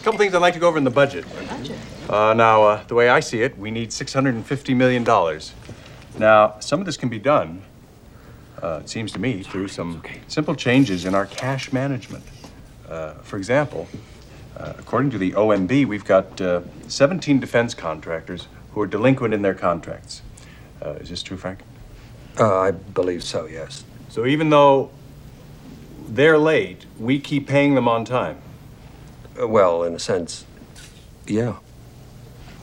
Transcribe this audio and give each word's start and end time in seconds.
A 0.00 0.02
couple 0.02 0.18
things 0.18 0.34
I'd 0.34 0.38
like 0.38 0.54
to 0.54 0.60
go 0.60 0.66
over 0.66 0.78
in 0.78 0.84
the 0.84 0.90
budget. 0.90 1.26
Budget. 1.46 1.76
Uh, 2.08 2.32
now, 2.32 2.62
uh, 2.62 2.84
the 2.84 2.94
way 2.94 3.10
I 3.10 3.20
see 3.20 3.42
it, 3.42 3.58
we 3.58 3.70
need 3.70 3.90
$650 3.90 4.74
million. 4.74 5.04
Now, 6.18 6.58
some 6.58 6.80
of 6.80 6.86
this 6.86 6.96
can 6.96 7.10
be 7.10 7.18
done, 7.18 7.60
uh, 8.62 8.80
it 8.82 8.88
seems 8.88 9.12
to 9.12 9.18
me, 9.18 9.42
through 9.42 9.68
some 9.68 10.02
simple 10.26 10.54
changes 10.54 11.04
in 11.04 11.14
our 11.14 11.26
cash 11.26 11.70
management. 11.70 12.24
Uh, 12.88 13.12
for 13.16 13.36
example, 13.36 13.88
uh, 14.56 14.72
according 14.78 15.10
to 15.10 15.18
the 15.18 15.32
OMB, 15.32 15.84
we've 15.84 16.06
got 16.06 16.40
uh, 16.40 16.62
17 16.88 17.38
defense 17.38 17.74
contractors 17.74 18.48
who 18.72 18.80
are 18.80 18.86
delinquent 18.86 19.34
in 19.34 19.42
their 19.42 19.54
contracts. 19.54 20.22
Uh, 20.80 20.92
is 20.92 21.10
this 21.10 21.22
true, 21.22 21.36
Frank? 21.36 21.60
Uh, 22.38 22.58
I 22.58 22.70
believe 22.70 23.22
so, 23.22 23.44
yes. 23.44 23.84
So 24.08 24.24
even 24.24 24.48
though 24.48 24.92
they're 26.08 26.38
late, 26.38 26.86
we 26.98 27.20
keep 27.20 27.46
paying 27.46 27.74
them 27.74 27.86
on 27.86 28.06
time. 28.06 28.40
Uh, 29.40 29.46
well, 29.46 29.84
in 29.84 29.94
a 29.94 29.98
sense, 29.98 30.44
yeah. 31.26 31.56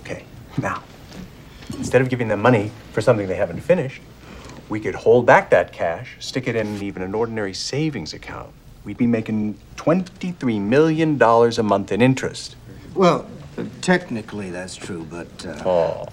Okay, 0.02 0.24
now, 0.62 0.84
instead 1.78 2.02
of 2.02 2.10
giving 2.10 2.28
them 2.28 2.42
money 2.42 2.72
for 2.94 3.02
something 3.02 3.28
they 3.28 3.36
haven't 3.36 3.62
finished, 3.62 4.02
we 4.70 4.80
could 4.80 4.96
hold 4.96 5.26
back 5.26 5.50
that 5.52 5.72
cash, 5.72 6.16
stick 6.20 6.48
it 6.48 6.56
in 6.56 6.82
even 6.82 7.02
an 7.02 7.14
ordinary 7.16 7.54
savings 7.54 8.14
account. 8.14 8.50
We'd 8.84 8.98
be 8.98 9.08
making 9.08 9.58
$23 9.78 10.62
million 10.62 11.22
a 11.22 11.64
month 11.64 11.92
in 11.92 12.02
interest. 12.02 12.56
Well, 12.94 13.28
technically 13.82 14.50
that's 14.50 14.76
true, 14.76 15.06
but, 15.10 15.46
uh, 15.46 15.64
Oh, 15.66 16.06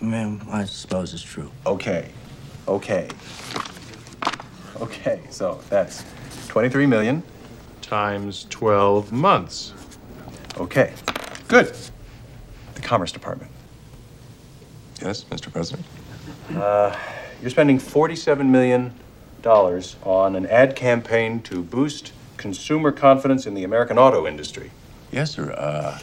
man, 0.00 0.40
I 0.50 0.64
suppose 0.64 1.14
it's 1.14 1.22
true. 1.22 1.50
okay, 1.66 2.10
okay. 2.68 3.08
Okay, 4.80 5.20
so 5.30 5.60
that's 5.70 6.04
23 6.48 6.86
million 6.86 7.22
times 7.82 8.46
12 8.50 9.10
months. 9.12 9.72
Okay, 10.56 10.92
good. 11.48 11.74
The 12.74 12.80
Commerce 12.80 13.12
Department. 13.12 13.50
Yes, 15.02 15.24
Mr. 15.24 15.52
President? 15.52 15.84
You're 17.42 17.50
spending 17.50 17.78
$47 17.78 18.46
million 18.46 18.94
on 19.44 20.36
an 20.36 20.46
ad 20.46 20.74
campaign 20.74 21.40
to 21.42 21.62
boost 21.62 22.12
consumer 22.36 22.90
confidence 22.90 23.46
in 23.46 23.54
the 23.54 23.64
American 23.64 23.98
auto 23.98 24.26
industry. 24.26 24.70
Yes, 25.12 25.30
sir. 25.32 25.52
Uh, 25.52 25.98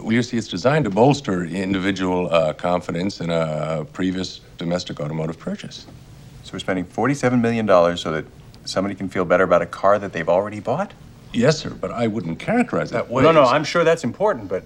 well, 0.00 0.12
you 0.12 0.22
see, 0.22 0.36
it's 0.36 0.48
designed 0.48 0.84
to 0.84 0.90
bolster 0.90 1.44
individual 1.44 2.32
uh, 2.32 2.52
confidence 2.54 3.20
in 3.20 3.30
a 3.30 3.86
previous 3.92 4.40
domestic 4.58 5.00
automotive 5.00 5.38
purchase. 5.38 5.86
So 6.42 6.52
we're 6.54 6.58
spending 6.58 6.84
$47 6.84 7.40
million 7.40 7.66
so 7.96 8.12
that 8.12 8.24
somebody 8.64 8.94
can 8.94 9.08
feel 9.08 9.24
better 9.24 9.44
about 9.44 9.62
a 9.62 9.66
car 9.66 9.98
that 9.98 10.12
they've 10.12 10.28
already 10.28 10.60
bought? 10.60 10.92
Yes, 11.36 11.58
sir, 11.58 11.70
but 11.70 11.90
I 11.90 12.06
wouldn't 12.06 12.38
characterize 12.38 12.90
that 12.90 13.10
way. 13.10 13.22
No, 13.22 13.30
no, 13.30 13.44
I'm 13.44 13.64
sure 13.64 13.84
that's 13.84 14.04
important, 14.04 14.48
but 14.48 14.64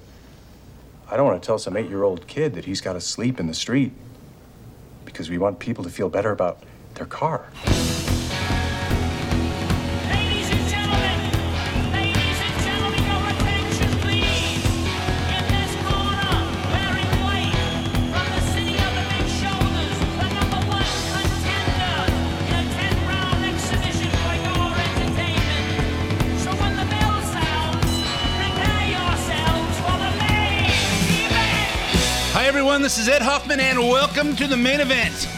I 1.11 1.17
don't 1.17 1.27
want 1.27 1.43
to 1.43 1.47
tell 1.47 1.59
some 1.59 1.77
eight 1.77 1.89
year 1.89 2.05
old 2.05 2.27
kid 2.29 2.55
that 2.55 2.65
he's 2.65 2.81
got 2.81 2.93
to 2.93 3.01
sleep 3.01 3.41
in 3.41 3.49
the 3.49 3.55
street 3.55 3.93
because 5.05 5.29
we 5.29 5.39
want 5.39 5.59
people 5.59 5.83
to 5.83 5.91
feel 5.91 6.09
better 6.09 6.31
about 6.31 6.63
their 6.95 7.07
car. 7.07 7.49
This 32.91 32.99
is 32.99 33.09
Ed 33.09 33.23
Hoffman, 33.23 33.61
and 33.61 33.79
welcome 33.79 34.35
to 34.35 34.49
the 34.49 34.57
main 34.57 34.81
event. 34.81 35.29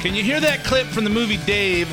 Can 0.00 0.12
you 0.12 0.24
hear 0.24 0.40
that 0.40 0.64
clip 0.64 0.88
from 0.88 1.04
the 1.04 1.08
movie 1.08 1.36
Dave? 1.36 1.86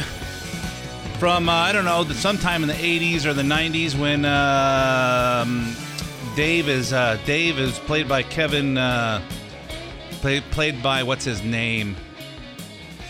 From 1.19 1.47
uh, 1.47 1.51
I 1.51 1.71
don't 1.71 1.85
know, 1.85 2.03
sometime 2.05 2.63
in 2.63 2.67
the 2.67 2.73
'80s 2.73 3.27
or 3.27 3.33
the 3.35 3.43
'90s 3.43 3.95
when 3.95 4.25
um, 4.25 5.75
Dave 6.35 6.67
is 6.67 6.93
uh, 6.93 7.19
Dave 7.27 7.59
is 7.59 7.77
played 7.77 8.09
by 8.09 8.23
Kevin, 8.23 8.79
uh, 8.79 9.21
play, 10.13 10.41
played 10.41 10.81
by 10.81 11.03
what's 11.03 11.25
his 11.25 11.43
name? 11.43 11.95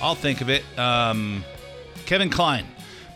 I'll 0.01 0.13
think 0.13 0.41
of 0.41 0.49
it. 0.49 0.65
Um, 0.77 1.45
Kevin 2.05 2.29
Kline. 2.29 2.65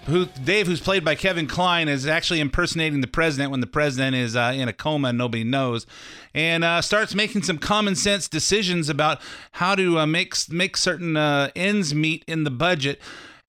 Who 0.07 0.27
Dave, 0.27 0.67
who's 0.67 0.81
played 0.81 1.03
by 1.03 1.15
Kevin 1.15 1.47
Kline, 1.47 1.87
is 1.87 2.05
actually 2.05 2.39
impersonating 2.39 3.01
the 3.01 3.07
president 3.07 3.49
when 3.49 3.59
the 3.59 3.67
president 3.67 4.15
is 4.15 4.35
uh, 4.35 4.53
in 4.55 4.67
a 4.67 4.73
coma 4.73 5.07
and 5.07 5.17
nobody 5.17 5.43
knows, 5.43 5.87
and 6.35 6.63
uh, 6.63 6.83
starts 6.83 7.15
making 7.15 7.41
some 7.41 7.57
common 7.57 7.95
sense 7.95 8.27
decisions 8.27 8.87
about 8.87 9.19
how 9.53 9.73
to 9.73 9.97
uh, 9.97 10.05
make 10.05 10.35
make 10.51 10.77
certain 10.77 11.17
uh, 11.17 11.49
ends 11.55 11.95
meet 11.95 12.23
in 12.27 12.43
the 12.43 12.51
budget. 12.51 13.01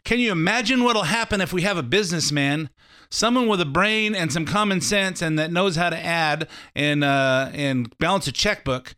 Can 0.03 0.19
you 0.19 0.33
imagine 0.33 0.83
what'll 0.83 1.03
happen 1.03 1.43
if 1.43 1.53
we 1.53 1.61
have 1.61 1.77
a 1.77 1.83
businessman, 1.83 2.71
someone 3.11 3.49
with 3.49 3.61
a 3.61 3.67
brain 3.67 4.15
and 4.15 4.33
some 4.33 4.47
common 4.47 4.81
sense, 4.81 5.21
and 5.21 5.39
that 5.39 5.53
knows 5.53 5.77
how 5.77 5.91
to 5.91 5.99
add 5.99 6.49
and 6.75 7.05
uh, 7.05 7.51
and 7.53 7.95
balance 7.99 8.29
a 8.29 8.33
checkbook 8.33 8.95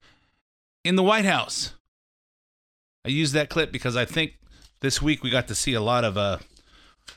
in 0.85 0.95
the 0.95 1.03
White 1.03 1.25
House? 1.25 1.75
I 3.05 3.09
use 3.09 3.33
that 3.33 3.51
clip 3.51 3.73
because 3.73 3.97
I 3.97 4.05
think 4.05 4.39
this 4.79 5.03
week 5.03 5.25
we 5.25 5.31
got 5.31 5.49
to 5.49 5.57
see 5.57 5.75
a 5.75 5.81
lot 5.81 6.05
of 6.05 6.17
uh 6.17 6.39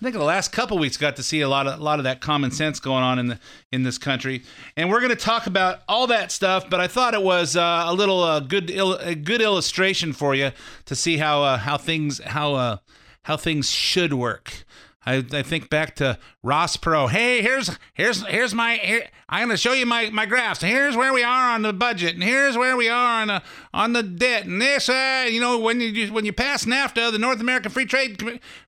I 0.02 0.04
think 0.04 0.16
the 0.16 0.24
last 0.24 0.52
couple 0.52 0.80
weeks 0.80 0.98
got 0.98 1.18
to 1.18 1.24
see 1.24 1.42
a 1.42 1.48
lot 1.48 1.68
of 1.68 1.80
a 1.80 1.84
lot 1.84 2.00
of 2.00 2.06
that 2.06 2.22
common 2.22 2.50
sense 2.50 2.80
going 2.80 3.04
on 3.04 3.20
in 3.20 3.28
the 3.28 3.40
in 3.72 3.84
this 3.84 4.00
country, 4.00 4.42
and 4.76 4.90
we're 4.90 5.00
going 5.00 5.12
to 5.12 5.16
talk 5.16 5.46
about 5.46 5.82
all 5.88 6.08
that 6.08 6.32
stuff. 6.32 6.68
But 6.68 6.80
I 6.80 6.88
thought 6.88 7.14
it 7.14 7.22
was 7.22 7.56
uh, 7.56 7.84
a 7.86 7.94
little 7.94 8.24
uh, 8.24 8.40
good 8.40 8.72
il- 8.72 8.96
a 8.96 9.14
good 9.14 9.42
illustration 9.44 10.12
for 10.12 10.34
you 10.34 10.54
to 10.86 10.96
see 10.96 11.18
how 11.18 11.44
uh, 11.44 11.58
how 11.58 11.78
things 11.78 12.20
how 12.20 12.56
uh, 12.56 12.78
how 13.24 13.38
things 13.38 13.70
should 13.70 14.14
work. 14.14 14.64
I, 15.04 15.26
I 15.34 15.42
think 15.42 15.70
back 15.70 15.96
to 15.96 16.20
Ross 16.44 16.78
Perot. 16.78 17.10
Hey, 17.10 17.42
here's 17.42 17.72
here's 17.94 18.26
here's 18.28 18.54
my 18.54 18.76
here, 18.76 19.08
I'm 19.28 19.48
going 19.48 19.56
to 19.56 19.58
show 19.58 19.74
you 19.74 19.86
my, 19.86 20.10
my 20.12 20.28
graphs. 20.28 20.62
Here's 20.62 20.96
where 20.96 21.12
we 21.12 21.24
are 21.24 21.56
on 21.56 21.64
the 21.64 21.74
budget, 21.74 22.14
and 22.14 22.24
here's 22.24 22.56
where 22.56 22.78
we 22.78 22.88
are 22.88 23.22
on 23.22 23.30
the 23.30 23.42
on 23.74 23.94
the 23.94 24.04
debt. 24.04 24.46
And 24.46 24.62
this, 24.62 24.90
uh, 24.90 25.28
you 25.28 25.42
know, 25.42 25.58
when 25.58 25.82
you 25.82 26.14
when 26.14 26.26
you 26.26 26.34
pass 26.34 26.66
NAFTA, 26.66 27.12
the 27.12 27.18
North 27.18 27.40
American 27.40 27.72
Free 27.72 27.86
Trade 27.86 28.22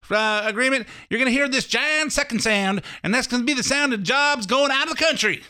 uh, 0.10 0.42
Agreement, 0.46 0.88
you're 1.10 1.20
going 1.20 1.32
to 1.32 1.38
hear 1.38 1.48
this 1.48 1.68
giant 1.68 2.12
second 2.14 2.40
sound, 2.40 2.82
and 3.04 3.14
that's 3.14 3.28
going 3.28 3.42
to 3.42 3.46
be 3.46 3.54
the 3.54 3.62
sound 3.62 3.94
of 3.94 4.02
jobs 4.02 4.48
going 4.48 4.72
out 4.72 4.90
of 4.90 4.98
the 4.98 5.04
country. 5.04 5.44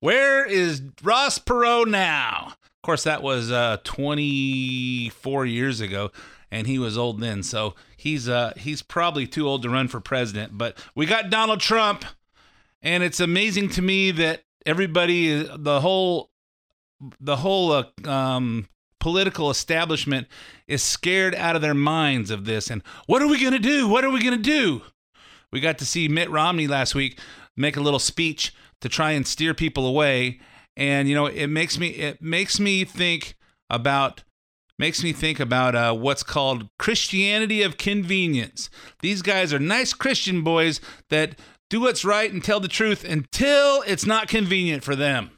Where 0.00 0.44
is 0.44 0.82
Ross 1.02 1.38
Perot 1.38 1.88
now? 1.88 2.54
Of 2.62 2.82
course, 2.82 3.04
that 3.04 3.22
was 3.22 3.52
uh, 3.52 3.78
24 3.84 5.46
years 5.46 5.80
ago, 5.80 6.10
and 6.50 6.66
he 6.66 6.78
was 6.78 6.98
old 6.98 7.20
then, 7.20 7.42
so 7.42 7.74
he's 8.06 8.28
uh, 8.28 8.52
he's 8.56 8.82
probably 8.82 9.26
too 9.26 9.48
old 9.48 9.62
to 9.62 9.68
run 9.68 9.88
for 9.88 10.00
president. 10.00 10.56
But 10.56 10.78
we 10.94 11.06
got 11.06 11.28
Donald 11.28 11.60
Trump, 11.60 12.04
and 12.80 13.02
it's 13.02 13.18
amazing 13.18 13.70
to 13.70 13.82
me 13.82 14.12
that 14.12 14.44
everybody, 14.64 15.42
the 15.56 15.80
whole, 15.80 16.30
the 17.20 17.36
whole 17.36 17.72
uh, 17.72 17.84
um, 18.04 18.68
political 19.00 19.50
establishment, 19.50 20.28
is 20.68 20.84
scared 20.84 21.34
out 21.34 21.56
of 21.56 21.62
their 21.62 21.74
minds 21.74 22.30
of 22.30 22.44
this. 22.44 22.70
And 22.70 22.82
what 23.06 23.22
are 23.22 23.28
we 23.28 23.42
gonna 23.42 23.58
do? 23.58 23.88
What 23.88 24.04
are 24.04 24.10
we 24.10 24.22
gonna 24.22 24.36
do? 24.36 24.82
We 25.52 25.60
got 25.60 25.78
to 25.78 25.86
see 25.86 26.06
Mitt 26.06 26.30
Romney 26.30 26.68
last 26.68 26.94
week 26.94 27.18
make 27.56 27.76
a 27.76 27.80
little 27.80 27.98
speech 27.98 28.54
to 28.82 28.88
try 28.88 29.12
and 29.12 29.26
steer 29.26 29.52
people 29.52 29.84
away, 29.84 30.40
and 30.76 31.08
you 31.08 31.16
know 31.16 31.26
it 31.26 31.48
makes 31.48 31.76
me 31.76 31.88
it 31.88 32.22
makes 32.22 32.60
me 32.60 32.84
think 32.84 33.34
about 33.68 34.22
makes 34.78 35.02
me 35.02 35.12
think 35.12 35.40
about 35.40 35.74
uh, 35.74 35.94
what's 35.94 36.22
called 36.22 36.68
Christianity 36.78 37.62
of 37.62 37.78
convenience. 37.78 38.68
These 39.00 39.22
guys 39.22 39.52
are 39.52 39.58
nice 39.58 39.92
Christian 39.92 40.42
boys 40.42 40.80
that 41.08 41.38
do 41.68 41.80
what's 41.80 42.04
right 42.04 42.32
and 42.32 42.42
tell 42.42 42.60
the 42.60 42.68
truth 42.68 43.04
until 43.04 43.82
it's 43.86 44.06
not 44.06 44.28
convenient 44.28 44.84
for 44.84 44.94
them. 44.94 45.30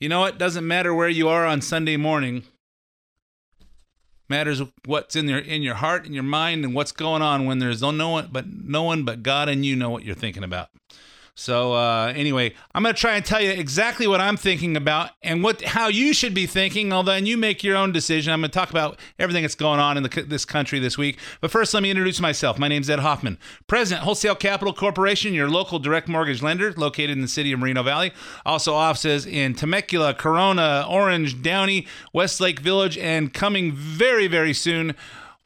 You 0.00 0.08
know, 0.08 0.24
it 0.24 0.38
doesn't 0.38 0.66
matter 0.66 0.94
where 0.94 1.08
you 1.08 1.28
are 1.28 1.46
on 1.46 1.60
Sunday 1.60 1.96
morning. 1.96 2.44
Matters 4.28 4.62
what's 4.84 5.16
in 5.16 5.26
your 5.26 5.38
in 5.38 5.62
your 5.62 5.76
heart 5.76 6.04
and 6.04 6.14
your 6.14 6.22
mind 6.22 6.62
and 6.64 6.74
what's 6.74 6.92
going 6.92 7.22
on 7.22 7.46
when 7.46 7.60
there's 7.60 7.80
no 7.80 8.10
one 8.10 8.28
but 8.30 8.46
no 8.46 8.82
one 8.82 9.04
but 9.04 9.22
God 9.22 9.48
and 9.48 9.64
you 9.64 9.74
know 9.74 9.88
what 9.88 10.04
you're 10.04 10.14
thinking 10.14 10.44
about. 10.44 10.68
So 11.38 11.72
uh, 11.72 12.12
anyway, 12.16 12.52
I'm 12.74 12.82
going 12.82 12.92
to 12.96 13.00
try 13.00 13.14
and 13.14 13.24
tell 13.24 13.40
you 13.40 13.50
exactly 13.50 14.08
what 14.08 14.20
I'm 14.20 14.36
thinking 14.36 14.76
about 14.76 15.10
and 15.22 15.40
what 15.40 15.62
how 15.62 15.86
you 15.86 16.12
should 16.12 16.34
be 16.34 16.46
thinking. 16.46 16.92
Although 16.92 17.14
you 17.14 17.36
make 17.36 17.62
your 17.62 17.76
own 17.76 17.92
decision. 17.92 18.32
I'm 18.32 18.40
going 18.40 18.50
to 18.50 18.58
talk 18.58 18.70
about 18.70 18.98
everything 19.20 19.44
that's 19.44 19.54
going 19.54 19.78
on 19.78 19.96
in 19.96 20.02
the, 20.02 20.24
this 20.26 20.44
country 20.44 20.80
this 20.80 20.98
week. 20.98 21.16
But 21.40 21.52
first, 21.52 21.72
let 21.74 21.84
me 21.84 21.92
introduce 21.92 22.18
myself. 22.18 22.58
My 22.58 22.66
name's 22.66 22.90
Ed 22.90 22.98
Hoffman, 22.98 23.38
President, 23.68 24.02
Wholesale 24.04 24.34
Capital 24.34 24.74
Corporation, 24.74 25.32
your 25.32 25.48
local 25.48 25.78
direct 25.78 26.08
mortgage 26.08 26.42
lender 26.42 26.72
located 26.72 27.10
in 27.10 27.20
the 27.20 27.28
city 27.28 27.52
of 27.52 27.60
Moreno 27.60 27.84
Valley. 27.84 28.10
Also 28.44 28.74
offices 28.74 29.24
in 29.24 29.54
Temecula, 29.54 30.14
Corona, 30.14 30.84
Orange, 30.90 31.40
Downey, 31.40 31.86
Westlake 32.12 32.58
Village, 32.58 32.98
and 32.98 33.32
coming 33.32 33.70
very 33.70 34.26
very 34.26 34.52
soon, 34.52 34.96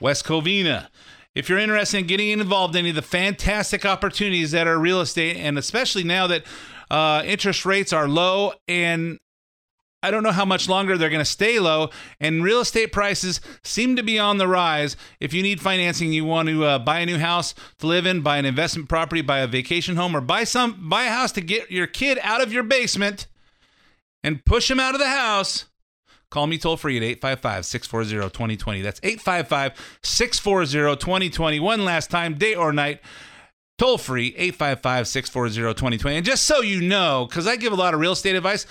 West 0.01 0.25
Covina. 0.25 0.89
If 1.35 1.49
you're 1.49 1.59
interested 1.59 1.99
in 1.99 2.07
getting 2.07 2.29
involved 2.29 2.75
in 2.77 2.81
any 2.81 2.91
of 2.91 2.97
the 2.97 3.03
fantastic 3.03 3.85
opportunities 3.87 4.51
that 4.51 4.67
are 4.67 4.79
real 4.79 5.01
estate, 5.01 5.37
and 5.37 5.59
especially 5.59 6.05
now 6.05 6.27
that 6.27 6.45
Uh, 6.91 7.23
interest 7.25 7.65
rates 7.65 7.91
are 7.91 8.07
low, 8.07 8.53
and 8.69 9.19
I 10.03 10.11
don't 10.11 10.23
know 10.23 10.31
how 10.31 10.45
much 10.45 10.69
longer 10.69 10.99
they're 10.99 11.09
going 11.09 11.25
to 11.25 11.39
stay 11.41 11.59
low, 11.59 11.89
and 12.21 12.45
real 12.45 12.61
estate 12.61 12.93
prices 12.93 13.41
seem 13.65 13.97
to 13.97 14.03
be 14.03 14.19
on 14.19 14.37
the 14.37 14.47
rise. 14.47 14.95
If 15.19 15.33
you 15.33 15.43
need 15.43 15.63
financing, 15.63 16.13
you 16.13 16.27
want 16.27 16.51
to 16.51 16.67
uh, 16.67 16.79
buy 16.81 16.99
a 17.01 17.07
new 17.07 17.17
house 17.17 17.55
to 17.79 17.87
live 17.87 18.05
in, 18.05 18.21
buy 18.21 18.37
an 18.37 18.45
investment 18.45 18.91
property, 18.91 19.23
buy 19.23 19.39
a 19.39 19.47
vacation 19.47 19.97
home, 19.97 20.15
or 20.15 20.21
buy 20.21 20.45
some 20.45 20.87
buy 20.87 21.05
a 21.05 21.11
house 21.11 21.33
to 21.33 21.41
get 21.41 21.71
your 21.71 21.87
kid 21.87 22.19
out 22.23 22.43
of 22.43 22.53
your 22.53 22.63
basement 22.63 23.27
and 24.23 24.45
push 24.45 24.71
him 24.71 24.79
out 24.79 24.95
of 24.95 25.01
the 25.01 25.09
house. 25.09 25.65
Call 26.33 26.47
me 26.47 26.57
toll 26.57 26.79
free 26.79 26.97
at 26.97 27.03
855 27.03 27.67
640 27.67 28.31
2020. 28.31 28.81
That's 28.81 29.01
855 29.03 29.99
640 30.03 30.97
2020. 30.97 31.61
One 31.61 31.85
last 31.85 32.09
time, 32.09 32.39
day 32.39 32.55
or 32.55 32.73
night. 32.73 33.03
Toll 33.77 33.99
free 33.99 34.29
855 34.39 35.09
640 35.09 35.75
2020. 35.75 36.17
And 36.17 36.25
just 36.25 36.47
so 36.47 36.63
you 36.63 36.81
know, 36.81 37.27
because 37.29 37.47
I 37.47 37.57
give 37.57 37.75
a 37.75 37.77
lot 37.77 37.93
of 37.93 38.01
real 38.01 38.13
estate 38.13 38.35
advice, 38.35 38.65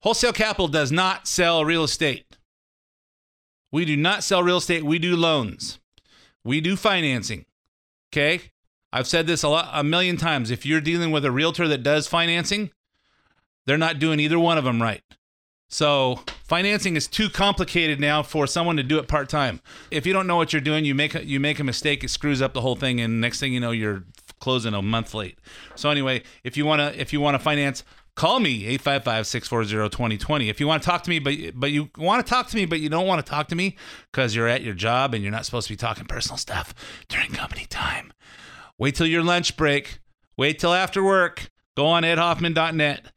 Wholesale 0.00 0.32
Capital 0.32 0.66
does 0.66 0.90
not 0.90 1.28
sell 1.28 1.64
real 1.64 1.84
estate. 1.84 2.38
We 3.70 3.84
do 3.84 3.96
not 3.96 4.24
sell 4.24 4.42
real 4.42 4.56
estate. 4.56 4.82
We 4.82 4.98
do 4.98 5.14
loans. 5.14 5.78
We 6.44 6.60
do 6.60 6.74
financing. 6.74 7.44
Okay? 8.12 8.50
I've 8.92 9.06
said 9.06 9.28
this 9.28 9.44
a 9.44 9.48
lot 9.48 9.70
a 9.72 9.84
million 9.84 10.16
times. 10.16 10.50
If 10.50 10.66
you're 10.66 10.80
dealing 10.80 11.12
with 11.12 11.24
a 11.24 11.30
realtor 11.30 11.68
that 11.68 11.84
does 11.84 12.08
financing, 12.08 12.72
they're 13.64 13.78
not 13.78 14.00
doing 14.00 14.18
either 14.18 14.40
one 14.40 14.58
of 14.58 14.64
them 14.64 14.82
right. 14.82 15.02
So, 15.68 16.20
financing 16.44 16.94
is 16.94 17.08
too 17.08 17.28
complicated 17.28 17.98
now 17.98 18.22
for 18.22 18.46
someone 18.46 18.76
to 18.76 18.84
do 18.84 18.98
it 18.98 19.08
part-time. 19.08 19.60
If 19.90 20.06
you 20.06 20.12
don't 20.12 20.28
know 20.28 20.36
what 20.36 20.52
you're 20.52 20.62
doing, 20.62 20.84
you 20.84 20.94
make 20.94 21.14
a, 21.14 21.26
you 21.26 21.40
make 21.40 21.58
a 21.58 21.64
mistake, 21.64 22.04
it 22.04 22.10
screws 22.10 22.40
up 22.40 22.54
the 22.54 22.60
whole 22.60 22.76
thing 22.76 23.00
and 23.00 23.20
next 23.20 23.40
thing 23.40 23.52
you 23.52 23.58
know 23.58 23.72
you're 23.72 24.04
closing 24.38 24.74
a 24.74 24.82
month 24.82 25.12
late. 25.12 25.38
So 25.74 25.90
anyway, 25.90 26.22
if 26.44 26.56
you 26.56 26.64
want 26.64 26.80
to 26.80 27.00
if 27.00 27.12
you 27.12 27.20
want 27.20 27.34
to 27.34 27.38
finance 27.40 27.82
Call 28.16 28.40
me 28.40 28.62
855-640-2020. 28.78 30.48
If 30.48 30.58
you 30.58 30.66
want 30.66 30.82
to 30.82 30.88
talk 30.88 31.02
to 31.02 31.10
me, 31.10 31.18
but 31.18 31.34
but 31.54 31.70
you 31.70 31.90
want 31.98 32.24
to 32.24 32.28
talk 32.28 32.48
to 32.48 32.56
me, 32.56 32.64
but 32.64 32.80
you 32.80 32.88
don't 32.88 33.06
want 33.06 33.24
to 33.24 33.30
talk 33.30 33.48
to 33.48 33.54
me 33.54 33.76
because 34.10 34.34
you're 34.34 34.48
at 34.48 34.62
your 34.62 34.72
job 34.72 35.12
and 35.12 35.22
you're 35.22 35.30
not 35.30 35.44
supposed 35.44 35.66
to 35.68 35.74
be 35.74 35.76
talking 35.76 36.06
personal 36.06 36.38
stuff 36.38 36.74
during 37.08 37.32
company 37.32 37.66
time. 37.68 38.14
Wait 38.78 38.94
till 38.94 39.06
your 39.06 39.22
lunch 39.22 39.58
break. 39.58 39.98
Wait 40.38 40.58
till 40.58 40.72
after 40.72 41.04
work. 41.04 41.50
Go 41.76 41.84
on 41.84 42.04
edhoffman.net. 42.04 43.12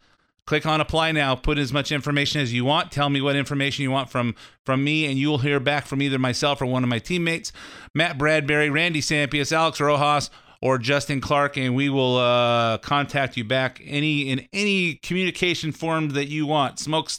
Click 0.50 0.66
on 0.66 0.82
apply 0.82 1.12
now. 1.12 1.36
Put 1.36 1.60
as 1.60 1.72
much 1.72 1.92
information 1.92 2.42
as 2.42 2.52
you 2.52 2.66
want. 2.66 2.92
Tell 2.92 3.08
me 3.08 3.22
what 3.22 3.36
information 3.36 3.84
you 3.84 3.92
want 3.92 4.10
from 4.10 4.34
from 4.66 4.84
me, 4.84 5.06
and 5.06 5.16
you 5.16 5.30
will 5.30 5.38
hear 5.38 5.60
back 5.60 5.86
from 5.86 6.02
either 6.02 6.18
myself 6.18 6.60
or 6.60 6.66
one 6.66 6.82
of 6.82 6.90
my 6.90 6.98
teammates, 6.98 7.52
Matt 7.94 8.18
Bradbury, 8.18 8.72
Randy 8.72 9.00
Sampius, 9.00 9.52
Alex 9.52 9.80
Rojas, 9.80 10.32
or 10.60 10.80
Justin 10.80 11.22
Clark, 11.22 11.56
and 11.56 11.76
we 11.76 11.88
will 11.90 12.18
uh, 12.18 12.80
contact 12.80 13.38
you 13.38 13.44
back 13.44 13.80
any 13.86 14.32
in 14.32 14.48
any 14.52 14.96
communication 14.96 15.72
form 15.72 16.10
that 16.14 16.30
you 16.30 16.48
want. 16.48 16.80
Smoke 16.80 17.12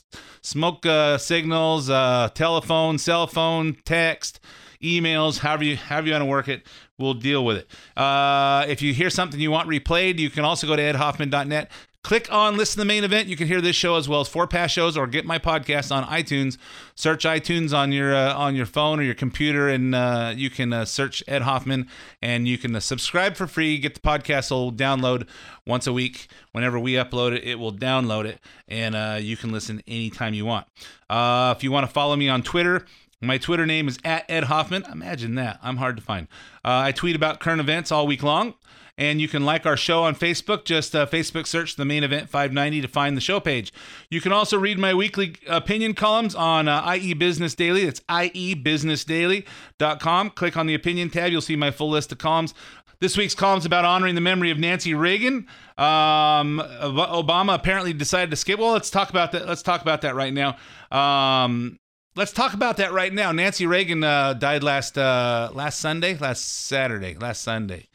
smoke 0.42 0.84
uh, 0.84 1.16
signals, 1.16 1.88
uh, 1.88 2.30
telephone, 2.34 2.98
cell 2.98 3.28
phone, 3.28 3.76
text, 3.84 4.40
emails, 4.82 5.38
however 5.38 5.62
you 5.62 5.76
however 5.76 6.08
you 6.08 6.14
want 6.14 6.22
to 6.22 6.26
work 6.26 6.48
it. 6.48 6.66
We'll 6.98 7.14
deal 7.14 7.44
with 7.44 7.58
it. 7.58 7.70
Uh, 7.96 8.66
if 8.68 8.82
you 8.82 8.92
hear 8.92 9.08
something 9.08 9.40
you 9.40 9.50
want 9.50 9.68
replayed, 9.68 10.18
you 10.18 10.28
can 10.30 10.44
also 10.44 10.66
go 10.66 10.76
to 10.76 10.82
edhoffman.net. 10.82 11.70
Click 12.02 12.32
on 12.32 12.56
listen 12.56 12.74
to 12.74 12.78
the 12.80 12.86
main 12.86 13.04
event. 13.04 13.28
You 13.28 13.36
can 13.36 13.46
hear 13.46 13.60
this 13.60 13.76
show 13.76 13.96
as 13.96 14.08
well 14.08 14.20
as 14.20 14.28
four 14.28 14.46
past 14.46 14.72
shows, 14.74 14.96
or 14.96 15.06
get 15.06 15.26
my 15.26 15.38
podcast 15.38 15.94
on 15.94 16.02
iTunes. 16.04 16.56
Search 16.94 17.24
iTunes 17.24 17.76
on 17.76 17.92
your 17.92 18.14
uh, 18.14 18.34
on 18.34 18.56
your 18.56 18.64
phone 18.64 18.98
or 18.98 19.02
your 19.02 19.14
computer, 19.14 19.68
and 19.68 19.94
uh, 19.94 20.32
you 20.34 20.48
can 20.48 20.72
uh, 20.72 20.86
search 20.86 21.22
Ed 21.28 21.42
Hoffman, 21.42 21.88
and 22.22 22.48
you 22.48 22.56
can 22.56 22.74
uh, 22.74 22.80
subscribe 22.80 23.36
for 23.36 23.46
free. 23.46 23.76
Get 23.76 23.94
the 23.94 24.00
podcast. 24.00 24.50
will 24.50 24.72
download 24.72 25.28
once 25.66 25.86
a 25.86 25.92
week. 25.92 26.28
Whenever 26.52 26.78
we 26.78 26.94
upload 26.94 27.36
it, 27.36 27.44
it 27.44 27.56
will 27.56 27.72
download 27.72 28.24
it, 28.24 28.40
and 28.66 28.94
uh, 28.94 29.18
you 29.20 29.36
can 29.36 29.52
listen 29.52 29.82
anytime 29.86 30.32
you 30.32 30.46
want. 30.46 30.66
Uh, 31.10 31.52
if 31.54 31.62
you 31.62 31.70
want 31.70 31.86
to 31.86 31.92
follow 31.92 32.16
me 32.16 32.30
on 32.30 32.42
Twitter, 32.42 32.86
my 33.20 33.36
Twitter 33.36 33.66
name 33.66 33.88
is 33.88 33.98
at 34.06 34.24
Ed 34.30 34.44
Hoffman. 34.44 34.84
Imagine 34.90 35.34
that. 35.34 35.58
I'm 35.62 35.76
hard 35.76 35.96
to 35.96 36.02
find. 36.02 36.28
I 36.64 36.92
tweet 36.92 37.14
about 37.14 37.40
current 37.40 37.60
events 37.60 37.92
all 37.92 38.06
week 38.06 38.22
long. 38.22 38.54
And 39.00 39.20
you 39.20 39.26
can 39.28 39.44
like 39.46 39.64
our 39.64 39.78
show 39.78 40.02
on 40.04 40.14
Facebook. 40.14 40.66
Just 40.66 40.94
uh, 40.94 41.06
Facebook 41.06 41.46
search 41.46 41.76
the 41.76 41.86
main 41.86 42.04
event 42.04 42.28
590 42.28 42.82
to 42.82 42.88
find 42.88 43.16
the 43.16 43.22
show 43.22 43.40
page. 43.40 43.72
You 44.10 44.20
can 44.20 44.30
also 44.30 44.58
read 44.58 44.78
my 44.78 44.92
weekly 44.92 45.36
opinion 45.48 45.94
columns 45.94 46.34
on 46.34 46.68
uh, 46.68 46.92
IE 46.92 47.14
Business 47.14 47.54
Daily. 47.54 47.84
It's 47.84 48.00
iebusinessdaily.com. 48.00 50.30
Click 50.30 50.56
on 50.58 50.66
the 50.66 50.74
opinion 50.74 51.08
tab. 51.08 51.32
You'll 51.32 51.40
see 51.40 51.56
my 51.56 51.70
full 51.70 51.88
list 51.88 52.12
of 52.12 52.18
columns. 52.18 52.52
This 53.00 53.16
week's 53.16 53.34
column 53.34 53.60
is 53.60 53.64
about 53.64 53.86
honoring 53.86 54.16
the 54.16 54.20
memory 54.20 54.50
of 54.50 54.58
Nancy 54.58 54.92
Reagan. 54.92 55.46
Um, 55.78 56.62
Obama 56.82 57.54
apparently 57.54 57.94
decided 57.94 58.28
to 58.32 58.36
skip. 58.36 58.60
Well, 58.60 58.72
let's 58.72 58.90
talk 58.90 59.08
about 59.08 59.32
that. 59.32 59.48
Let's 59.48 59.62
talk 59.62 59.80
about 59.80 60.02
that 60.02 60.14
right 60.14 60.34
now. 60.34 60.58
Um, 60.90 61.78
let's 62.16 62.32
talk 62.32 62.52
about 62.52 62.76
that 62.76 62.92
right 62.92 63.14
now. 63.14 63.32
Nancy 63.32 63.66
Reagan 63.66 64.04
uh, 64.04 64.34
died 64.34 64.62
last 64.62 64.98
uh, 64.98 65.48
last 65.54 65.80
Sunday, 65.80 66.18
last 66.18 66.66
Saturday, 66.66 67.16
last 67.18 67.40
Sunday. 67.40 67.88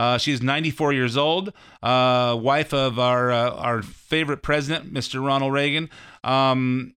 Uh, 0.00 0.16
she's 0.16 0.40
94 0.40 0.94
years 0.94 1.14
old, 1.18 1.52
uh, 1.82 2.34
wife 2.40 2.72
of 2.72 2.98
our 2.98 3.30
uh, 3.30 3.50
our 3.50 3.82
favorite 3.82 4.42
president, 4.42 4.94
Mr. 4.94 5.22
Ronald 5.22 5.52
Reagan. 5.52 5.90
Um, 6.24 6.94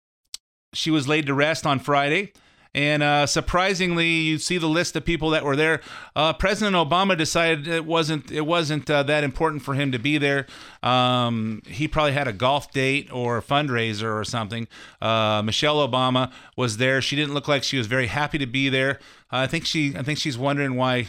she 0.72 0.90
was 0.90 1.06
laid 1.06 1.26
to 1.26 1.34
rest 1.34 1.66
on 1.66 1.80
Friday. 1.80 2.32
And 2.74 3.04
uh, 3.04 3.28
surprisingly, 3.28 4.08
you 4.08 4.38
see 4.40 4.58
the 4.58 4.70
list 4.70 4.96
of 4.96 5.04
people 5.04 5.32
that 5.32 5.44
were 5.44 5.58
there. 5.58 5.82
Uh, 6.16 6.32
President 6.32 6.78
Obama 6.78 7.18
decided 7.18 7.68
it 7.68 7.86
wasn't 7.86 8.32
it 8.32 8.46
wasn't 8.46 8.90
uh, 8.90 9.04
that 9.04 9.26
important 9.26 9.64
for 9.64 9.74
him 9.74 9.92
to 9.92 10.00
be 10.00 10.18
there. 10.18 10.48
Um, 10.82 11.62
he 11.68 11.90
probably 11.90 12.14
had 12.14 12.30
a 12.30 12.34
golf 12.34 12.72
date 12.72 13.12
or 13.12 13.38
a 13.38 13.44
fundraiser 13.44 14.18
or 14.18 14.24
something. 14.24 14.70
Uh, 15.02 15.42
Michelle 15.44 15.86
Obama 15.86 16.32
was 16.56 16.78
there. 16.78 17.02
She 17.02 17.18
didn't 17.18 17.34
look 17.34 17.50
like 17.50 17.64
she 17.64 17.78
was 17.78 17.88
very 17.88 18.08
happy 18.08 18.38
to 18.38 18.48
be 18.48 18.70
there. 18.70 18.98
I 19.30 19.46
think 19.46 19.66
she 19.66 19.94
I 19.98 20.04
think 20.04 20.20
she's 20.20 20.38
wondering 20.38 20.76
why 20.76 21.08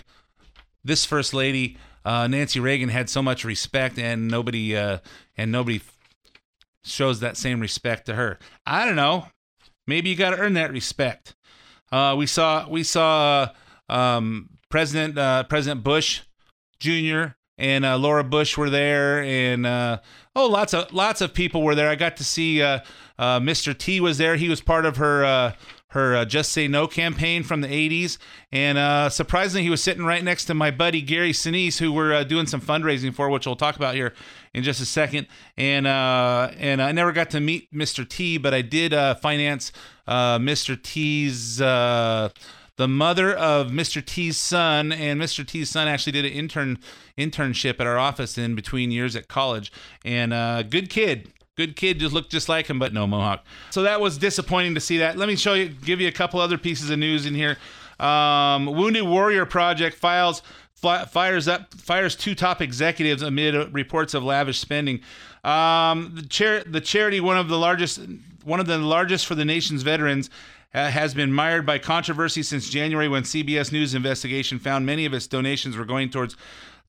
this 0.85 1.05
first 1.05 1.33
lady 1.33 1.77
uh, 2.05 2.27
Nancy 2.27 2.61
Reagan 2.61 2.91
had 2.91 3.09
so 3.09 3.23
much 3.23 3.45
respect 3.45 3.99
and 3.99 4.29
nobody 4.29 4.77
uh, 4.77 4.99
and 5.37 5.51
nobody 5.51 5.81
shows 6.83 7.21
that 7.21 7.37
same 7.37 7.61
respect 7.61 8.07
to 8.07 8.15
her. 8.15 8.39
I 8.67 8.85
don't 8.85 8.97
know. 8.97 9.29
Maybe 9.87 10.11
you 10.11 10.17
got 10.17 10.31
to 10.31 10.39
earn 10.39 10.55
that 10.55 10.71
respect. 10.71 11.35
Uh, 11.91 12.15
we 12.17 12.27
saw 12.27 12.69
we 12.69 12.83
saw 12.83 13.49
um, 13.89 14.51
President 14.69 15.17
uh, 15.17 15.45
President 15.45 15.83
Bush 15.83 16.23
Jr. 16.79 17.35
and 17.57 17.85
uh, 17.85 17.97
Laura 17.97 18.25
Bush 18.25 18.59
were 18.59 18.71
there, 18.71 19.23
and 19.23 19.65
uh, 19.65 20.01
oh, 20.37 20.47
lots 20.47 20.75
of 20.75 20.93
lots 20.93 21.21
of 21.23 21.33
people 21.33 21.63
were 21.63 21.75
there. 21.75 21.89
I 21.89 21.95
got 21.95 22.19
to 22.19 22.25
see 22.25 22.59
Mr. 23.19 23.77
T 23.77 24.01
was 24.01 24.19
there. 24.19 24.37
He 24.37 24.49
was 24.49 24.61
part 24.61 24.85
of 24.85 24.97
her 24.99 25.55
her 25.95 26.17
uh, 26.17 26.25
Just 26.25 26.53
Say 26.53 26.67
No 26.67 26.87
campaign 26.87 27.45
from 27.45 27.61
the 27.61 27.69
80s. 27.69 28.19
And 28.53 28.77
uh, 28.79 29.09
surprisingly, 29.09 29.63
he 29.63 29.71
was 29.71 29.83
sitting 29.83 30.05
right 30.05 30.23
next 30.23 30.45
to 30.47 30.55
my 30.55 30.71
buddy 30.71 31.01
Gary 31.01 31.33
Sinise, 31.33 31.79
who 31.79 31.93
we're 31.93 32.13
uh, 32.13 32.25
doing 32.25 32.47
some 32.47 32.61
fundraising 32.61 33.15
for, 33.15 33.31
which 33.31 33.47
we'll 33.47 33.57
talk 33.57 33.77
about 33.77 33.95
here 33.95 34.13
in 34.53 34.65
just 34.65 34.81
a 34.81 34.87
second. 34.87 35.29
And 35.57 35.87
uh, 35.87 36.51
and 36.59 36.83
I 36.83 36.93
never 36.93 37.13
got 37.13 37.31
to 37.31 37.41
meet 37.41 37.73
Mr. 37.73 38.09
T, 38.09 38.39
but 38.39 38.53
I 38.53 38.61
did 38.61 38.93
uh, 38.93 39.15
finance 39.15 39.73
uh, 40.07 40.39
Mr. 40.39 40.81
T's. 40.81 41.59
the 41.59 42.89
mother 42.89 43.33
of 43.33 43.69
Mr. 43.69 44.05
T's 44.05 44.37
son, 44.37 44.91
and 44.91 45.21
Mr. 45.21 45.47
T's 45.47 45.71
son 45.71 45.87
actually 45.87 46.11
did 46.11 46.25
an 46.25 46.33
intern 46.33 46.79
internship 47.17 47.79
at 47.79 47.87
our 47.87 47.99
office 47.99 48.37
in 48.37 48.57
between 48.57 48.91
years 48.91 49.15
at 49.15 49.29
college. 49.29 49.71
And 50.05 50.33
good 50.71 50.91
kid, 50.91 51.33
Good 51.57 51.77
kid, 51.77 52.01
just 52.01 52.13
looked 52.13 52.33
just 52.33 52.49
like 52.49 52.67
him, 52.67 52.81
but 52.81 52.93
no 52.93 53.07
mohawk. 53.07 53.45
So 53.71 53.83
that 53.83 54.01
was 54.01 54.19
disappointing 54.19 54.75
to 54.75 54.81
see 54.81 54.99
that. 54.99 55.17
Let 55.17 55.29
me 55.29 55.37
show 55.37 55.55
you, 55.55 55.69
give 55.69 56.01
you 56.01 56.09
a 56.09 56.13
couple 56.13 56.41
other 56.41 56.59
pieces 56.59 56.91
of 56.91 56.99
news 56.99 57.27
in 57.27 57.35
here. 57.35 57.59
Um, 58.01 58.67
Wounded 58.67 59.05
Warrior 59.05 59.47
Project 59.47 59.97
files 59.97 60.43
fires 60.75 61.49
up 61.49 61.73
fires 61.75 62.15
two 62.15 62.35
top 62.35 62.61
executives 62.61 63.23
amid 63.23 63.73
reports 63.73 64.15
of 64.15 64.25
lavish 64.25 64.59
spending. 64.59 65.01
Um, 65.45 66.13
the, 66.15 66.27
char- 66.29 66.65
the 66.65 66.81
charity, 66.81 67.21
one 67.21 67.39
of 67.39 67.49
the 67.49 67.57
largest, 67.57 68.01
one 68.43 68.61
of 68.61 68.67
the 68.67 68.79
largest 68.79 69.25
for 69.27 69.35
the 69.35 69.45
nation's 69.45 69.83
veterans, 69.83 70.31
has 70.73 71.15
been 71.15 71.33
mired 71.33 71.65
by 71.65 71.79
controversy 71.79 72.43
since 72.43 72.69
January 72.69 73.09
when 73.09 73.23
CBS 73.23 73.71
News 73.71 73.95
investigation 73.95 74.59
found 74.59 74.85
many 74.85 75.07
of 75.07 75.15
its 75.15 75.29
donations 75.29 75.77
were 75.77 75.85
going 75.85 76.11
towards 76.11 76.37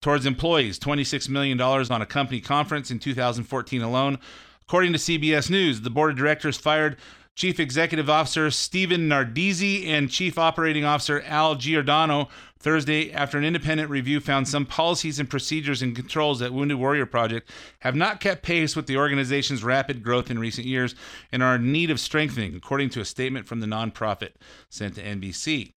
towards 0.02 0.26
employees. 0.26 0.78
$26 0.80 1.30
million 1.30 1.60
on 1.62 2.02
a 2.02 2.06
company 2.06 2.42
conference 2.42 2.92
in 2.92 3.00
2014 3.00 3.82
alone. 3.82 4.20
According 4.68 4.94
to 4.94 5.00
CBS 5.00 5.50
News, 5.50 5.82
the 5.82 5.92
board 5.92 6.12
of 6.12 6.18
directors 6.18 6.58
fired 6.58 6.98
Chief 7.36 7.60
Executive 7.60 8.10
Officer 8.10 8.50
Steven 8.50 9.08
Nardizzi 9.10 9.86
and 9.86 10.10
Chief 10.10 10.40
Operating 10.40 10.86
Officer 10.86 11.22
Al 11.28 11.56
Giordano 11.56 12.30
Thursday 12.58 13.12
after 13.12 13.38
an 13.38 13.44
independent 13.44 13.92
review 13.92 14.20
found 14.20 14.48
some 14.48 14.66
policies 14.66 15.20
and 15.20 15.30
procedures 15.30 15.84
and 15.84 15.96
controls 15.96 16.42
at 16.42 16.52
Wounded 16.52 16.80
Warrior 16.80 17.06
Project 17.06 17.52
have 17.82 17.96
not 17.96 18.20
kept 18.20 18.42
pace 18.42 18.76
with 18.76 18.88
the 18.88 18.98
organization's 18.98 19.64
rapid 19.64 20.02
growth 20.02 20.32
in 20.32 20.40
recent 20.40 20.66
years 20.66 20.96
and 21.32 21.44
are 21.44 21.58
in 21.58 21.72
need 21.72 21.92
of 21.92 22.00
strengthening, 22.00 22.56
according 22.56 22.90
to 22.90 23.02
a 23.02 23.06
statement 23.06 23.48
from 23.48 23.60
the 23.60 23.68
nonprofit 23.68 24.32
sent 24.70 24.96
to 24.96 25.04
NBC. 25.04 25.74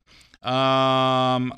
Um, 0.49 1.53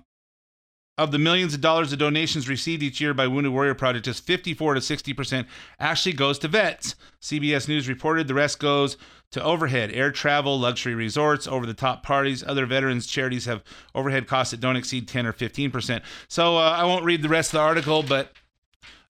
of 1.00 1.12
the 1.12 1.18
millions 1.18 1.54
of 1.54 1.62
dollars 1.62 1.94
of 1.94 1.98
donations 1.98 2.46
received 2.46 2.82
each 2.82 3.00
year 3.00 3.14
by 3.14 3.26
Wounded 3.26 3.54
Warrior 3.54 3.74
Project, 3.74 4.04
just 4.04 4.22
54 4.26 4.74
to 4.74 4.82
60 4.82 5.14
percent 5.14 5.48
actually 5.78 6.12
goes 6.12 6.38
to 6.40 6.48
vets. 6.48 6.94
CBS 7.22 7.68
News 7.68 7.88
reported 7.88 8.28
the 8.28 8.34
rest 8.34 8.58
goes 8.58 8.98
to 9.30 9.42
overhead, 9.42 9.90
air 9.92 10.12
travel, 10.12 10.60
luxury 10.60 10.94
resorts, 10.94 11.46
over 11.46 11.64
the 11.64 11.72
top 11.72 12.02
parties. 12.02 12.44
Other 12.46 12.66
veterans 12.66 13.06
charities 13.06 13.46
have 13.46 13.64
overhead 13.94 14.26
costs 14.26 14.50
that 14.50 14.60
don't 14.60 14.76
exceed 14.76 15.08
10 15.08 15.24
or 15.24 15.32
15 15.32 15.70
percent. 15.70 16.04
So 16.28 16.58
uh, 16.58 16.76
I 16.76 16.84
won't 16.84 17.06
read 17.06 17.22
the 17.22 17.30
rest 17.30 17.48
of 17.48 17.52
the 17.54 17.60
article, 17.60 18.02
but 18.02 18.34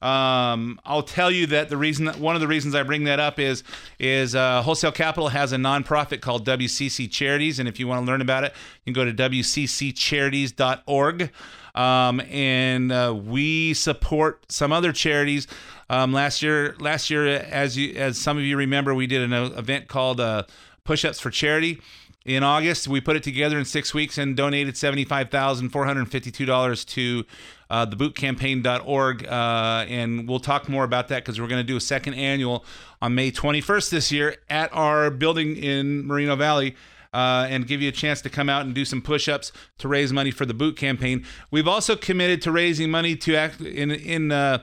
um, 0.01 0.79
I'll 0.85 1.03
tell 1.03 1.33
you 1.33 1.49
that 1.49 1.71
the 1.71 1.77
reason 1.77 2.05
that 2.05 2.21
one 2.21 2.37
of 2.37 2.41
the 2.41 2.47
reasons 2.47 2.77
I 2.77 2.85
bring 2.85 3.03
that 3.05 3.19
up 3.19 3.41
is 3.41 3.65
is 3.99 4.37
uh, 4.37 4.63
Wholesale 4.63 4.93
Capital 4.93 5.31
has 5.31 5.53
a 5.53 5.57
nonprofit 5.57 6.21
called 6.21 6.47
WCC 6.47 7.11
Charities, 7.11 7.59
and 7.59 7.69
if 7.69 7.81
you 7.81 7.89
want 7.89 8.07
to 8.07 8.11
learn 8.11 8.21
about 8.21 8.45
it, 8.45 8.53
you 8.85 8.93
can 8.93 8.95
go 8.95 9.05
to 9.05 9.13
wcccharities.org. 9.13 11.33
Um, 11.81 12.21
and 12.29 12.93
uh, 12.93 13.17
we 13.17 13.73
support 13.73 14.53
some 14.53 14.71
other 14.71 14.93
charities. 14.93 15.47
Um, 15.89 16.13
last 16.13 16.43
year, 16.43 16.77
last 16.79 17.09
year, 17.09 17.27
as 17.27 17.79
you 17.79 17.95
as 17.95 18.19
some 18.19 18.37
of 18.37 18.45
you 18.45 18.59
remember, 18.59 18.95
we 18.95 19.07
did 19.07 19.23
an 19.23 19.33
event 19.33 19.89
called 19.89 20.21
uh, 20.21 20.43
Push 20.85 21.07
Ups 21.07 21.21
for 21.21 21.31
Charity 21.31 21.81
in 22.27 22.43
August. 22.43 22.87
We 22.87 23.01
put 23.01 23.17
it 23.17 23.23
together 23.23 23.59
in 23.59 23.65
six 23.65 23.95
weeks 23.95 24.19
and 24.19 24.37
donated 24.37 24.75
$75,452 24.75 26.87
to 26.87 27.25
uh, 27.71 27.87
thebootcampaign.org. 27.87 29.27
Uh, 29.27 29.87
and 29.89 30.29
we'll 30.29 30.39
talk 30.39 30.69
more 30.69 30.85
about 30.85 31.09
that 31.09 31.25
because 31.25 31.41
we're 31.41 31.49
going 31.49 31.65
to 31.65 31.67
do 31.67 31.79
a 31.79 31.81
second 31.81 32.13
annual 32.15 32.63
on 33.01 33.15
May 33.15 33.33
21st 33.33 33.89
this 33.89 34.13
year 34.13 34.37
at 34.51 34.71
our 34.75 35.11
building 35.11 35.57
in 35.57 36.07
Moreno 36.07 36.37
Valley. 36.37 36.77
Uh, 37.13 37.45
and 37.51 37.67
give 37.67 37.83
you 37.83 37.89
a 37.89 37.93
chance 37.93 38.21
to 38.21 38.31
come 38.31 38.49
out 38.49 38.65
and 38.65 38.73
do 38.73 38.85
some 38.85 39.03
push-ups 39.03 39.51
to 39.79 39.89
raise 39.89 40.13
money 40.13 40.31
for 40.31 40.47
the 40.47 40.55
boot 40.55 40.77
campaign. 40.77 41.27
We've 41.51 41.67
also 41.67 41.97
committed 41.97 42.41
to 42.43 42.53
raising 42.53 42.89
money 42.89 43.17
to 43.17 43.35
act 43.35 43.61
in 43.61 43.91
in 43.91 44.31
uh, 44.31 44.63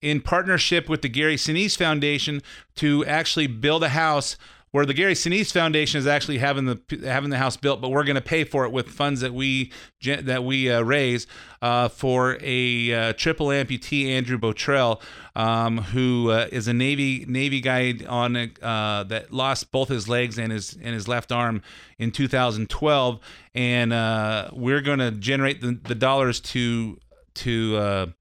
in 0.00 0.20
partnership 0.22 0.88
with 0.88 1.02
the 1.02 1.08
Gary 1.08 1.36
Sinise 1.36 1.76
Foundation 1.76 2.40
to 2.76 3.04
actually 3.04 3.46
build 3.46 3.84
a 3.84 3.90
house 3.90 4.36
where 4.72 4.86
the 4.86 4.94
Gary 4.94 5.12
Sinise 5.12 5.52
Foundation 5.52 5.98
is 5.98 6.06
actually 6.06 6.38
having 6.38 6.64
the 6.64 6.80
having 7.04 7.30
the 7.30 7.36
house 7.36 7.56
built, 7.56 7.80
but 7.80 7.90
we're 7.90 8.04
going 8.04 8.16
to 8.16 8.22
pay 8.22 8.42
for 8.42 8.64
it 8.64 8.72
with 8.72 8.88
funds 8.88 9.20
that 9.20 9.32
we 9.32 9.70
that 10.02 10.44
we 10.44 10.70
uh, 10.70 10.80
raise 10.80 11.26
uh, 11.60 11.88
for 11.88 12.38
a 12.40 12.92
uh, 12.92 13.12
triple 13.12 13.48
amputee 13.48 14.08
Andrew 14.08 14.38
Botrell, 14.38 15.00
um, 15.36 15.78
who 15.78 16.30
uh, 16.30 16.48
is 16.50 16.68
a 16.68 16.72
Navy 16.72 17.26
Navy 17.28 17.60
guy 17.60 17.94
on 18.08 18.34
uh, 18.36 19.04
that 19.04 19.30
lost 19.30 19.70
both 19.70 19.88
his 19.88 20.08
legs 20.08 20.38
and 20.38 20.50
his 20.50 20.72
and 20.72 20.94
his 20.94 21.06
left 21.06 21.30
arm 21.30 21.62
in 21.98 22.10
2012, 22.10 23.20
and 23.54 23.92
uh, 23.92 24.48
we're 24.52 24.80
going 24.80 24.98
to 24.98 25.10
generate 25.10 25.60
the, 25.60 25.78
the 25.84 25.94
dollars 25.94 26.40
to 26.40 26.98
to 27.34 28.12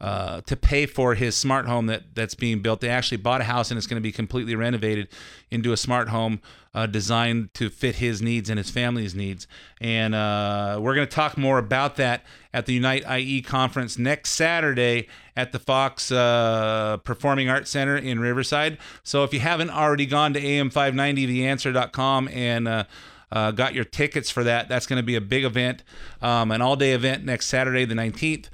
uh, 0.00 0.40
to 0.42 0.56
pay 0.56 0.86
for 0.86 1.14
his 1.14 1.36
smart 1.36 1.66
home 1.66 1.86
that 1.86 2.14
that's 2.14 2.34
being 2.34 2.60
built. 2.60 2.80
They 2.80 2.88
actually 2.88 3.18
bought 3.18 3.40
a 3.40 3.44
house 3.44 3.70
and 3.70 3.78
it's 3.78 3.86
going 3.86 4.00
to 4.00 4.02
be 4.02 4.12
completely 4.12 4.54
renovated 4.54 5.08
into 5.50 5.72
a 5.72 5.76
smart 5.76 6.08
home 6.08 6.40
uh, 6.74 6.86
designed 6.86 7.52
to 7.54 7.70
fit 7.70 7.96
his 7.96 8.22
needs 8.22 8.48
and 8.48 8.58
his 8.58 8.70
family's 8.70 9.14
needs. 9.14 9.48
And 9.80 10.14
uh, 10.14 10.78
we're 10.80 10.94
going 10.94 11.08
to 11.08 11.14
talk 11.14 11.36
more 11.36 11.58
about 11.58 11.96
that 11.96 12.24
at 12.54 12.66
the 12.66 12.74
Unite 12.74 13.04
IE 13.10 13.42
conference 13.42 13.98
next 13.98 14.30
Saturday 14.30 15.08
at 15.36 15.50
the 15.50 15.58
Fox 15.58 16.12
uh, 16.12 16.98
Performing 16.98 17.48
Arts 17.48 17.70
Center 17.70 17.96
in 17.96 18.20
Riverside. 18.20 18.78
So 19.02 19.24
if 19.24 19.34
you 19.34 19.40
haven't 19.40 19.70
already 19.70 20.06
gone 20.06 20.32
to 20.34 20.40
am590theanswer.com 20.40 22.28
and 22.28 22.68
uh, 22.68 22.84
uh, 23.30 23.50
got 23.50 23.74
your 23.74 23.84
tickets 23.84 24.30
for 24.30 24.44
that. 24.44 24.68
That's 24.68 24.86
going 24.86 24.98
to 24.98 25.02
be 25.02 25.16
a 25.16 25.20
big 25.20 25.44
event, 25.44 25.82
um, 26.22 26.50
an 26.50 26.62
all 26.62 26.76
day 26.76 26.92
event 26.92 27.24
next 27.24 27.46
Saturday, 27.46 27.84
the 27.84 27.94
19th. 27.94 28.46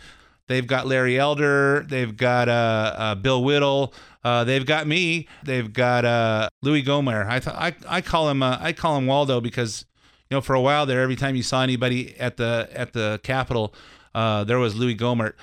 They've 0.47 0.67
got 0.67 0.87
Larry 0.87 1.19
Elder. 1.19 1.87
They've 1.89 2.15
got 2.15 2.49
uh, 2.49 2.95
uh, 2.97 3.15
Bill 3.15 3.43
Whittle. 3.43 3.95
Uh, 4.23 4.45
they've 4.45 4.65
got 4.65 4.87
me. 4.87 5.27
They've 5.43 5.73
got 5.73 6.05
uh, 6.05 6.49
Louie 6.63 6.83
Gohmert. 6.83 7.27
I, 7.27 7.39
th- 7.41 7.57
I 7.57 7.75
I 7.89 8.01
call 8.01 8.29
him 8.29 8.43
uh, 8.43 8.59
I 8.61 8.73
call 8.73 8.97
him 8.99 9.07
Waldo 9.07 9.41
because 9.41 9.87
you 10.31 10.37
know 10.37 10.41
for 10.41 10.55
a 10.55 10.61
while 10.61 10.85
there, 10.87 11.01
every 11.01 11.17
time 11.17 11.35
you 11.35 11.43
saw 11.43 11.63
anybody 11.63 12.15
at 12.19 12.37
the 12.37 12.69
at 12.73 12.93
the 12.93 13.21
Capitol, 13.23 13.75
uh, 14.15 14.45
there 14.45 14.59
was 14.59 14.75
Louie 14.75 14.97
Gohmert 14.97 15.35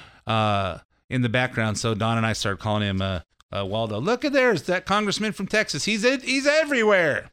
in 1.09 1.21
the 1.21 1.29
background. 1.29 1.77
So 1.77 1.93
Don 1.95 2.17
and 2.17 2.25
I 2.25 2.33
started 2.33 2.59
calling 2.59 2.83
him 2.83 3.21
Waldo. 3.51 3.99
Look 3.99 4.23
at 4.23 4.33
there's 4.33 4.63
that 4.63 4.85
congressman 4.85 5.31
from 5.31 5.47
Texas. 5.47 5.85
He's. 5.85 6.03
He's 6.23 6.45
everywhere. 6.45 7.31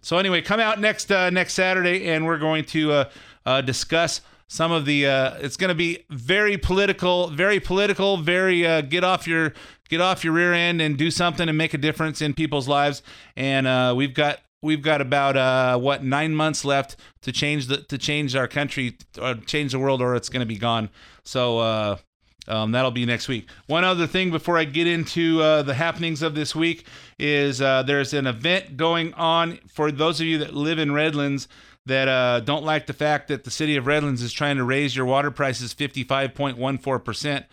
So 0.00 0.16
anyway, 0.16 0.42
come 0.42 0.60
out 0.60 0.80
next 0.80 1.10
next 1.10 1.54
Saturday, 1.54 2.08
and 2.08 2.24
we're 2.24 2.38
going 2.38 2.64
to 2.66 3.06
discuss 3.64 4.20
some 4.50 4.72
of 4.72 4.84
the. 4.84 5.06
Uh, 5.06 5.34
it's 5.38 5.56
going 5.56 5.68
to 5.68 5.76
be 5.76 6.04
very 6.10 6.58
political, 6.58 7.28
very 7.28 7.60
political, 7.60 8.16
very 8.16 8.66
uh, 8.66 8.80
get 8.80 9.04
off 9.04 9.26
your 9.26 9.54
get 9.88 10.00
off 10.00 10.24
your 10.24 10.34
rear 10.34 10.52
end 10.52 10.82
and 10.82 10.98
do 10.98 11.10
something 11.10 11.48
and 11.48 11.56
make 11.56 11.72
a 11.72 11.78
difference 11.78 12.20
in 12.20 12.34
people's 12.34 12.66
lives. 12.68 13.02
And 13.36 13.66
uh, 13.66 13.94
we've 13.96 14.12
got 14.12 14.40
we've 14.60 14.82
got 14.82 15.00
about 15.00 15.36
uh, 15.36 15.78
what 15.78 16.02
nine 16.02 16.34
months 16.34 16.64
left 16.64 16.96
to 17.22 17.30
change 17.30 17.68
the 17.68 17.78
to 17.78 17.96
change 17.96 18.34
our 18.34 18.48
country 18.48 18.98
or 19.22 19.36
change 19.36 19.70
the 19.70 19.78
world, 19.78 20.02
or 20.02 20.16
it's 20.16 20.28
going 20.28 20.40
to 20.40 20.46
be 20.46 20.58
gone. 20.58 20.90
So. 21.24 21.58
Uh, 21.58 21.96
um, 22.48 22.72
that'll 22.72 22.90
be 22.90 23.06
next 23.06 23.28
week. 23.28 23.48
One 23.66 23.84
other 23.84 24.08
thing 24.08 24.32
before 24.32 24.58
I 24.58 24.64
get 24.64 24.88
into 24.88 25.40
uh, 25.40 25.62
the 25.62 25.74
happenings 25.74 26.20
of 26.20 26.34
this 26.34 26.52
week 26.52 26.84
is 27.16 27.60
uh, 27.60 27.84
there's 27.84 28.12
an 28.12 28.26
event 28.26 28.76
going 28.76 29.14
on 29.14 29.60
for 29.68 29.92
those 29.92 30.20
of 30.20 30.26
you 30.26 30.38
that 30.38 30.52
live 30.52 30.80
in 30.80 30.90
Redlands 30.90 31.46
that 31.86 32.08
uh, 32.08 32.40
don't 32.40 32.64
like 32.64 32.86
the 32.86 32.92
fact 32.92 33.28
that 33.28 33.44
the 33.44 33.50
city 33.50 33.76
of 33.76 33.86
Redlands 33.86 34.22
is 34.22 34.32
trying 34.32 34.56
to 34.56 34.64
raise 34.64 34.94
your 34.94 35.06
water 35.06 35.30
prices 35.30 35.74
55.14%. 35.74 37.44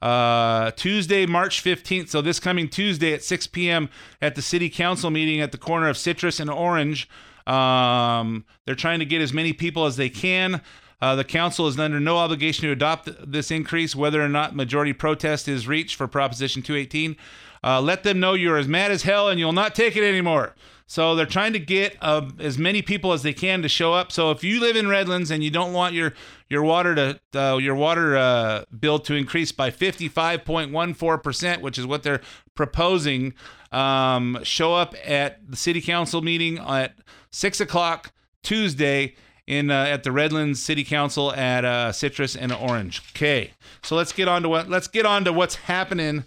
Uh, 0.00 0.72
Tuesday, 0.72 1.26
March 1.26 1.62
15th, 1.62 2.08
so 2.08 2.20
this 2.20 2.40
coming 2.40 2.68
Tuesday 2.68 3.12
at 3.12 3.22
6 3.22 3.46
p.m. 3.48 3.88
at 4.20 4.34
the 4.34 4.42
city 4.42 4.68
council 4.68 5.10
meeting 5.10 5.40
at 5.40 5.52
the 5.52 5.58
corner 5.58 5.88
of 5.88 5.96
Citrus 5.96 6.40
and 6.40 6.50
Orange. 6.50 7.08
Um, 7.46 8.44
they're 8.64 8.74
trying 8.74 8.98
to 8.98 9.04
get 9.04 9.22
as 9.22 9.32
many 9.32 9.52
people 9.52 9.86
as 9.86 9.96
they 9.96 10.08
can. 10.08 10.60
Uh, 11.00 11.16
the 11.16 11.24
council 11.24 11.66
is 11.66 11.78
under 11.78 11.98
no 11.98 12.16
obligation 12.16 12.62
to 12.62 12.72
adopt 12.72 13.10
this 13.30 13.50
increase, 13.50 13.94
whether 13.94 14.22
or 14.22 14.28
not 14.28 14.54
majority 14.54 14.92
protest 14.92 15.48
is 15.48 15.66
reached 15.66 15.96
for 15.96 16.06
Proposition 16.06 16.62
218. 16.62 17.16
Uh, 17.64 17.80
let 17.80 18.02
them 18.02 18.20
know 18.20 18.34
you're 18.34 18.56
as 18.56 18.68
mad 18.68 18.90
as 18.90 19.02
hell 19.02 19.28
and 19.28 19.38
you'll 19.38 19.52
not 19.52 19.74
take 19.74 19.96
it 19.96 20.04
anymore. 20.04 20.54
So 20.86 21.14
they're 21.14 21.26
trying 21.26 21.52
to 21.54 21.58
get 21.58 21.96
uh, 22.00 22.28
as 22.38 22.58
many 22.58 22.82
people 22.82 23.12
as 23.12 23.22
they 23.22 23.32
can 23.32 23.62
to 23.62 23.68
show 23.68 23.92
up. 23.92 24.12
So 24.12 24.30
if 24.30 24.44
you 24.44 24.60
live 24.60 24.76
in 24.76 24.88
Redlands 24.88 25.30
and 25.30 25.42
you 25.42 25.50
don't 25.50 25.72
want 25.72 25.94
your 25.94 26.12
your 26.48 26.62
water 26.62 26.94
to 26.94 27.20
uh, 27.34 27.56
your 27.56 27.74
water 27.74 28.16
uh, 28.16 28.64
bill 28.78 28.98
to 29.00 29.14
increase 29.14 29.52
by 29.52 29.70
55.14 29.70 31.22
percent, 31.22 31.62
which 31.62 31.78
is 31.78 31.86
what 31.86 32.02
they're 32.02 32.20
proposing, 32.54 33.34
um, 33.70 34.38
show 34.42 34.74
up 34.74 34.94
at 35.04 35.50
the 35.50 35.56
city 35.56 35.80
council 35.80 36.20
meeting 36.20 36.58
at 36.58 36.94
six 37.30 37.60
o'clock 37.60 38.12
Tuesday 38.42 39.14
in 39.46 39.70
uh, 39.70 39.84
at 39.84 40.02
the 40.02 40.12
Redlands 40.12 40.62
City 40.62 40.84
Council 40.84 41.32
at 41.32 41.64
uh, 41.64 41.92
Citrus 41.92 42.36
and 42.36 42.52
Orange. 42.52 43.02
Okay, 43.14 43.52
so 43.82 43.96
let's 43.96 44.12
get 44.12 44.28
on 44.28 44.42
to 44.42 44.48
what 44.48 44.68
let's 44.68 44.88
get 44.88 45.06
on 45.06 45.24
to 45.24 45.32
what's 45.32 45.54
happening 45.54 46.24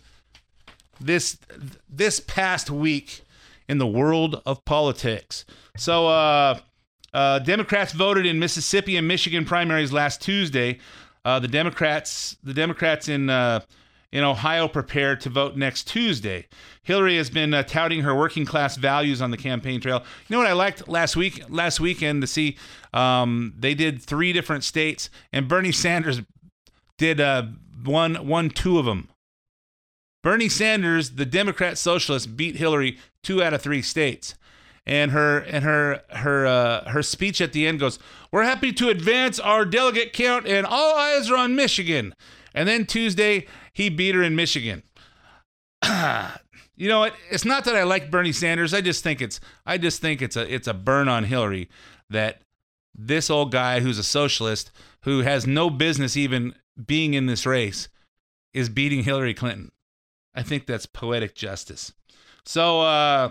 this 1.00 1.38
this 1.90 2.20
past 2.20 2.70
week 2.70 3.22
in 3.68 3.78
the 3.78 3.88
world 3.88 4.42
of 4.46 4.64
politics. 4.66 5.46
So, 5.78 6.08
uh, 6.08 6.60
uh, 7.14 7.40
Democrats 7.40 7.94
voted 7.94 8.26
in 8.26 8.40
Mississippi 8.40 8.98
and 8.98 9.08
Michigan 9.08 9.46
primaries 9.46 9.94
last 9.94 10.22
Tuesday. 10.22 10.80
Uh, 11.24 11.40
the 11.40 11.48
Democrats, 11.48 12.36
the 12.44 12.54
Democrats 12.54 13.08
in 13.08 13.30
uh, 13.30 13.62
in 14.12 14.24
Ohio, 14.24 14.68
prepare 14.68 15.16
to 15.16 15.30
vote 15.30 15.56
next 15.56 15.88
Tuesday. 15.88 16.48
Hillary 16.84 17.18
has 17.18 17.30
been 17.30 17.54
uh, 17.54 17.64
touting 17.64 18.02
her 18.02 18.14
working 18.14 18.46
class 18.46 18.76
values 18.76 19.22
on 19.22 19.32
the 19.32 19.38
campaign 19.38 19.82
trail. 19.82 20.04
You 20.28 20.36
know 20.36 20.38
what 20.40 20.48
I 20.48 20.54
liked 20.54 20.88
last 20.88 21.16
week, 21.16 21.42
last 21.50 21.80
weekend 21.80 22.22
to 22.22 22.28
see? 22.28 22.58
Um, 22.94 23.54
they 23.58 23.74
did 23.74 24.02
three 24.02 24.32
different 24.32 24.64
states, 24.64 25.10
and 25.34 25.48
Bernie 25.48 25.72
Sanders 25.72 26.22
did 26.98 27.20
uh, 27.20 27.48
one, 27.84 28.28
one, 28.28 28.50
two 28.50 28.78
of 28.78 28.86
them. 28.86 29.10
Bernie 30.26 30.50
Sanders, 30.50 31.12
the 31.12 31.26
Democrat 31.28 31.78
socialist, 31.78 32.36
beat 32.36 32.56
Hillary 32.56 32.98
two 33.22 33.44
out 33.44 33.54
of 33.54 33.62
three 33.62 33.84
states. 33.84 34.34
And 34.84 35.12
her 35.12 35.38
and 35.38 35.64
her 35.64 36.02
her 36.10 36.48
uh, 36.48 36.90
her 36.90 37.04
speech 37.04 37.42
at 37.42 37.54
the 37.54 37.68
end 37.68 37.80
goes, 37.80 38.00
"We're 38.32 38.42
happy 38.42 38.74
to 38.74 38.90
advance 38.90 39.40
our 39.40 39.66
delegate 39.66 40.14
count, 40.14 40.48
and 40.48 40.66
all 40.66 40.96
eyes 40.98 41.30
are 41.30 41.38
on 41.38 41.56
Michigan." 41.56 42.16
And 42.56 42.68
then 42.68 42.88
Tuesday, 42.88 43.46
he 43.72 43.90
beat 43.90 44.16
her 44.16 44.24
in 44.24 44.36
Michigan. 44.36 44.82
you 46.76 46.88
know 46.88 47.02
what? 47.02 47.14
It's 47.30 47.46
not 47.46 47.64
that 47.66 47.76
I 47.76 47.84
like 47.84 48.10
Bernie 48.10 48.32
Sanders. 48.32 48.74
I 48.74 48.82
just 48.82 49.04
think 49.04 49.22
it's 49.22 49.40
I 49.64 49.78
just 49.78 50.02
think 50.02 50.24
it's 50.24 50.36
a 50.36 50.52
it's 50.52 50.68
a 50.68 50.74
burn 50.74 51.08
on 51.08 51.26
Hillary 51.26 51.70
that 52.10 52.42
this 52.96 53.30
old 53.30 53.52
guy 53.52 53.80
who's 53.80 54.00
a 54.00 54.04
socialist 54.04 54.72
who 55.04 55.20
has 55.20 55.46
no 55.46 55.70
business 55.70 56.18
even 56.18 56.56
being 56.84 57.14
in 57.14 57.28
this 57.28 57.46
race 57.46 57.90
is 58.56 58.70
beating 58.70 59.04
Hillary 59.04 59.36
Clinton. 59.36 59.72
I 60.36 60.44
think 60.44 60.66
that's 60.66 60.86
poetic 60.86 61.34
justice. 61.36 61.94
So, 62.46 62.82
uh, 62.82 63.30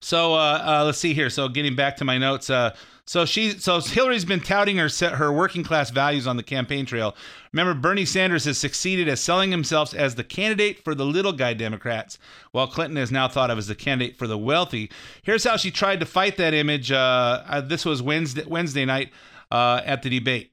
So 0.00 0.34
uh, 0.34 0.62
uh, 0.64 0.84
let's 0.84 0.98
see 0.98 1.14
here. 1.14 1.30
So 1.30 1.48
getting 1.48 1.76
back 1.76 1.96
to 1.98 2.04
my 2.04 2.18
notes. 2.18 2.50
Uh, 2.50 2.74
so 3.06 3.24
she, 3.24 3.50
so 3.50 3.80
Hillary's 3.80 4.24
been 4.24 4.40
touting 4.40 4.76
her 4.78 4.88
her 4.88 5.32
working 5.32 5.62
class 5.62 5.90
values 5.90 6.26
on 6.26 6.36
the 6.36 6.42
campaign 6.42 6.86
trail. 6.86 7.14
Remember, 7.52 7.74
Bernie 7.74 8.04
Sanders 8.04 8.44
has 8.46 8.58
succeeded 8.58 9.08
as 9.08 9.20
selling 9.20 9.50
himself 9.50 9.94
as 9.94 10.14
the 10.14 10.24
candidate 10.24 10.82
for 10.82 10.94
the 10.94 11.04
little 11.04 11.32
guy 11.32 11.54
Democrats, 11.54 12.18
while 12.52 12.66
Clinton 12.66 12.96
is 12.96 13.12
now 13.12 13.28
thought 13.28 13.50
of 13.50 13.58
as 13.58 13.66
the 13.68 13.74
candidate 13.74 14.16
for 14.16 14.26
the 14.26 14.38
wealthy. 14.38 14.90
Here's 15.22 15.44
how 15.44 15.56
she 15.56 15.70
tried 15.70 16.00
to 16.00 16.06
fight 16.06 16.36
that 16.36 16.54
image. 16.54 16.90
Uh, 16.90 17.42
uh, 17.46 17.60
this 17.60 17.84
was 17.84 18.02
Wednesday 18.02 18.44
Wednesday 18.44 18.84
night 18.84 19.10
uh, 19.50 19.82
at 19.84 20.02
the 20.02 20.10
debate. 20.10 20.52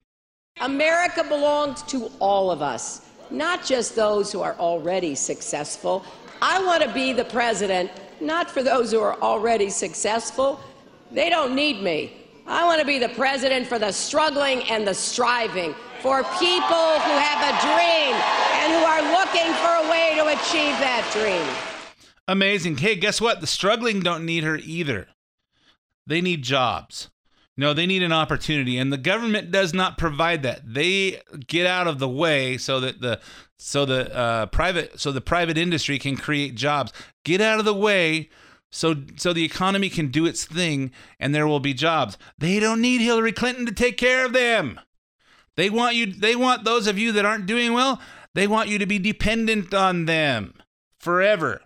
America 0.61 1.23
belongs 1.23 1.81
to 1.83 2.11
all 2.19 2.51
of 2.51 2.61
us, 2.61 3.08
not 3.31 3.65
just 3.65 3.95
those 3.95 4.31
who 4.31 4.41
are 4.41 4.55
already 4.59 5.15
successful. 5.15 6.03
I 6.41 6.63
want 6.63 6.83
to 6.83 6.93
be 6.93 7.13
the 7.13 7.25
president, 7.25 7.91
not 8.21 8.49
for 8.49 8.63
those 8.63 8.91
who 8.91 8.99
are 8.99 9.19
already 9.21 9.69
successful. 9.69 10.59
They 11.11 11.29
don't 11.29 11.55
need 11.55 11.81
me. 11.81 12.13
I 12.47 12.65
want 12.65 12.79
to 12.79 12.87
be 12.87 12.97
the 12.97 13.09
president 13.09 13.67
for 13.67 13.77
the 13.77 13.91
struggling 13.91 14.63
and 14.63 14.87
the 14.87 14.93
striving, 14.93 15.75
for 16.01 16.23
people 16.39 16.99
who 17.05 17.15
have 17.17 17.41
a 17.45 17.53
dream 17.61 18.15
and 18.61 18.73
who 18.73 18.83
are 18.85 19.01
looking 19.11 19.53
for 19.61 19.85
a 19.85 19.91
way 19.91 20.15
to 20.15 20.27
achieve 20.27 20.77
that 20.79 21.07
dream. 21.13 21.45
Amazing. 22.27 22.77
Hey, 22.77 22.95
guess 22.95 23.19
what? 23.19 23.41
The 23.41 23.47
struggling 23.47 23.99
don't 24.01 24.25
need 24.25 24.43
her 24.43 24.57
either. 24.57 25.07
They 26.07 26.21
need 26.21 26.43
jobs. 26.43 27.09
No, 27.59 27.73
they 27.73 27.85
need 27.85 28.03
an 28.03 28.13
opportunity, 28.13 28.77
and 28.77 28.89
the 28.89 28.97
government 28.97 29.51
does 29.51 29.73
not 29.73 29.97
provide 29.97 30.43
that. 30.43 30.61
They 30.63 31.21
get 31.45 31.65
out 31.65 31.87
of 31.87 31.99
the 31.99 32.07
way 32.07 32.57
so 32.57 32.79
that 32.79 33.01
the 33.01 33.19
so 33.57 33.83
the 33.83 34.15
uh, 34.15 34.45
private 34.45 34.97
so 34.97 35.11
the 35.11 35.19
private 35.19 35.57
industry 35.57 35.99
can 35.99 36.15
create 36.15 36.55
jobs. 36.55 36.93
Get 37.25 37.41
out 37.41 37.59
of 37.59 37.65
the 37.65 37.73
way 37.73 38.29
so 38.71 38.95
so 39.17 39.33
the 39.33 39.43
economy 39.43 39.89
can 39.89 40.07
do 40.07 40.25
its 40.25 40.45
thing, 40.45 40.91
and 41.19 41.35
there 41.35 41.47
will 41.47 41.59
be 41.59 41.73
jobs. 41.73 42.17
They 42.37 42.61
don't 42.61 42.79
need 42.79 43.01
Hillary 43.01 43.33
Clinton 43.33 43.65
to 43.65 43.73
take 43.73 43.97
care 43.97 44.25
of 44.25 44.31
them. 44.31 44.79
They 45.57 45.69
want 45.69 45.95
you. 45.95 46.05
They 46.05 46.37
want 46.37 46.63
those 46.63 46.87
of 46.87 46.97
you 46.97 47.11
that 47.11 47.25
aren't 47.25 47.45
doing 47.45 47.73
well. 47.73 47.99
They 48.35 48.47
want 48.47 48.69
you 48.69 48.79
to 48.79 48.85
be 48.85 48.99
dependent 48.99 49.73
on 49.73 50.05
them 50.05 50.53
forever. 50.97 51.59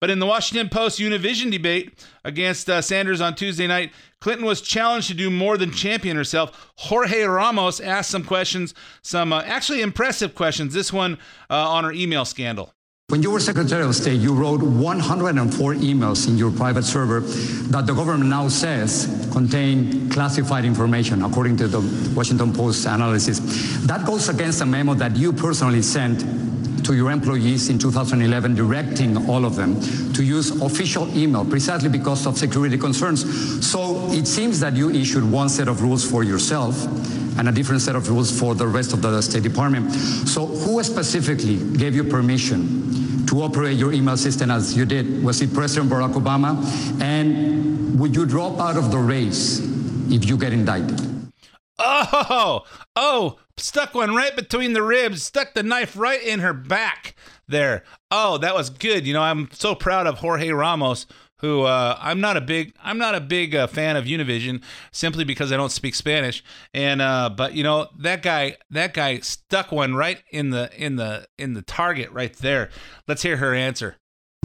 But 0.00 0.10
in 0.10 0.18
the 0.18 0.26
Washington 0.26 0.68
Post 0.68 1.00
Univision 1.00 1.50
debate 1.50 2.04
against 2.24 2.70
uh, 2.70 2.80
Sanders 2.80 3.20
on 3.20 3.34
Tuesday 3.34 3.66
night, 3.66 3.92
Clinton 4.20 4.46
was 4.46 4.60
challenged 4.60 5.08
to 5.08 5.14
do 5.14 5.30
more 5.30 5.56
than 5.56 5.72
champion 5.72 6.16
herself. 6.16 6.72
Jorge 6.76 7.22
Ramos 7.24 7.80
asked 7.80 8.10
some 8.10 8.24
questions, 8.24 8.74
some 9.02 9.32
uh, 9.32 9.42
actually 9.42 9.80
impressive 9.82 10.34
questions. 10.34 10.72
This 10.72 10.92
one 10.92 11.18
uh, 11.50 11.68
on 11.68 11.84
her 11.84 11.92
email 11.92 12.24
scandal. 12.24 12.72
When 13.10 13.22
you 13.22 13.30
were 13.30 13.40
Secretary 13.40 13.82
of 13.82 13.94
State, 13.94 14.20
you 14.20 14.34
wrote 14.34 14.62
104 14.62 15.74
emails 15.76 16.28
in 16.28 16.36
your 16.36 16.50
private 16.50 16.82
server 16.82 17.20
that 17.70 17.86
the 17.86 17.94
government 17.94 18.28
now 18.28 18.48
says 18.48 19.28
contain 19.32 20.10
classified 20.10 20.66
information, 20.66 21.22
according 21.22 21.56
to 21.56 21.68
the 21.68 21.80
Washington 22.14 22.52
Post 22.52 22.84
analysis. 22.84 23.40
That 23.86 24.04
goes 24.04 24.28
against 24.28 24.60
a 24.60 24.66
memo 24.66 24.92
that 24.92 25.16
you 25.16 25.32
personally 25.32 25.80
sent 25.80 26.22
to 26.84 26.94
your 26.94 27.10
employees 27.10 27.68
in 27.68 27.78
2011, 27.78 28.54
directing 28.54 29.28
all 29.28 29.44
of 29.44 29.56
them 29.56 29.80
to 30.12 30.22
use 30.22 30.60
official 30.62 31.08
email 31.16 31.44
precisely 31.44 31.88
because 31.88 32.26
of 32.26 32.36
security 32.36 32.78
concerns. 32.78 33.24
So 33.68 34.08
it 34.10 34.26
seems 34.26 34.60
that 34.60 34.74
you 34.74 34.90
issued 34.90 35.24
one 35.30 35.48
set 35.48 35.68
of 35.68 35.82
rules 35.82 36.08
for 36.08 36.24
yourself 36.24 36.84
and 37.38 37.48
a 37.48 37.52
different 37.52 37.82
set 37.82 37.94
of 37.94 38.08
rules 38.08 38.36
for 38.36 38.54
the 38.54 38.66
rest 38.66 38.92
of 38.92 39.02
the 39.02 39.20
State 39.22 39.42
Department. 39.44 39.92
So 39.92 40.46
who 40.46 40.82
specifically 40.82 41.56
gave 41.76 41.94
you 41.94 42.04
permission 42.04 43.26
to 43.26 43.42
operate 43.42 43.76
your 43.76 43.92
email 43.92 44.16
system 44.16 44.50
as 44.50 44.76
you 44.76 44.84
did? 44.84 45.22
Was 45.22 45.40
it 45.40 45.52
President 45.54 45.90
Barack 45.90 46.14
Obama? 46.14 46.58
And 47.00 48.00
would 48.00 48.16
you 48.16 48.26
drop 48.26 48.58
out 48.58 48.76
of 48.76 48.90
the 48.90 48.98
race 48.98 49.60
if 50.10 50.28
you 50.28 50.36
get 50.36 50.52
indicted? 50.52 51.00
Oh, 51.78 52.64
oh, 52.96 53.38
stuck 53.60 53.94
one 53.94 54.14
right 54.14 54.34
between 54.34 54.72
the 54.72 54.82
ribs, 54.82 55.22
stuck 55.22 55.54
the 55.54 55.62
knife 55.62 55.96
right 55.96 56.22
in 56.22 56.40
her 56.40 56.52
back 56.52 57.14
there. 57.46 57.84
Oh, 58.10 58.38
that 58.38 58.54
was 58.54 58.70
good. 58.70 59.06
You 59.06 59.14
know, 59.14 59.22
I'm 59.22 59.48
so 59.52 59.74
proud 59.74 60.06
of 60.06 60.18
Jorge 60.18 60.50
Ramos, 60.50 61.06
who 61.40 61.62
uh, 61.62 61.96
I'm 62.00 62.20
not 62.20 62.36
a 62.36 62.40
big 62.40 62.74
I'm 62.82 62.98
not 62.98 63.14
a 63.14 63.20
big 63.20 63.54
uh, 63.54 63.66
fan 63.66 63.96
of 63.96 64.04
Univision 64.04 64.62
simply 64.92 65.24
because 65.24 65.52
I 65.52 65.56
don't 65.56 65.72
speak 65.72 65.94
Spanish. 65.94 66.42
And 66.74 67.00
uh, 67.00 67.30
but 67.30 67.54
you 67.54 67.62
know 67.62 67.88
that 67.98 68.22
guy 68.22 68.56
that 68.70 68.94
guy 68.94 69.20
stuck 69.20 69.72
one 69.72 69.94
right 69.94 70.22
in 70.30 70.50
the 70.50 70.70
in 70.76 70.96
the 70.96 71.26
in 71.38 71.54
the 71.54 71.62
target 71.62 72.10
right 72.12 72.34
there. 72.34 72.70
Let's 73.06 73.22
hear 73.22 73.36
her 73.38 73.54
answer. 73.54 73.96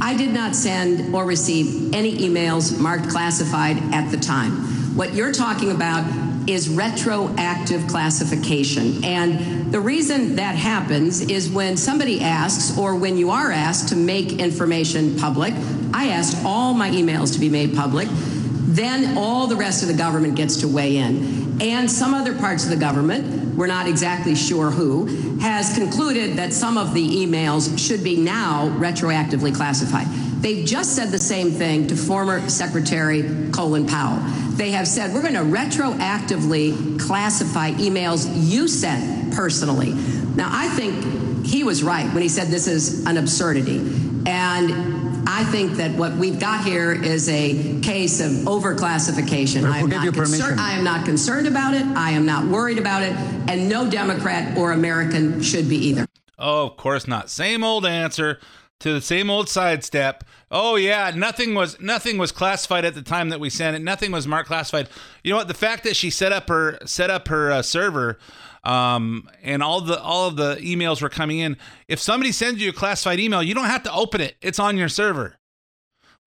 I 0.01 0.17
did 0.17 0.33
not 0.33 0.55
send 0.55 1.13
or 1.13 1.23
receive 1.23 1.93
any 1.93 2.17
emails 2.17 2.79
marked 2.79 3.09
classified 3.09 3.77
at 3.93 4.09
the 4.09 4.17
time. 4.17 4.51
What 4.97 5.13
you're 5.13 5.31
talking 5.31 5.71
about 5.71 6.03
is 6.47 6.69
retroactive 6.69 7.87
classification. 7.87 9.03
And 9.03 9.71
the 9.71 9.79
reason 9.79 10.35
that 10.35 10.55
happens 10.55 11.21
is 11.21 11.49
when 11.49 11.77
somebody 11.77 12.21
asks 12.21 12.77
or 12.77 12.95
when 12.95 13.17
you 13.17 13.29
are 13.31 13.51
asked 13.51 13.89
to 13.89 13.95
make 13.95 14.33
information 14.33 15.17
public, 15.17 15.53
I 15.93 16.09
asked 16.09 16.43
all 16.45 16.73
my 16.73 16.89
emails 16.89 17.33
to 17.33 17.39
be 17.39 17.49
made 17.49 17.75
public. 17.75 18.07
Then 18.11 19.17
all 19.17 19.47
the 19.47 19.55
rest 19.55 19.83
of 19.83 19.87
the 19.87 19.93
government 19.93 20.35
gets 20.35 20.57
to 20.57 20.67
weigh 20.67 20.97
in. 20.97 21.61
And 21.61 21.89
some 21.89 22.13
other 22.13 22.35
parts 22.35 22.63
of 22.63 22.71
the 22.71 22.75
government, 22.75 23.55
we're 23.55 23.67
not 23.67 23.87
exactly 23.87 24.35
sure 24.35 24.71
who, 24.71 25.05
has 25.39 25.75
concluded 25.75 26.37
that 26.37 26.53
some 26.53 26.77
of 26.77 26.93
the 26.93 27.07
emails 27.07 27.77
should 27.77 28.03
be 28.03 28.17
now 28.17 28.69
retroactively 28.79 29.55
classified. 29.55 30.07
They've 30.43 30.65
just 30.65 30.93
said 30.93 31.09
the 31.09 31.19
same 31.19 31.51
thing 31.51 31.87
to 31.87 31.95
former 31.95 32.49
Secretary 32.49 33.23
Colin 33.53 33.87
Powell. 33.87 34.17
They 34.57 34.71
have 34.71 34.89
said, 34.89 35.13
we're 35.13 35.21
going 35.21 35.35
to 35.35 35.39
retroactively 35.39 36.99
classify 36.99 37.71
emails 37.71 38.29
you 38.35 38.67
sent 38.67 39.33
personally. 39.33 39.93
Now, 40.35 40.49
I 40.51 40.67
think 40.67 41.45
he 41.45 41.63
was 41.63 41.81
right 41.81 42.11
when 42.13 42.21
he 42.21 42.27
said 42.27 42.49
this 42.49 42.67
is 42.67 43.05
an 43.05 43.15
absurdity. 43.15 43.77
And 44.25 45.29
I 45.29 45.45
think 45.45 45.77
that 45.77 45.91
what 45.91 46.11
we've 46.17 46.41
got 46.41 46.65
here 46.65 46.91
is 46.91 47.29
a 47.29 47.79
case 47.79 48.19
of 48.19 48.31
overclassification. 48.45 49.63
I 49.63 49.79
who 49.79 49.85
am, 49.85 49.89
gave 49.89 49.99
not 49.99 50.03
you 50.03 50.11
permission? 50.11 50.39
concerned, 50.39 50.59
I 50.59 50.73
am 50.73 50.83
not 50.83 51.05
concerned 51.05 51.47
about 51.47 51.73
it. 51.73 51.85
I 51.85 52.11
am 52.11 52.25
not 52.25 52.47
worried 52.47 52.79
about 52.79 53.01
it. 53.01 53.13
And 53.47 53.69
no 53.69 53.89
Democrat 53.89 54.57
or 54.57 54.73
American 54.73 55.41
should 55.41 55.69
be 55.69 55.77
either. 55.77 56.05
Oh, 56.37 56.67
of 56.67 56.75
course 56.75 57.07
not. 57.07 57.29
Same 57.29 57.63
old 57.63 57.85
answer 57.85 58.39
to 58.79 58.93
the 58.93 59.01
same 59.01 59.29
old 59.29 59.49
sidestep. 59.49 60.23
Oh 60.51 60.75
yeah, 60.75 61.11
nothing 61.15 61.55
was 61.55 61.79
nothing 61.79 62.17
was 62.17 62.31
classified 62.31 62.85
at 62.85 62.95
the 62.95 63.01
time 63.01 63.29
that 63.29 63.39
we 63.39 63.49
sent 63.49 63.75
it. 63.75 63.81
Nothing 63.81 64.11
was 64.11 64.27
marked 64.27 64.47
classified. 64.47 64.89
You 65.23 65.31
know 65.31 65.37
what? 65.37 65.47
The 65.47 65.53
fact 65.53 65.83
that 65.85 65.95
she 65.95 66.09
set 66.09 66.31
up 66.31 66.49
her 66.49 66.77
set 66.85 67.09
up 67.09 67.27
her 67.29 67.51
uh, 67.51 67.61
server, 67.61 68.17
um, 68.63 69.29
and 69.41 69.63
all 69.63 69.81
the 69.81 70.01
all 70.01 70.27
of 70.27 70.35
the 70.35 70.55
emails 70.57 71.01
were 71.01 71.09
coming 71.09 71.39
in. 71.39 71.57
If 71.87 71.99
somebody 71.99 72.31
sends 72.31 72.61
you 72.61 72.69
a 72.69 72.73
classified 72.73 73.19
email, 73.19 73.41
you 73.41 73.53
don't 73.53 73.65
have 73.65 73.83
to 73.83 73.93
open 73.93 74.21
it. 74.21 74.35
It's 74.41 74.59
on 74.59 74.77
your 74.77 74.89
server. 74.89 75.37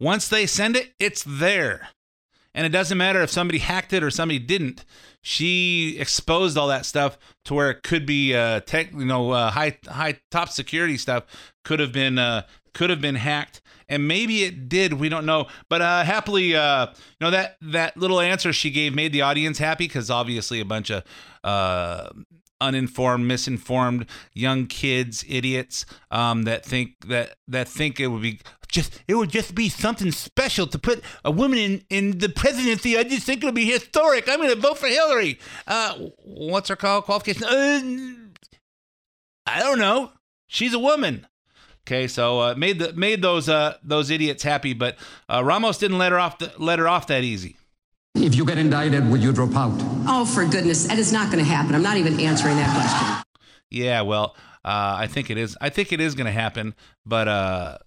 Once 0.01 0.29
they 0.29 0.47
send 0.47 0.77
it, 0.77 0.93
it's 0.99 1.25
there. 1.27 1.89
And 2.55 2.65
it 2.67 2.71
doesn't 2.71 2.97
matter 2.97 3.23
if 3.23 3.31
somebody 3.31 3.59
hacked 3.59 3.93
it 3.93 4.03
or 4.03 4.11
somebody 4.11 4.39
didn't. 4.39 4.85
She 5.29 5.97
exposed 5.99 6.57
all 6.57 6.69
that 6.69 6.87
stuff 6.87 7.19
to 7.47 7.55
where 7.55 7.69
it 7.69 7.83
could 7.83 8.07
be 8.07 8.33
uh, 8.33 8.61
tech, 8.61 8.93
you 8.93 9.05
know, 9.05 9.33
uh, 9.33 9.51
high 9.51 9.77
high 9.89 10.21
top 10.31 10.51
security 10.51 10.97
stuff 10.97 11.25
could 11.65 11.81
have 11.81 11.91
been 11.91 12.17
uh, 12.17 12.47
could 12.75 12.91
have 12.91 13.01
been 13.01 13.17
hacked, 13.17 13.61
and 13.89 14.07
maybe 14.07 14.45
it 14.45 14.69
did. 14.69 14.93
We 14.93 15.09
don't 15.09 15.27
know, 15.27 15.49
but 15.69 15.83
uh, 15.83 16.05
happily, 16.05 16.55
uh, 16.55 16.87
you 16.91 16.95
know 17.21 17.33
that 17.33 17.57
that 17.61 17.97
little 17.97 18.21
answer 18.21 18.53
she 18.53 18.71
gave 18.71 18.95
made 18.95 19.11
the 19.11 19.23
audience 19.23 19.59
happy 19.59 19.89
because 19.89 20.13
obviously 20.13 20.61
a 20.61 20.65
bunch 20.65 20.91
of 20.91 21.03
uh, 21.43 22.11
uninformed, 22.61 23.27
misinformed 23.27 24.07
young 24.33 24.67
kids, 24.67 25.25
idiots 25.29 25.87
um, 26.11 26.45
that 26.45 26.65
think 26.65 26.95
that 27.07 27.37
that 27.49 27.69
think 27.69 28.01
it 28.01 28.09
would 28.09 28.23
be 28.23 28.41
just 28.69 29.01
it 29.09 29.15
would 29.15 29.31
just 29.31 29.55
be 29.55 29.69
something 29.69 30.13
special 30.13 30.67
to 30.67 30.79
put 30.79 31.03
a 31.25 31.31
woman 31.31 31.59
in 31.59 31.85
in 31.91 32.19
the 32.19 32.29
presidency. 32.29 32.99
I 32.99 33.05
just 33.05 33.27
think 33.27 33.39
it'll 33.43 33.53
be 33.53 33.71
historic. 33.71 34.29
I'm 34.29 34.39
going 34.39 34.51
to 34.51 34.61
vote 34.61 34.79
for 34.79 34.89
Hillary. 34.89 35.39
Uh, 35.67 35.95
what's 36.25 36.69
her 36.69 36.77
call 36.77 37.03
qualification? 37.03 37.45
Uh, 37.45 37.81
I 39.47 39.61
don't 39.61 39.79
know. 39.79 40.13
She's 40.49 40.75
a 40.75 40.79
woman. 40.79 41.27
Okay, 41.87 42.09
so 42.09 42.41
uh, 42.41 42.55
made 42.57 42.81
the 42.81 42.93
made 42.95 43.23
those 43.23 43.49
uh, 43.49 43.77
those 43.83 44.11
idiots 44.11 44.43
happy, 44.43 44.75
but 44.75 44.97
uh, 45.29 45.43
Ramos 45.45 45.79
didn't 45.79 45.99
let 45.99 46.13
her 46.13 46.19
off 46.19 46.39
the, 46.39 46.53
let 46.59 46.79
her 46.79 46.89
off 46.89 47.07
that 47.07 47.23
easy. 47.23 47.57
If 48.19 48.35
you 48.35 48.47
get 48.47 48.57
indicted, 48.57 49.09
would 49.11 49.23
you 49.23 49.31
drop 49.31 49.55
out? 49.55 49.75
Oh, 50.09 50.25
for 50.25 50.47
goodness, 50.47 50.87
that 50.87 50.99
is 50.99 51.13
not 51.13 51.31
going 51.31 51.45
to 51.45 51.49
happen. 51.49 51.75
I'm 51.75 51.83
not 51.83 51.99
even 51.99 52.19
answering 52.19 52.57
that 52.57 52.75
question. 52.75 53.25
Yeah, 53.71 54.01
well, 54.03 54.35
uh, 54.65 54.97
I 54.99 55.07
think 55.07 55.31
it 55.31 55.37
is. 55.37 55.57
I 55.61 55.69
think 55.69 55.93
it 55.93 56.01
is 56.01 56.15
going 56.15 56.27
to 56.27 56.33
happen, 56.33 56.75
but 57.05 57.29
uh, 57.29 57.79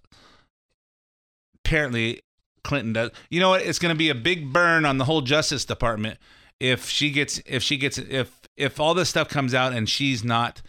apparently 1.64 2.22
Clinton 2.62 2.92
does. 2.92 3.10
You 3.28 3.40
know 3.40 3.50
what? 3.50 3.62
It's 3.62 3.80
going 3.80 3.92
to 3.92 3.98
be 3.98 4.08
a 4.08 4.14
big 4.14 4.52
burn 4.52 4.84
on 4.84 4.98
the 4.98 5.04
whole 5.04 5.20
Justice 5.20 5.64
Department 5.64 6.18
if 6.60 6.88
she 6.88 7.10
gets 7.10 7.42
if 7.44 7.62
she 7.62 7.76
gets 7.76 7.98
if 7.98 8.40
if 8.56 8.78
all 8.78 8.94
this 8.94 9.08
stuff 9.08 9.28
comes 9.28 9.52
out 9.52 9.72
and 9.72 9.88
she's 9.88 10.22
not 10.22 10.62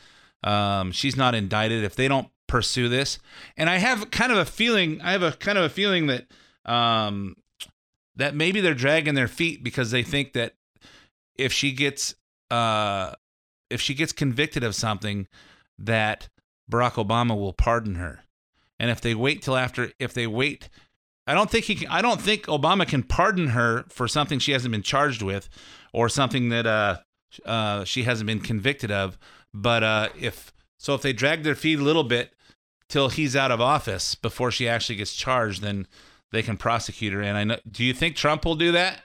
um, 0.44 0.92
she's 0.92 1.16
not 1.16 1.36
indicted. 1.36 1.84
If 1.84 1.96
they 1.96 2.08
don't 2.08 2.30
pursue 2.48 2.90
this, 2.90 3.20
and 3.58 3.70
I 3.70 3.78
have 3.78 4.10
kind 4.10 4.32
of 4.32 4.38
a 4.40 4.46
feeling, 4.46 5.02
I 5.02 5.12
have 5.12 5.24
a 5.24 5.34
kind 5.34 5.58
of 5.58 5.66
a 5.66 5.70
feeling 5.70 6.08
that 6.08 6.26
um, 6.66 7.36
that 8.22 8.36
maybe 8.36 8.62
they're 8.62 8.76
dragging 8.76 9.16
their 9.16 9.28
feet 9.28 9.64
because 9.64 9.90
they 9.90 10.04
think 10.04 10.34
that 10.34 10.54
if 11.36 11.52
she 11.52 11.72
gets 11.72 12.14
uh 12.52 13.14
if 13.72 13.82
she 13.82 13.96
gets 13.96 14.12
convicted 14.12 14.64
of 14.64 14.76
something 14.76 15.28
that 15.80 16.30
Barack 16.70 16.94
Obama 17.04 17.36
will 17.36 17.54
pardon 17.54 17.96
her. 17.96 18.20
And 18.80 18.92
if 18.92 19.02
they 19.02 19.16
wait 19.16 19.42
till 19.42 19.58
after 19.58 19.92
if 19.98 20.14
they 20.14 20.28
wait 20.28 20.70
I 21.26 21.34
don't 21.34 21.50
think 21.50 21.66
he 21.66 21.76
can, 21.76 21.88
I 21.88 22.04
don't 22.04 22.22
think 22.22 22.46
Obama 22.46 22.88
can 22.88 23.02
pardon 23.02 23.48
her 23.50 23.86
for 23.90 24.08
something 24.08 24.38
she 24.38 24.52
hasn't 24.52 24.72
been 24.72 24.84
charged 24.84 25.24
with 25.24 25.50
or 25.92 26.08
something 26.08 26.50
that 26.50 26.68
uh 26.68 26.98
uh 27.44 27.86
she 27.86 28.04
hasn't 28.04 28.28
been 28.28 28.40
convicted 28.40 28.92
of, 28.92 29.18
but 29.52 29.84
uh 29.84 30.10
if 30.20 30.54
so 30.78 30.94
if 30.94 31.02
they 31.02 31.14
drag 31.14 31.42
their 31.42 31.56
feet 31.56 31.80
a 31.80 31.84
little 31.84 32.04
bit 32.04 32.34
till 32.88 33.10
he's 33.10 33.36
out 33.36 33.50
of 33.50 33.60
office 33.60 34.14
before 34.14 34.52
she 34.52 34.70
actually 34.70 34.98
gets 34.98 35.14
charged, 35.16 35.64
then 35.64 35.88
they 36.32 36.42
can 36.42 36.58
prosecute 36.58 37.14
her. 37.14 37.22
And 37.22 37.38
I 37.38 37.44
know. 37.44 37.58
Do 37.70 37.84
you 37.84 37.94
think 37.94 38.16
Trump 38.16 38.46
will 38.46 38.56
do 38.56 38.72
that? 38.72 39.04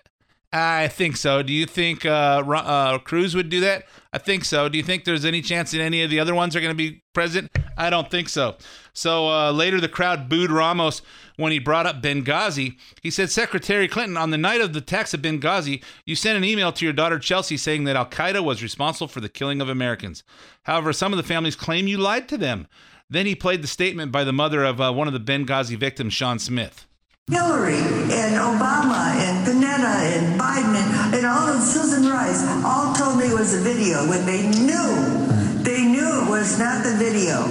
I 0.53 0.89
think 0.89 1.17
so. 1.17 1.43
Do 1.43 1.53
you 1.53 1.67
think 1.67 2.07
uh, 2.07 2.43
uh, 2.47 2.99
Cruz 2.99 3.35
would 3.35 3.49
do 3.49 3.61
that? 3.61 3.85
I 4.13 4.19
think 4.19 4.45
so. 4.45 4.69
Do 4.69 4.79
you 4.79 4.85
think 4.85 5.05
there's 5.05 5.25
any 5.25 5.43
chance 5.43 5.73
that 5.73 5.81
any 5.81 6.03
of 6.03 6.11
the 6.11 6.21
other 6.21 6.35
ones 6.35 6.55
are 6.55 6.61
going 6.61 6.71
to 6.71 6.77
be 6.77 7.03
president? 7.13 7.51
I 7.77 7.91
don't 7.91 8.11
think 8.11 8.29
so. 8.29 8.57
So 8.93 9.29
uh, 9.29 9.53
later, 9.53 9.81
the 9.81 9.89
crowd 9.89 10.29
booed 10.29 10.51
Ramos 10.51 11.03
when 11.37 11.53
he 11.53 11.59
brought 11.59 11.85
up 11.85 12.01
Benghazi. 12.01 12.77
He 13.03 13.11
said, 13.11 13.31
Secretary 13.31 13.89
Clinton, 13.89 14.17
on 14.17 14.31
the 14.31 14.39
night 14.39 14.63
of 14.63 14.73
the 14.73 14.79
attacks 14.79 15.13
at 15.13 15.21
Benghazi, 15.21 15.83
you 16.07 16.15
sent 16.17 16.39
an 16.39 16.45
email 16.45 16.73
to 16.73 16.85
your 16.87 16.95
daughter 16.95 17.19
Chelsea 17.19 17.59
saying 17.59 17.85
that 17.85 17.97
Al 17.97 18.07
Qaeda 18.07 18.43
was 18.43 18.63
responsible 18.63 19.09
for 19.09 19.21
the 19.21 19.29
killing 19.29 19.61
of 19.61 19.69
Americans. 19.69 20.23
However, 20.63 20.93
some 20.93 21.13
of 21.13 21.19
the 21.19 21.23
families 21.23 21.57
claim 21.57 21.89
you 21.89 21.99
lied 21.99 22.29
to 22.29 22.39
them. 22.39 22.67
Then 23.11 23.27
he 23.27 23.35
played 23.35 23.63
the 23.63 23.69
statement 23.69 24.11
by 24.11 24.25
the 24.25 24.33
mother 24.33 24.65
of 24.65 24.81
uh, 24.81 24.93
one 24.93 25.07
of 25.07 25.13
the 25.13 25.21
Benghazi 25.21 25.77
victims, 25.77 26.15
Sean 26.15 26.39
Smith. 26.39 26.87
Hillary 27.29 27.83
and 28.15 28.37
Obama 28.39 29.11
and 29.19 29.45
Panetta 29.45 30.17
and 30.17 30.41
Biden 30.41 30.77
and, 30.77 31.15
and 31.17 31.27
all 31.27 31.49
of 31.49 31.61
Susan 31.61 32.09
Rice 32.09 32.47
all 32.65 32.95
told 32.95 33.19
me 33.19 33.27
it 33.27 33.35
was 33.35 33.53
a 33.53 33.59
video 33.59 34.09
when 34.09 34.25
they 34.25 34.47
knew, 34.47 35.65
they 35.65 35.85
knew 35.85 36.23
it 36.23 36.31
was 36.31 36.57
not 36.57 36.85
the 36.85 36.95
video. 36.95 37.43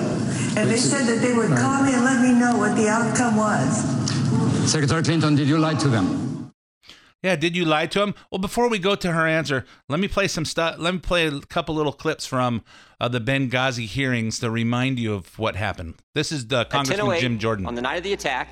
And 0.56 0.72
they 0.72 0.78
said 0.78 1.08
that 1.08 1.20
they 1.20 1.34
would 1.34 1.50
call 1.50 1.84
me 1.84 1.94
and 1.94 2.06
let 2.06 2.22
me 2.22 2.32
know 2.32 2.58
what 2.58 2.78
the 2.78 2.88
outcome 2.88 3.36
was. 3.36 4.72
Secretary 4.72 5.04
Clinton, 5.04 5.36
did 5.36 5.50
you 5.50 5.58
lie 5.58 5.74
to 5.74 5.90
them? 5.90 6.54
Yeah, 7.22 7.36
did 7.36 7.54
you 7.54 7.66
lie 7.66 7.88
to 7.88 8.02
him? 8.02 8.16
Well, 8.32 8.40
before 8.40 8.70
we 8.70 8.80
go 8.80 8.96
to 8.96 9.12
her 9.12 9.28
answer, 9.28 9.66
let 9.90 10.00
me 10.00 10.08
play 10.08 10.30
some 10.30 10.46
stuff. 10.46 10.76
Let 10.80 10.94
me 10.94 11.02
play 11.02 11.28
a 11.28 11.42
couple 11.42 11.76
little 11.76 11.92
clips 11.92 12.26
from 12.26 12.64
uh, 13.02 13.10
the 13.10 13.20
Benghazi 13.20 13.88
hearings 13.88 14.40
to 14.40 14.50
remind 14.50 15.00
you 15.00 15.16
of 15.16 15.38
what 15.38 15.58
happened. 15.58 15.96
This 16.14 16.32
is 16.32 16.48
the 16.48 16.64
Congressman 16.64 17.20
Jim 17.20 17.40
Jordan. 17.40 17.66
On 17.66 17.76
the 17.76 17.82
night 17.82 17.98
of 17.98 18.04
the 18.04 18.14
attack, 18.14 18.48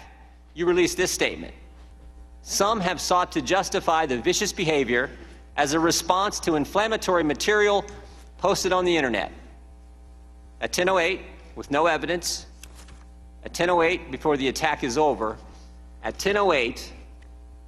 you 0.54 0.66
released 0.66 0.98
this 0.98 1.12
statement. 1.12 1.54
Some 2.42 2.80
have 2.82 3.00
sought 3.00 3.32
to 3.34 3.42
justify 3.42 4.06
the 4.06 4.18
vicious 4.18 4.52
behavior 4.52 5.10
as 5.56 5.74
a 5.74 5.80
response 5.80 6.40
to 6.42 6.56
inflammatory 6.56 7.24
material 7.24 7.86
posted 8.38 8.74
on 8.74 8.86
the 8.86 8.96
internet. 8.96 9.32
At 10.60 10.74
10:08, 10.74 11.22
with 11.56 11.72
no 11.72 11.88
evidence, 11.88 12.46
at 13.44 13.54
10:08 13.54 14.12
before 14.12 14.38
the 14.38 14.48
attack 14.48 14.84
is 14.84 14.98
over, 14.98 15.38
at 16.04 16.18
10:08 16.18 16.92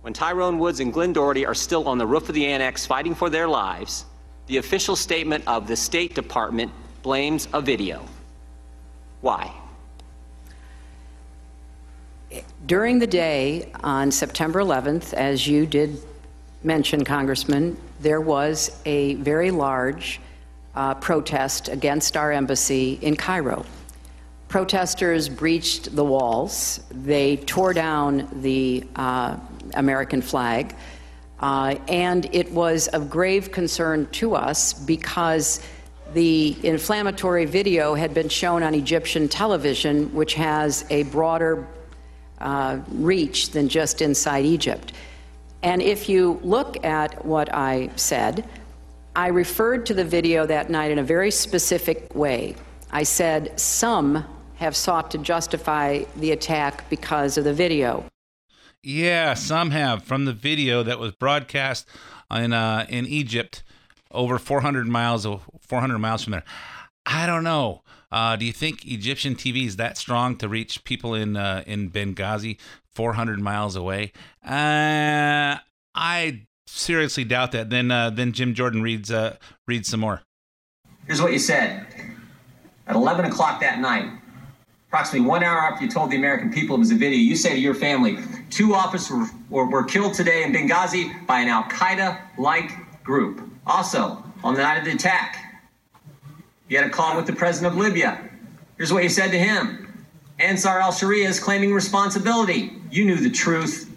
when 0.01 0.13
Tyrone 0.13 0.59
Woods 0.59 0.81
and 0.81 0.93
Glenn 0.93 1.13
Doherty 1.13 1.45
are 1.45 1.55
still 1.55 1.87
on 1.87 1.97
the 1.97 2.05
roof 2.05 2.29
of 2.29 2.35
the 2.35 2.45
annex 2.45 2.85
fighting 2.85 3.15
for 3.15 3.29
their 3.29 3.47
lives, 3.47 4.05
the 4.47 4.57
official 4.57 4.95
statement 4.95 5.43
of 5.47 5.67
the 5.67 5.75
State 5.75 6.13
Department 6.13 6.71
blames 7.01 7.47
a 7.53 7.61
video. 7.61 8.05
Why? 9.21 9.51
During 12.65 12.99
the 12.99 13.07
day 13.07 13.71
on 13.83 14.11
September 14.11 14.59
11th, 14.59 15.13
as 15.13 15.47
you 15.47 15.65
did 15.65 15.97
mention, 16.63 17.03
Congressman, 17.03 17.77
there 17.99 18.21
was 18.21 18.81
a 18.85 19.15
very 19.15 19.51
large 19.51 20.19
uh, 20.75 20.95
protest 20.95 21.69
against 21.69 22.17
our 22.17 22.31
embassy 22.31 22.99
in 23.01 23.15
Cairo. 23.15 23.65
Protesters 24.47 25.29
breached 25.29 25.95
the 25.95 26.03
walls. 26.03 26.81
They 26.91 27.37
tore 27.37 27.73
down 27.73 28.27
the 28.41 28.85
uh, 28.95 29.37
American 29.73 30.21
flag. 30.21 30.75
Uh, 31.39 31.75
and 31.87 32.27
it 32.33 32.51
was 32.51 32.87
of 32.89 33.09
grave 33.09 33.51
concern 33.51 34.07
to 34.11 34.35
us 34.35 34.73
because 34.73 35.61
the 36.13 36.55
inflammatory 36.65 37.45
video 37.45 37.93
had 37.93 38.13
been 38.13 38.29
shown 38.29 38.63
on 38.63 38.73
Egyptian 38.73 39.27
television, 39.27 40.13
which 40.13 40.33
has 40.35 40.85
a 40.89 41.03
broader 41.03 41.67
uh, 42.39 42.79
reach 42.89 43.51
than 43.51 43.69
just 43.69 44.01
inside 44.01 44.45
Egypt. 44.45 44.93
And 45.63 45.81
if 45.81 46.09
you 46.09 46.39
look 46.43 46.83
at 46.85 47.25
what 47.25 47.53
I 47.53 47.89
said, 47.95 48.47
I 49.15 49.27
referred 49.27 49.85
to 49.87 49.93
the 49.93 50.03
video 50.03 50.45
that 50.45 50.69
night 50.69 50.91
in 50.91 50.99
a 50.99 51.03
very 51.03 51.31
specific 51.31 52.13
way. 52.13 52.55
I 52.91 53.03
said, 53.03 53.59
some 53.59 54.25
have 54.55 54.75
sought 54.75 55.11
to 55.11 55.17
justify 55.17 56.03
the 56.17 56.31
attack 56.31 56.89
because 56.89 57.37
of 57.37 57.43
the 57.43 57.53
video. 57.53 58.05
Yeah, 58.83 59.33
some 59.33 59.71
have 59.71 60.03
from 60.03 60.25
the 60.25 60.33
video 60.33 60.83
that 60.83 60.99
was 60.99 61.11
broadcast 61.11 61.87
in 62.29 62.53
uh, 62.53 62.85
in 62.87 63.05
Egypt, 63.07 63.63
over 64.11 64.37
400 64.37 64.87
miles 64.87 65.25
of 65.25 65.41
400 65.61 65.97
miles 65.97 66.23
from 66.23 66.31
there. 66.31 66.43
I 67.05 67.25
don't 67.25 67.43
know. 67.43 67.81
Uh, 68.15 68.37
do 68.37 68.45
you 68.45 68.53
think 68.53 68.85
Egyptian 68.85 69.35
TV 69.35 69.65
is 69.65 69.75
that 69.75 69.97
strong 69.97 70.37
to 70.37 70.47
reach 70.47 70.85
people 70.85 71.13
in 71.13 71.35
uh, 71.35 71.65
in 71.67 71.89
Benghazi, 71.89 72.57
400 72.93 73.41
miles 73.41 73.75
away? 73.75 74.13
Uh, 74.41 75.57
I 75.93 76.43
seriously 76.65 77.25
doubt 77.25 77.51
that. 77.51 77.69
Then 77.69 77.91
uh, 77.91 78.11
then 78.11 78.31
Jim 78.31 78.53
Jordan 78.53 78.81
reads 78.81 79.11
uh, 79.11 79.35
reads 79.67 79.89
some 79.89 79.99
more. 79.99 80.21
Here's 81.05 81.21
what 81.21 81.33
you 81.33 81.39
said. 81.39 81.85
At 82.87 82.95
11 82.95 83.25
o'clock 83.25 83.59
that 83.59 83.79
night, 83.79 84.09
approximately 84.87 85.27
one 85.27 85.43
hour 85.43 85.59
after 85.59 85.83
you 85.83 85.91
told 85.91 86.09
the 86.09 86.15
American 86.15 86.53
people 86.53 86.77
it 86.77 86.79
was 86.79 86.91
a 86.91 86.95
video, 86.95 87.19
you 87.19 87.35
say 87.35 87.49
to 87.49 87.59
your 87.59 87.73
family, 87.73 88.17
two 88.49 88.75
officers 88.75 89.27
were, 89.49 89.65
were, 89.65 89.83
killed 89.83 90.13
today 90.13 90.43
in 90.43 90.53
Benghazi 90.53 91.25
by 91.25 91.41
an 91.41 91.49
Al 91.49 91.63
Qaeda 91.63 92.21
like 92.37 92.71
group. 93.03 93.41
Also, 93.65 94.23
on 94.43 94.53
the 94.53 94.61
night 94.61 94.77
of 94.77 94.85
the 94.85 94.91
attack, 94.91 95.44
you 96.67 96.77
had 96.77 96.87
a 96.87 96.89
call 96.89 97.15
with 97.15 97.25
the 97.27 97.33
president 97.33 97.73
of 97.73 97.79
Libya. 97.79 98.29
Here's 98.77 98.91
what 98.91 99.03
you 99.03 99.09
said 99.09 99.31
to 99.31 99.39
him 99.39 99.81
Ansar 100.39 100.79
al 100.79 100.91
Sharia 100.91 101.27
is 101.29 101.39
claiming 101.39 101.73
responsibility. 101.73 102.73
You 102.91 103.05
knew 103.05 103.15
the 103.17 103.29
truth, 103.29 103.89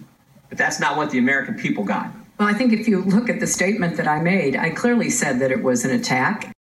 but 0.48 0.58
that's 0.58 0.78
not 0.80 0.96
what 0.96 1.10
the 1.10 1.18
American 1.18 1.54
people 1.56 1.84
got. 1.84 2.10
Well, 2.38 2.48
I 2.48 2.52
think 2.54 2.72
if 2.72 2.86
you 2.86 3.02
look 3.02 3.28
at 3.28 3.40
the 3.40 3.46
statement 3.46 3.96
that 3.96 4.06
I 4.06 4.20
made, 4.20 4.54
I 4.54 4.70
clearly 4.70 5.10
said 5.10 5.40
that 5.40 5.50
it 5.50 5.62
was 5.62 5.84
an 5.84 5.90
attack. 5.90 6.52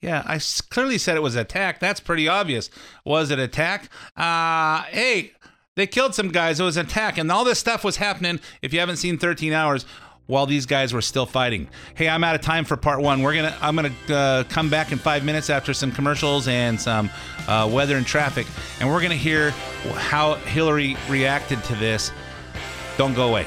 Yeah, 0.00 0.22
I 0.24 0.36
s- 0.36 0.60
clearly 0.60 0.98
said 0.98 1.16
it 1.16 1.22
was 1.22 1.34
an 1.34 1.40
attack. 1.40 1.80
That's 1.80 1.98
pretty 1.98 2.28
obvious. 2.28 2.70
Was 3.04 3.30
it 3.32 3.38
attack? 3.40 3.90
Uh, 4.16 4.82
hey, 4.90 5.32
they 5.74 5.86
killed 5.88 6.14
some 6.14 6.28
guys. 6.28 6.60
It 6.60 6.64
was 6.64 6.76
attack, 6.76 7.18
and 7.18 7.32
all 7.32 7.44
this 7.44 7.58
stuff 7.58 7.82
was 7.82 7.96
happening. 7.96 8.38
If 8.62 8.72
you 8.72 8.78
haven't 8.78 8.98
seen 8.98 9.18
13 9.18 9.52
hours, 9.52 9.84
while 10.26 10.46
these 10.46 10.66
guys 10.66 10.92
were 10.92 11.02
still 11.02 11.26
fighting. 11.26 11.68
Hey, 11.94 12.08
I'm 12.08 12.24
out 12.24 12.34
of 12.34 12.40
time 12.40 12.64
for 12.64 12.76
part 12.76 13.00
one. 13.00 13.22
We're 13.22 13.34
gonna, 13.34 13.56
I'm 13.60 13.76
gonna 13.76 13.92
uh, 14.08 14.44
come 14.44 14.68
back 14.68 14.92
in 14.92 14.98
five 14.98 15.24
minutes 15.24 15.50
after 15.50 15.72
some 15.72 15.92
commercials 15.92 16.48
and 16.48 16.80
some 16.80 17.10
uh, 17.46 17.68
weather 17.72 17.96
and 17.96 18.06
traffic, 18.06 18.46
and 18.80 18.88
we're 18.88 19.02
gonna 19.02 19.14
hear 19.14 19.50
how 19.94 20.34
Hillary 20.34 20.96
reacted 21.08 21.62
to 21.64 21.74
this. 21.76 22.10
Don't 22.98 23.14
go 23.14 23.28
away. 23.28 23.46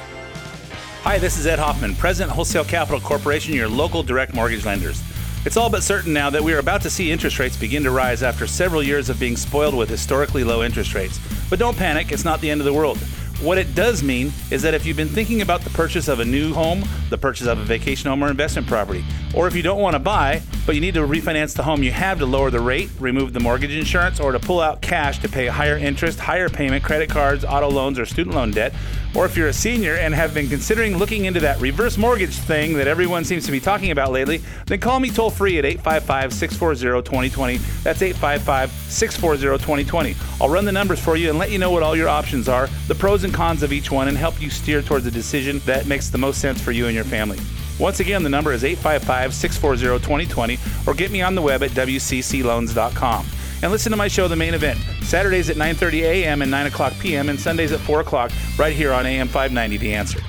Hi, 1.02 1.18
this 1.18 1.38
is 1.38 1.48
Ed 1.48 1.60
Hoffman, 1.60 1.96
President 1.96 2.32
Wholesale 2.36 2.66
Capital 2.66 3.00
Corporation, 3.00 3.54
your 3.54 3.70
local 3.70 4.04
direct 4.04 4.34
mortgage 4.34 4.66
lenders. 4.66 5.02
It's 5.46 5.56
all 5.56 5.70
but 5.70 5.84
certain 5.84 6.12
now 6.12 6.30
that 6.30 6.44
we 6.44 6.54
are 6.54 6.60
about 6.60 6.82
to 6.82 6.90
see 6.90 7.10
interest 7.10 7.40
rates 7.40 7.56
begin 7.56 7.84
to 7.84 7.92
rise 7.92 8.24
after 8.24 8.46
several 8.46 8.84
years 8.84 9.10
of 9.10 9.18
being 9.18 9.38
spoiled 9.38 9.74
with 9.74 9.90
historically 9.90 10.44
low 10.44 10.64
interest 10.64 10.94
rates. 10.94 11.18
But 11.50 11.60
don't 11.60 11.78
panic, 11.78 12.12
it's 12.12 12.26
not 12.26 12.42
the 12.42 12.52
end 12.52 12.60
of 12.60 12.66
the 12.66 12.74
world. 12.74 12.98
What 13.42 13.58
it 13.58 13.74
does 13.74 14.04
mean 14.04 14.34
is 14.52 14.64
that 14.64 14.74
if 14.74 14.86
you've 14.86 14.98
been 14.98 15.08
thinking 15.08 15.42
about 15.42 15.62
the 15.62 15.70
purchase 15.70 16.10
of 16.10 16.20
a 16.20 16.26
new 16.26 16.54
home, 16.54 16.84
the 17.10 17.18
purchase 17.18 17.48
of 17.48 17.58
a 17.58 17.64
vacation 17.64 18.10
home 18.10 18.22
or 18.22 18.30
investment 18.30 18.68
property, 18.68 19.06
or 19.34 19.48
if 19.48 19.56
you 19.56 19.62
don't 19.62 19.80
want 19.80 19.94
to 19.94 20.00
buy, 20.00 20.42
but 20.66 20.76
you 20.76 20.82
need 20.82 20.94
to 20.96 21.00
refinance 21.00 21.56
the 21.56 21.64
home 21.64 21.82
you 21.82 21.92
have 21.92 22.20
to 22.20 22.26
lower 22.26 22.52
the 22.52 22.60
rate, 22.60 22.90
remove 23.00 23.32
the 23.32 23.40
mortgage 23.40 23.72
insurance, 23.72 24.20
or 24.20 24.34
to 24.34 24.40
pull 24.40 24.60
out 24.60 24.82
cash 24.82 25.20
to 25.20 25.30
pay 25.30 25.48
higher 25.48 25.78
interest, 25.78 26.20
higher 26.20 26.50
payment, 26.50 26.84
credit 26.84 27.10
cards, 27.10 27.46
auto 27.46 27.70
loans, 27.70 27.98
or 27.98 28.06
student 28.06 28.36
loan 28.36 28.52
debt, 28.52 28.74
or 29.16 29.26
if 29.26 29.36
you're 29.38 29.48
a 29.48 29.54
senior 29.54 29.96
and 29.96 30.14
have 30.14 30.34
been 30.34 30.48
considering 30.48 30.98
looking 30.98 31.26
into 31.26 31.40
that 31.40 31.60
reverse 31.62 31.98
mortgage 31.98 32.36
thing 32.36 32.74
that 32.74 32.88
everyone 32.88 33.24
seems 33.24 33.46
to 33.46 33.52
be 33.52 33.60
talking 33.60 33.92
about 33.92 34.12
lately, 34.12 34.42
then 34.68 34.80
call 34.80 35.00
me 35.00 35.10
toll 35.10 35.30
free 35.30 35.58
at 35.58 35.66
855 35.66 36.34
640 36.34 37.04
2020. 37.04 37.58
That's 37.84 38.02
855 38.02 38.70
640 38.70 39.64
2020. 39.64 40.16
I'll 40.42 40.50
run 40.50 40.66
the 40.66 40.72
numbers 40.72 41.00
for 41.00 41.16
you 41.16 41.30
and 41.30 41.40
let 41.40 41.52
you 41.52 41.58
know 41.58 41.72
what 41.72 41.84
all 41.84 41.96
your 41.96 42.10
options 42.10 42.48
are, 42.48 42.68
the 42.88 42.96
pros 42.96 43.24
and 43.24 43.29
and 43.30 43.36
cons 43.36 43.62
of 43.62 43.72
each 43.72 43.92
one 43.92 44.08
and 44.08 44.18
help 44.18 44.42
you 44.42 44.50
steer 44.50 44.82
towards 44.82 45.06
a 45.06 45.12
decision 45.12 45.60
that 45.60 45.86
makes 45.86 46.10
the 46.10 46.18
most 46.18 46.42
sense 46.42 46.60
for 46.60 46.72
you 46.72 46.88
and 46.88 46.96
your 46.96 47.04
family. 47.04 47.38
Once 47.80 48.00
again, 48.00 48.24
the 48.24 48.30
number 48.30 48.52
is 48.52 48.64
855 48.64 49.34
640 49.36 50.04
2020 50.04 50.58
or 50.88 50.96
get 50.96 51.12
me 51.12 51.22
on 51.22 51.36
the 51.36 51.42
web 51.42 51.62
at 51.62 51.70
wccloans.com. 51.72 53.26
And 53.62 53.72
listen 53.72 53.92
to 53.92 53.98
my 53.98 54.08
show, 54.08 54.28
The 54.28 54.36
Main 54.36 54.56
Event, 54.56 54.80
Saturdays 55.04 55.50
at 55.50 55.58
9.30 55.58 56.02
a.m. 56.02 56.42
and 56.42 56.50
9 56.50 56.66
o'clock 56.68 56.94
p.m. 57.00 57.30
and 57.30 57.40
Sundays 57.40 57.72
at 57.72 57.80
4 57.82 58.02
o'clock 58.02 58.32
right 58.58 58.74
here 58.74 58.92
on 58.92 59.06
AM 59.06 59.28
590, 59.28 59.78
The 59.78 59.94
Answer. 59.94 60.20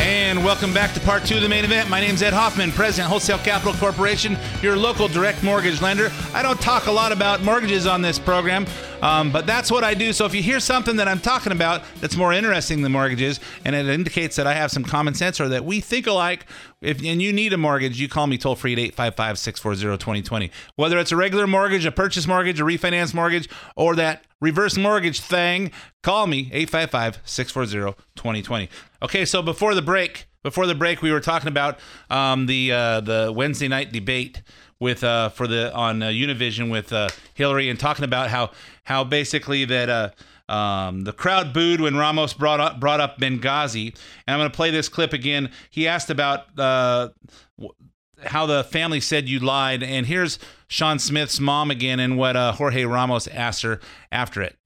And 0.00 0.44
welcome 0.44 0.74
back 0.74 0.92
to 0.94 1.00
part 1.00 1.24
two 1.24 1.36
of 1.36 1.42
the 1.42 1.48
main 1.48 1.64
event. 1.64 1.88
My 1.88 2.00
name 2.00 2.14
is 2.14 2.22
Ed 2.22 2.32
Hoffman, 2.32 2.70
President, 2.70 3.08
Wholesale 3.08 3.38
Capital 3.38 3.72
Corporation, 3.72 4.36
your 4.60 4.76
local 4.76 5.08
direct 5.08 5.42
mortgage 5.42 5.80
lender. 5.80 6.12
I 6.34 6.42
don't 6.42 6.60
talk 6.60 6.86
a 6.86 6.92
lot 6.92 7.12
about 7.12 7.42
mortgages 7.42 7.86
on 7.86 8.02
this 8.02 8.18
program, 8.18 8.66
um, 9.02 9.30
but 9.30 9.46
that's 9.46 9.70
what 9.70 9.84
I 9.84 9.94
do. 9.94 10.12
So 10.12 10.26
if 10.26 10.34
you 10.34 10.42
hear 10.42 10.60
something 10.60 10.96
that 10.96 11.08
I'm 11.08 11.20
talking 11.20 11.52
about 11.52 11.82
that's 12.00 12.16
more 12.16 12.32
interesting 12.32 12.82
than 12.82 12.92
mortgages, 12.92 13.38
and 13.64 13.74
it 13.74 13.86
indicates 13.86 14.36
that 14.36 14.46
I 14.46 14.54
have 14.54 14.70
some 14.70 14.84
common 14.84 15.14
sense 15.14 15.40
or 15.40 15.48
that 15.48 15.64
we 15.64 15.80
think 15.80 16.06
alike, 16.06 16.46
if 16.80 16.98
and 17.04 17.22
you 17.22 17.32
need 17.32 17.52
a 17.52 17.58
mortgage, 17.58 18.00
you 18.00 18.08
call 18.08 18.26
me 18.26 18.38
toll 18.38 18.56
free 18.56 18.72
at 18.72 18.78
855 18.78 19.38
640 19.38 19.98
2020. 19.98 20.50
Whether 20.76 20.98
it's 20.98 21.12
a 21.12 21.16
regular 21.16 21.46
mortgage, 21.46 21.84
a 21.84 21.92
purchase 21.92 22.26
mortgage, 22.26 22.60
a 22.60 22.64
refinance 22.64 23.14
mortgage, 23.14 23.48
or 23.76 23.94
that 23.96 24.24
reverse 24.40 24.76
mortgage 24.76 25.20
thing, 25.20 25.70
call 26.02 26.26
me 26.26 26.50
855 26.52 27.20
640 27.24 27.96
2020. 28.16 28.68
Okay, 29.02 29.24
so 29.24 29.42
before 29.42 29.74
the 29.74 29.82
break, 29.82 30.26
before 30.42 30.66
the 30.66 30.74
break, 30.74 31.02
we 31.02 31.12
were 31.12 31.20
talking 31.20 31.48
about 31.48 31.78
um, 32.10 32.46
the 32.46 32.72
uh, 32.72 33.00
the 33.00 33.32
Wednesday 33.34 33.68
night 33.68 33.92
debate 33.92 34.42
with 34.80 35.02
uh, 35.02 35.28
for 35.30 35.46
the 35.46 35.72
on 35.74 36.02
uh, 36.02 36.06
Univision 36.08 36.70
with 36.70 36.92
uh, 36.92 37.08
Hillary 37.34 37.68
and 37.68 37.78
talking 37.78 38.04
about 38.04 38.30
how 38.30 38.50
how 38.84 39.04
basically 39.04 39.64
that 39.64 39.88
uh, 39.88 40.52
um, 40.52 41.04
the 41.04 41.12
crowd 41.12 41.52
booed 41.52 41.80
when 41.80 41.96
Ramos 41.96 42.32
brought 42.32 42.60
up 42.60 42.80
brought 42.80 43.00
up 43.00 43.18
Benghazi. 43.18 43.94
And 44.26 44.34
I'm 44.34 44.38
going 44.38 44.50
to 44.50 44.56
play 44.56 44.70
this 44.70 44.88
clip 44.88 45.12
again. 45.12 45.50
He 45.70 45.86
asked 45.86 46.10
about 46.10 46.58
uh, 46.58 47.10
how 48.24 48.46
the 48.46 48.64
family 48.64 49.00
said 49.00 49.28
you 49.28 49.38
lied, 49.38 49.82
and 49.82 50.06
here's 50.06 50.38
Sean 50.66 50.98
Smith's 50.98 51.38
mom 51.40 51.70
again 51.70 52.00
and 52.00 52.16
what 52.16 52.36
uh, 52.36 52.52
Jorge 52.52 52.84
Ramos 52.84 53.26
asked 53.28 53.62
her 53.62 53.80
after 54.10 54.42
it. 54.42 54.56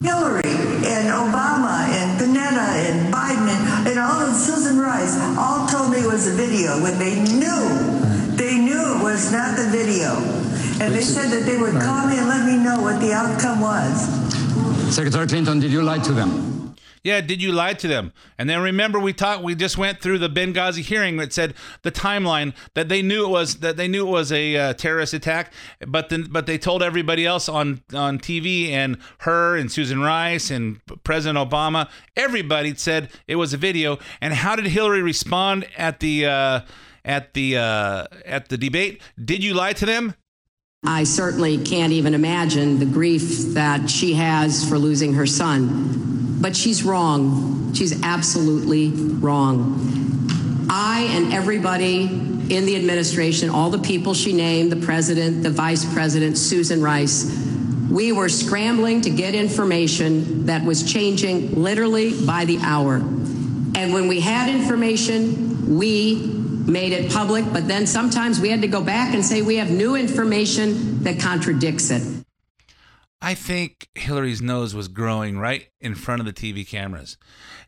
Hillary 0.00 0.42
and 0.44 1.08
Obama 1.10 1.88
and 1.90 2.20
Panetta 2.20 2.68
and 2.88 3.12
Biden 3.12 3.48
and, 3.48 3.88
and 3.88 3.98
all 3.98 4.20
of 4.20 4.32
Susan 4.32 4.78
Rice 4.78 5.18
all 5.36 5.66
told 5.66 5.90
me 5.90 5.98
it 5.98 6.06
was 6.06 6.28
a 6.28 6.36
video 6.36 6.80
when 6.80 6.96
they 7.00 7.16
knew, 7.18 8.07
was 9.18 9.32
not 9.32 9.56
the 9.56 9.66
video. 9.66 10.14
And 10.80 10.94
they 10.94 11.00
said 11.00 11.30
that 11.30 11.44
they 11.44 11.58
would 11.58 11.74
call 11.82 12.06
me 12.06 12.18
and 12.18 12.28
let 12.28 12.46
me 12.46 12.56
know 12.56 12.80
what 12.80 13.00
the 13.00 13.12
outcome 13.12 13.60
was. 13.60 14.94
Secretary 14.94 15.26
Clinton, 15.26 15.58
did 15.58 15.72
you 15.72 15.82
lie 15.82 15.98
to 15.98 16.12
them? 16.12 16.76
Yeah, 17.02 17.20
did 17.20 17.42
you 17.42 17.50
lie 17.50 17.74
to 17.74 17.88
them? 17.88 18.12
And 18.38 18.48
then 18.48 18.60
remember 18.60 19.00
we 19.00 19.12
talked 19.12 19.42
we 19.42 19.56
just 19.56 19.76
went 19.76 20.00
through 20.00 20.18
the 20.18 20.28
Benghazi 20.28 20.82
hearing 20.82 21.16
that 21.16 21.32
said 21.32 21.54
the 21.82 21.90
timeline 21.90 22.54
that 22.74 22.88
they 22.88 23.02
knew 23.02 23.24
it 23.24 23.30
was 23.30 23.56
that 23.56 23.76
they 23.76 23.88
knew 23.88 24.06
it 24.06 24.10
was 24.10 24.30
a 24.30 24.56
uh, 24.56 24.72
terrorist 24.74 25.14
attack, 25.14 25.52
but 25.86 26.10
then 26.10 26.26
but 26.30 26.46
they 26.46 26.58
told 26.58 26.82
everybody 26.82 27.24
else 27.24 27.48
on 27.48 27.82
on 27.94 28.18
TV 28.18 28.70
and 28.70 28.98
her 29.18 29.56
and 29.56 29.70
Susan 29.72 30.00
Rice 30.00 30.50
and 30.50 30.80
President 31.02 31.38
Obama, 31.38 31.88
everybody 32.16 32.74
said 32.74 33.10
it 33.26 33.36
was 33.36 33.52
a 33.52 33.56
video. 33.56 33.98
And 34.20 34.34
how 34.34 34.54
did 34.54 34.66
Hillary 34.66 35.02
respond 35.02 35.66
at 35.76 36.00
the 36.00 36.26
uh, 36.26 36.60
at 37.04 37.34
the 37.34 37.56
uh, 37.56 38.06
at 38.24 38.48
the 38.48 38.56
debate? 38.56 39.02
Did 39.22 39.42
you 39.42 39.54
lie 39.54 39.72
to 39.74 39.86
them? 39.86 40.14
I 40.84 41.04
certainly 41.04 41.58
can't 41.58 41.92
even 41.92 42.14
imagine 42.14 42.78
the 42.78 42.86
grief 42.86 43.54
that 43.54 43.90
she 43.90 44.14
has 44.14 44.68
for 44.68 44.78
losing 44.78 45.14
her 45.14 45.26
son. 45.26 46.38
But 46.40 46.54
she's 46.54 46.84
wrong. 46.84 47.74
She's 47.74 48.00
absolutely 48.04 48.90
wrong. 48.90 50.66
I 50.70 51.08
and 51.10 51.32
everybody 51.32 52.04
in 52.04 52.64
the 52.64 52.76
administration, 52.76 53.50
all 53.50 53.70
the 53.70 53.80
people 53.80 54.14
she 54.14 54.32
named, 54.32 54.70
the 54.70 54.84
president, 54.86 55.42
the 55.42 55.50
vice 55.50 55.84
president, 55.92 56.38
Susan 56.38 56.80
Rice, 56.80 57.46
we 57.90 58.12
were 58.12 58.28
scrambling 58.28 59.00
to 59.00 59.10
get 59.10 59.34
information 59.34 60.46
that 60.46 60.62
was 60.62 60.90
changing 60.90 61.54
literally 61.60 62.24
by 62.24 62.44
the 62.44 62.58
hour. 62.62 62.96
And 62.96 63.92
when 63.92 64.08
we 64.08 64.20
had 64.20 64.48
information, 64.48 65.76
we 65.76 66.37
made 66.68 66.92
it 66.92 67.10
public, 67.10 67.44
but 67.52 67.66
then 67.66 67.86
sometimes 67.86 68.40
we 68.40 68.50
had 68.50 68.60
to 68.62 68.68
go 68.68 68.82
back 68.82 69.14
and 69.14 69.24
say 69.24 69.42
we 69.42 69.56
have 69.56 69.70
new 69.70 69.96
information 69.96 71.02
that 71.02 71.18
contradicts 71.18 71.90
it. 71.90 72.17
I 73.20 73.34
think 73.34 73.88
Hillary's 73.96 74.40
nose 74.40 74.74
was 74.74 74.86
growing 74.86 75.38
right 75.38 75.68
in 75.80 75.96
front 75.96 76.20
of 76.20 76.26
the 76.26 76.32
TV 76.32 76.66
cameras. 76.66 77.16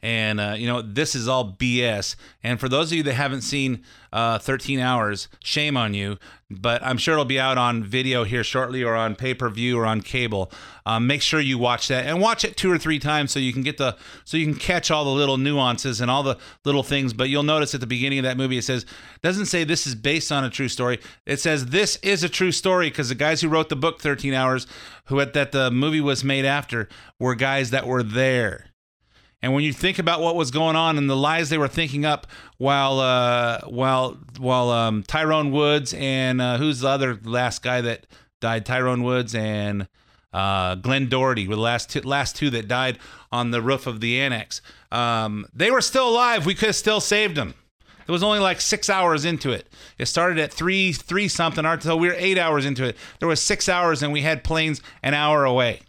And, 0.00 0.40
uh, 0.40 0.54
you 0.56 0.66
know, 0.66 0.80
this 0.80 1.14
is 1.14 1.26
all 1.26 1.52
BS. 1.52 2.14
And 2.42 2.60
for 2.60 2.68
those 2.68 2.90
of 2.92 2.96
you 2.96 3.02
that 3.04 3.14
haven't 3.14 3.42
seen 3.42 3.82
uh, 4.12 4.38
13 4.38 4.80
Hours, 4.80 5.28
shame 5.42 5.76
on 5.76 5.94
you. 5.94 6.18
But 6.50 6.84
I'm 6.84 6.98
sure 6.98 7.14
it'll 7.14 7.24
be 7.24 7.38
out 7.38 7.58
on 7.58 7.84
video 7.84 8.24
here 8.24 8.42
shortly 8.42 8.82
or 8.82 8.96
on 8.96 9.14
pay 9.14 9.34
per 9.34 9.48
view 9.48 9.78
or 9.78 9.86
on 9.86 10.00
cable. 10.00 10.50
Um, 10.84 11.06
make 11.06 11.22
sure 11.22 11.38
you 11.38 11.58
watch 11.58 11.86
that 11.88 12.06
and 12.06 12.20
watch 12.20 12.44
it 12.44 12.56
two 12.56 12.72
or 12.72 12.78
three 12.78 12.98
times 12.98 13.30
so 13.30 13.38
you 13.38 13.52
can 13.52 13.62
get 13.62 13.78
the 13.78 13.96
so 14.24 14.36
you 14.36 14.46
can 14.46 14.56
catch 14.56 14.90
all 14.90 15.04
the 15.04 15.10
little 15.12 15.36
nuances 15.36 16.00
and 16.00 16.10
all 16.10 16.24
the 16.24 16.38
little 16.64 16.82
things. 16.82 17.12
But 17.12 17.28
you'll 17.28 17.44
notice 17.44 17.72
at 17.72 17.80
the 17.80 17.86
beginning 17.86 18.18
of 18.18 18.24
that 18.24 18.36
movie 18.36 18.58
it 18.58 18.64
says 18.64 18.84
doesn't 19.22 19.46
say 19.46 19.62
this 19.62 19.86
is 19.86 19.94
based 19.94 20.32
on 20.32 20.42
a 20.42 20.50
true 20.50 20.66
story. 20.66 20.98
It 21.24 21.38
says 21.38 21.66
this 21.66 21.96
is 22.02 22.24
a 22.24 22.28
true 22.28 22.50
story 22.50 22.90
because 22.90 23.10
the 23.10 23.14
guys 23.14 23.40
who 23.40 23.48
wrote 23.48 23.68
the 23.68 23.76
book 23.76 24.00
13 24.00 24.34
Hours, 24.34 24.66
who 25.10 25.20
at 25.20 25.34
that 25.34 25.52
the 25.52 25.70
movie 25.70 26.00
was 26.00 26.24
made 26.24 26.44
after, 26.44 26.88
were 27.18 27.34
guys 27.34 27.70
that 27.70 27.86
were 27.86 28.02
there. 28.02 28.66
And 29.42 29.52
when 29.54 29.64
you 29.64 29.72
think 29.72 29.98
about 29.98 30.20
what 30.20 30.36
was 30.36 30.50
going 30.50 30.76
on 30.76 30.98
and 30.98 31.08
the 31.08 31.16
lies 31.16 31.50
they 31.50 31.58
were 31.58 31.68
thinking 31.68 32.04
up 32.04 32.26
while 32.58 33.00
uh, 33.00 33.60
while 33.66 34.18
while 34.38 34.70
um, 34.70 35.02
Tyrone 35.02 35.50
Woods 35.50 35.94
and 35.94 36.40
uh, 36.40 36.56
who's 36.58 36.80
the 36.80 36.88
other 36.88 37.18
last 37.24 37.62
guy 37.62 37.80
that 37.80 38.06
died? 38.40 38.66
Tyrone 38.66 39.02
Woods 39.02 39.34
and 39.34 39.88
uh, 40.32 40.76
Glenn 40.76 41.08
Doherty 41.08 41.48
were 41.48 41.56
the 41.56 41.60
last 41.60 41.90
two, 41.90 42.00
last 42.02 42.36
two 42.36 42.50
that 42.50 42.68
died 42.68 42.98
on 43.32 43.50
the 43.50 43.62
roof 43.62 43.86
of 43.86 44.00
the 44.00 44.20
annex. 44.20 44.60
Um, 44.92 45.46
they 45.54 45.70
were 45.70 45.80
still 45.80 46.08
alive. 46.08 46.46
We 46.46 46.54
could 46.54 46.66
have 46.66 46.76
still 46.76 47.00
saved 47.00 47.36
them. 47.36 47.54
It 48.10 48.12
was 48.12 48.24
only 48.24 48.40
like 48.40 48.60
six 48.60 48.90
hours 48.90 49.24
into 49.24 49.52
it. 49.52 49.68
It 49.96 50.06
started 50.06 50.40
at 50.40 50.52
three 50.52 50.92
three 50.92 51.28
something. 51.28 51.64
So 51.78 51.96
we 51.96 52.08
were 52.08 52.16
eight 52.18 52.38
hours 52.38 52.66
into 52.66 52.84
it. 52.84 52.96
There 53.20 53.28
was 53.28 53.40
six 53.40 53.68
hours, 53.68 54.02
and 54.02 54.12
we 54.12 54.22
had 54.22 54.42
planes 54.42 54.82
an 55.00 55.14
hour 55.14 55.44
away 55.44 55.82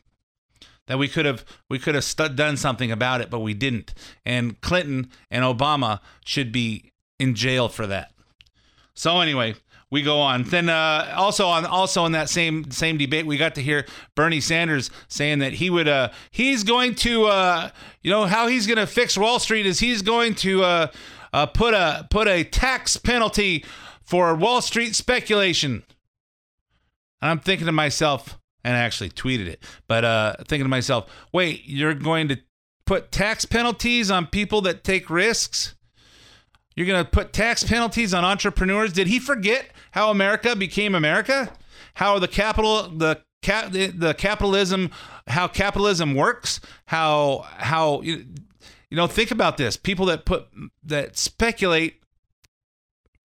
that 0.85 0.99
we 0.99 1.07
could 1.07 1.25
have 1.25 1.43
we 1.67 1.79
could 1.79 1.95
have 1.95 2.35
done 2.35 2.57
something 2.57 2.91
about 2.91 3.21
it, 3.21 3.31
but 3.31 3.39
we 3.39 3.55
didn't. 3.55 3.95
And 4.23 4.61
Clinton 4.61 5.09
and 5.31 5.43
Obama 5.43 5.99
should 6.23 6.51
be 6.51 6.91
in 7.17 7.33
jail 7.33 7.67
for 7.69 7.87
that. 7.87 8.11
So 8.93 9.19
anyway, 9.19 9.55
we 9.89 10.03
go 10.03 10.19
on. 10.19 10.43
Then 10.43 10.69
uh, 10.69 11.15
also 11.17 11.47
on 11.47 11.65
also 11.65 12.05
in 12.05 12.11
that 12.11 12.29
same 12.29 12.69
same 12.69 12.99
debate, 12.99 13.25
we 13.25 13.37
got 13.37 13.55
to 13.55 13.63
hear 13.63 13.87
Bernie 14.13 14.41
Sanders 14.41 14.91
saying 15.07 15.39
that 15.39 15.53
he 15.53 15.71
would 15.71 15.87
uh, 15.87 16.11
he's 16.29 16.63
going 16.63 16.93
to 16.97 17.25
uh, 17.25 17.71
you 18.03 18.11
know 18.11 18.25
how 18.25 18.45
he's 18.45 18.67
going 18.67 18.77
to 18.77 18.85
fix 18.85 19.17
Wall 19.17 19.39
Street 19.39 19.65
is 19.65 19.79
he's 19.79 20.03
going 20.03 20.35
to 20.35 20.87
uh, 21.33 21.45
put 21.45 21.73
a 21.73 22.07
put 22.09 22.27
a 22.27 22.43
tax 22.43 22.97
penalty 22.97 23.65
for 24.03 24.33
Wall 24.35 24.61
Street 24.61 24.95
speculation. 24.95 25.83
And 27.21 27.31
I'm 27.31 27.39
thinking 27.39 27.67
to 27.67 27.71
myself, 27.71 28.39
and 28.63 28.75
I 28.75 28.79
actually 28.79 29.09
tweeted 29.09 29.47
it, 29.47 29.63
but 29.87 30.03
uh, 30.03 30.35
thinking 30.47 30.65
to 30.65 30.69
myself, 30.69 31.09
wait, 31.31 31.63
you're 31.65 31.93
going 31.93 32.27
to 32.29 32.39
put 32.85 33.11
tax 33.11 33.45
penalties 33.45 34.09
on 34.09 34.27
people 34.27 34.61
that 34.61 34.83
take 34.83 35.09
risks? 35.09 35.75
You're 36.75 36.87
going 36.87 37.03
to 37.03 37.09
put 37.09 37.31
tax 37.33 37.63
penalties 37.63 38.13
on 38.13 38.23
entrepreneurs? 38.25 38.93
Did 38.93 39.07
he 39.07 39.19
forget 39.19 39.71
how 39.91 40.09
America 40.09 40.55
became 40.55 40.95
America? 40.95 41.51
How 41.95 42.17
the 42.19 42.27
capital, 42.27 42.89
the 42.89 43.21
cap, 43.41 43.71
the 43.71 44.15
capitalism, 44.17 44.89
how 45.27 45.47
capitalism 45.47 46.15
works? 46.15 46.59
How 46.85 47.45
how 47.57 48.01
you, 48.91 48.97
know? 48.97 49.07
Think 49.07 49.31
about 49.31 49.57
this: 49.57 49.75
people 49.75 50.05
that 50.05 50.25
put 50.25 50.47
that 50.83 51.17
speculate, 51.17 52.03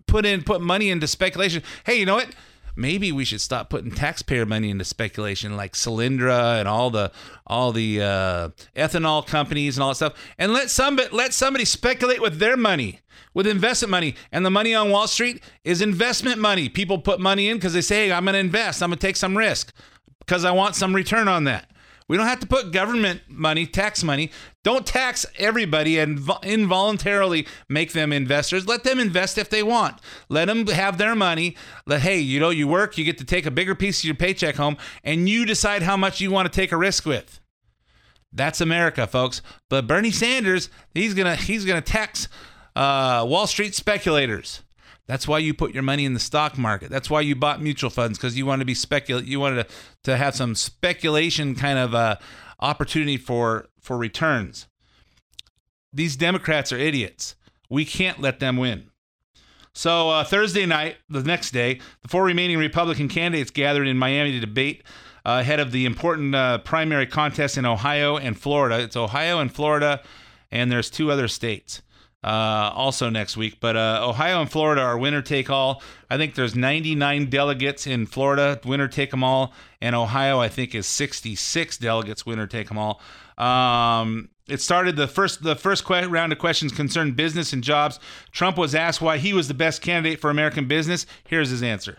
put 0.07 0.25
in 0.25 0.43
put 0.43 0.63
money 0.63 0.89
into 0.89 1.07
speculation. 1.07 1.63
Hey, 1.85 1.97
you 2.01 2.07
know 2.07 2.15
what? 2.15 2.35
maybe 2.77 3.11
we 3.11 3.25
should 3.25 3.41
stop 3.41 3.71
putting 3.71 3.91
taxpayer 3.91 4.45
money 4.45 4.71
into 4.71 4.85
speculation 4.85 5.57
like 5.57 5.73
Solyndra 5.73 6.61
and 6.61 6.69
all 6.69 6.91
the 6.91 7.11
all 7.47 7.73
the 7.73 8.03
uh, 8.03 8.49
ethanol 8.77 9.27
companies 9.27 9.77
and 9.77 9.83
all 9.83 9.91
that 9.91 9.97
stuff 9.97 10.35
and 10.39 10.53
let 10.53 10.71
somebody 10.71 11.09
let 11.11 11.33
somebody 11.33 11.65
speculate 11.65 12.21
with 12.21 12.39
their 12.39 12.57
money 12.57 13.01
with 13.35 13.47
investment 13.47 13.91
money 13.91 14.15
and 14.31 14.45
the 14.45 14.51
money 14.51 14.75
on 14.75 14.91
Wall 14.91 15.09
Street 15.09 15.43
is 15.65 15.81
investment 15.81 16.39
money 16.39 16.69
people 16.69 16.99
put 16.99 17.19
money 17.19 17.49
in 17.49 17.57
because 17.57 17.73
they 17.73 17.81
say 17.81 18.07
hey, 18.07 18.13
I'm 18.13 18.25
going 18.25 18.35
to 18.35 18.39
invest 18.39 18.83
I'm 18.83 18.91
going 18.91 18.99
to 18.99 19.07
take 19.07 19.17
some 19.17 19.37
risk 19.37 19.73
because 20.21 20.45
I 20.45 20.51
want 20.51 20.77
some 20.77 20.95
return 20.95 21.29
on 21.29 21.45
that 21.45 21.71
we 22.09 22.17
don't 22.17 22.27
have 22.27 22.41
to 22.41 22.47
put 22.47 22.71
government 22.71 23.23
money, 23.29 23.67
tax 23.67 24.05
money. 24.05 24.31
Don't 24.67 24.85
tax 24.85 25.25
everybody 25.39 25.97
and 25.97 26.29
involuntarily 26.43 27.47
make 27.69 27.93
them 27.93 28.13
investors. 28.13 28.67
Let 28.67 28.83
them 28.83 28.99
invest 28.99 29.39
if 29.39 29.49
they 29.49 29.63
want. 29.63 30.01
Let 30.29 30.47
them 30.47 30.67
have 30.67 30.99
their 30.99 31.15
money. 31.15 31.57
Let, 31.87 32.01
hey, 32.01 32.19
you 32.19 32.41
know, 32.41 32.51
you 32.51 32.67
work, 32.67 32.99
you 32.99 33.05
get 33.05 33.17
to 33.19 33.25
take 33.25 33.47
a 33.47 33.53
bigger 33.53 33.77
piece 33.77 34.01
of 34.01 34.07
your 34.07 34.17
paycheck 34.17 34.57
home, 34.57 34.77
and 35.05 35.29
you 35.29 35.47
decide 35.47 35.83
how 35.83 35.97
much 35.97 36.21
you 36.21 36.33
want 36.33 36.53
to 36.53 36.61
take 36.61 36.73
a 36.73 36.77
risk 36.77 37.07
with. 37.07 37.39
That's 38.33 38.61
America, 38.61 39.07
folks. 39.07 39.41
But 39.71 39.87
Bernie 39.87 40.11
Sanders, 40.11 40.69
he's 40.95 41.15
gonna 41.15 41.37
he's 41.37 41.65
gonna 41.65 41.81
tax 41.81 42.27
uh, 42.75 43.25
Wall 43.25 43.47
Street 43.47 43.73
speculators. 43.73 44.65
That's 45.07 45.29
why 45.29 45.39
you 45.39 45.55
put 45.55 45.73
your 45.73 45.85
money 45.85 46.05
in 46.05 46.15
the 46.15 46.21
stock 46.21 46.59
market. 46.59 46.91
That's 46.91 47.09
why 47.09 47.21
you 47.21 47.37
bought 47.37 47.63
mutual 47.63 47.91
funds 47.91 48.19
because 48.19 48.37
you 48.37 48.45
wanted 48.45 48.61
to 48.61 48.67
be 48.67 48.75
specul. 48.75 49.25
You 49.25 49.39
wanted 49.39 49.69
to, 49.69 49.75
to 50.05 50.17
have 50.17 50.35
some 50.35 50.55
speculation 50.55 51.55
kind 51.55 51.79
of 51.79 51.95
uh, 51.95 52.17
opportunity 52.61 53.17
for 53.17 53.69
for 53.81 53.97
returns. 53.97 54.67
These 55.93 56.17
Democrats 56.17 56.73
are 56.73 56.79
idiots. 56.79 57.37
We 57.71 57.85
can't 57.85 58.21
let 58.21 58.41
them 58.41 58.57
win. 58.57 58.91
So 59.73 60.11
uh, 60.11 60.25
Thursday 60.25 60.67
night, 60.67 60.97
the 61.09 61.23
next 61.23 61.51
day, 61.51 61.81
the 62.03 62.09
four 62.09 62.25
remaining 62.25 62.59
Republican 62.59 63.09
candidates 63.09 63.51
gathered 63.51 63.87
in 63.87 63.99
Miami 63.99 64.33
to 64.33 64.41
debate 64.41 64.83
uh, 65.25 65.39
ahead 65.41 65.61
of 65.61 65.71
the 65.71 65.87
important 65.87 66.35
uh, 66.35 66.59
primary 66.59 67.07
contest 67.07 67.59
in 67.59 67.67
Ohio 67.67 68.17
and 68.17 68.39
Florida. 68.39 68.81
It's 68.81 68.97
Ohio 68.97 69.39
and 69.39 69.53
Florida, 69.53 70.03
and 70.51 70.73
there's 70.73 70.91
two 70.91 71.11
other 71.11 71.29
states 71.29 71.83
uh, 72.27 72.73
also 72.75 73.09
next 73.09 73.37
week. 73.37 73.59
But 73.61 73.77
uh, 73.77 74.01
Ohio 74.03 74.41
and 74.41 74.51
Florida 74.51 74.83
are 74.83 74.99
winner 74.99 75.23
take 75.23 75.49
all. 75.49 75.81
I 76.11 76.17
think 76.17 76.35
there's 76.35 76.57
99 76.57 77.31
delegates 77.31 77.87
in 77.87 78.07
Florida, 78.07 78.61
winner 78.65 78.89
take 78.89 79.13
them 79.13 79.23
all, 79.23 79.55
and 79.81 79.95
Ohio 79.95 80.41
I 80.41 80.49
think 80.49 80.75
is 80.75 80.87
66 80.87 81.79
delegates, 81.79 82.27
winner 82.27 82.49
take 82.49 82.69
them 82.69 82.79
all. 82.79 83.01
Um, 83.39 84.31
it 84.49 84.61
started 84.61 84.97
the 84.97 85.09
first 85.09 85.43
the 85.43 85.57
first 85.57 85.85
que- 85.85 86.07
round 86.09 86.33
of 86.33 86.39
questions 86.39 86.73
concerned 86.73 87.17
business 87.17 87.53
and 87.53 87.63
jobs. 87.63 88.01
Trump 88.33 88.57
was 88.59 88.75
asked 88.75 89.01
why 89.01 89.19
he 89.19 89.33
was 89.33 89.49
the 89.49 89.55
best 89.55 89.81
candidate 89.81 90.21
for 90.21 90.31
American 90.31 90.67
business. 90.67 91.07
Here's 91.25 91.51
his 91.51 91.63
answer. 91.63 91.99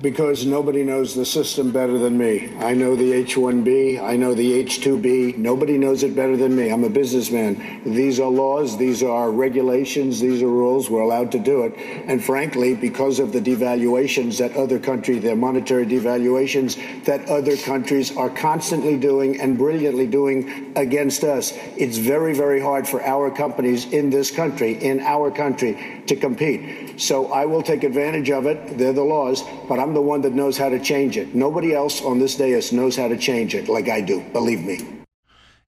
Because 0.00 0.46
nobody 0.46 0.84
knows 0.84 1.16
the 1.16 1.26
system 1.26 1.72
better 1.72 1.98
than 1.98 2.16
me. 2.16 2.56
I 2.60 2.72
know 2.72 2.94
the 2.94 3.12
H 3.12 3.34
1B, 3.34 4.00
I 4.00 4.14
know 4.14 4.32
the 4.32 4.52
H 4.52 4.80
2B. 4.80 5.36
Nobody 5.36 5.76
knows 5.76 6.04
it 6.04 6.14
better 6.14 6.36
than 6.36 6.54
me. 6.54 6.70
I'm 6.70 6.84
a 6.84 6.88
businessman. 6.88 7.82
These 7.84 8.20
are 8.20 8.30
laws, 8.30 8.78
these 8.78 9.02
are 9.02 9.28
regulations, 9.32 10.20
these 10.20 10.40
are 10.40 10.48
rules. 10.48 10.88
We're 10.88 11.00
allowed 11.00 11.32
to 11.32 11.40
do 11.40 11.64
it. 11.64 11.74
And 12.06 12.22
frankly, 12.22 12.76
because 12.76 13.18
of 13.18 13.32
the 13.32 13.40
devaluations 13.40 14.38
that 14.38 14.56
other 14.56 14.78
countries, 14.78 15.20
their 15.20 15.34
monetary 15.34 15.84
devaluations 15.84 16.76
that 17.04 17.28
other 17.28 17.56
countries 17.56 18.16
are 18.16 18.30
constantly 18.30 18.96
doing 18.96 19.40
and 19.40 19.58
brilliantly 19.58 20.06
doing 20.06 20.72
against 20.76 21.24
us, 21.24 21.52
it's 21.76 21.96
very, 21.96 22.34
very 22.34 22.60
hard 22.60 22.86
for 22.86 23.02
our 23.02 23.32
companies 23.32 23.92
in 23.92 24.10
this 24.10 24.30
country, 24.30 24.74
in 24.74 25.00
our 25.00 25.32
country, 25.32 26.04
to 26.06 26.14
compete. 26.14 27.00
So 27.00 27.32
I 27.32 27.46
will 27.46 27.62
take 27.62 27.82
advantage 27.82 28.30
of 28.30 28.46
it. 28.46 28.78
They're 28.78 28.92
the 28.92 29.02
laws, 29.02 29.42
but 29.68 29.80
I'm 29.80 29.87
the 29.94 30.02
one 30.02 30.20
that 30.22 30.32
knows 30.32 30.56
how 30.58 30.68
to 30.68 30.78
change 30.78 31.16
it. 31.16 31.34
Nobody 31.34 31.74
else 31.74 32.02
on 32.02 32.18
this 32.18 32.36
dais 32.36 32.72
knows 32.72 32.96
how 32.96 33.08
to 33.08 33.16
change 33.16 33.54
it 33.54 33.68
like 33.68 33.88
I 33.88 34.00
do. 34.00 34.20
Believe 34.32 34.64
me. 34.64 34.98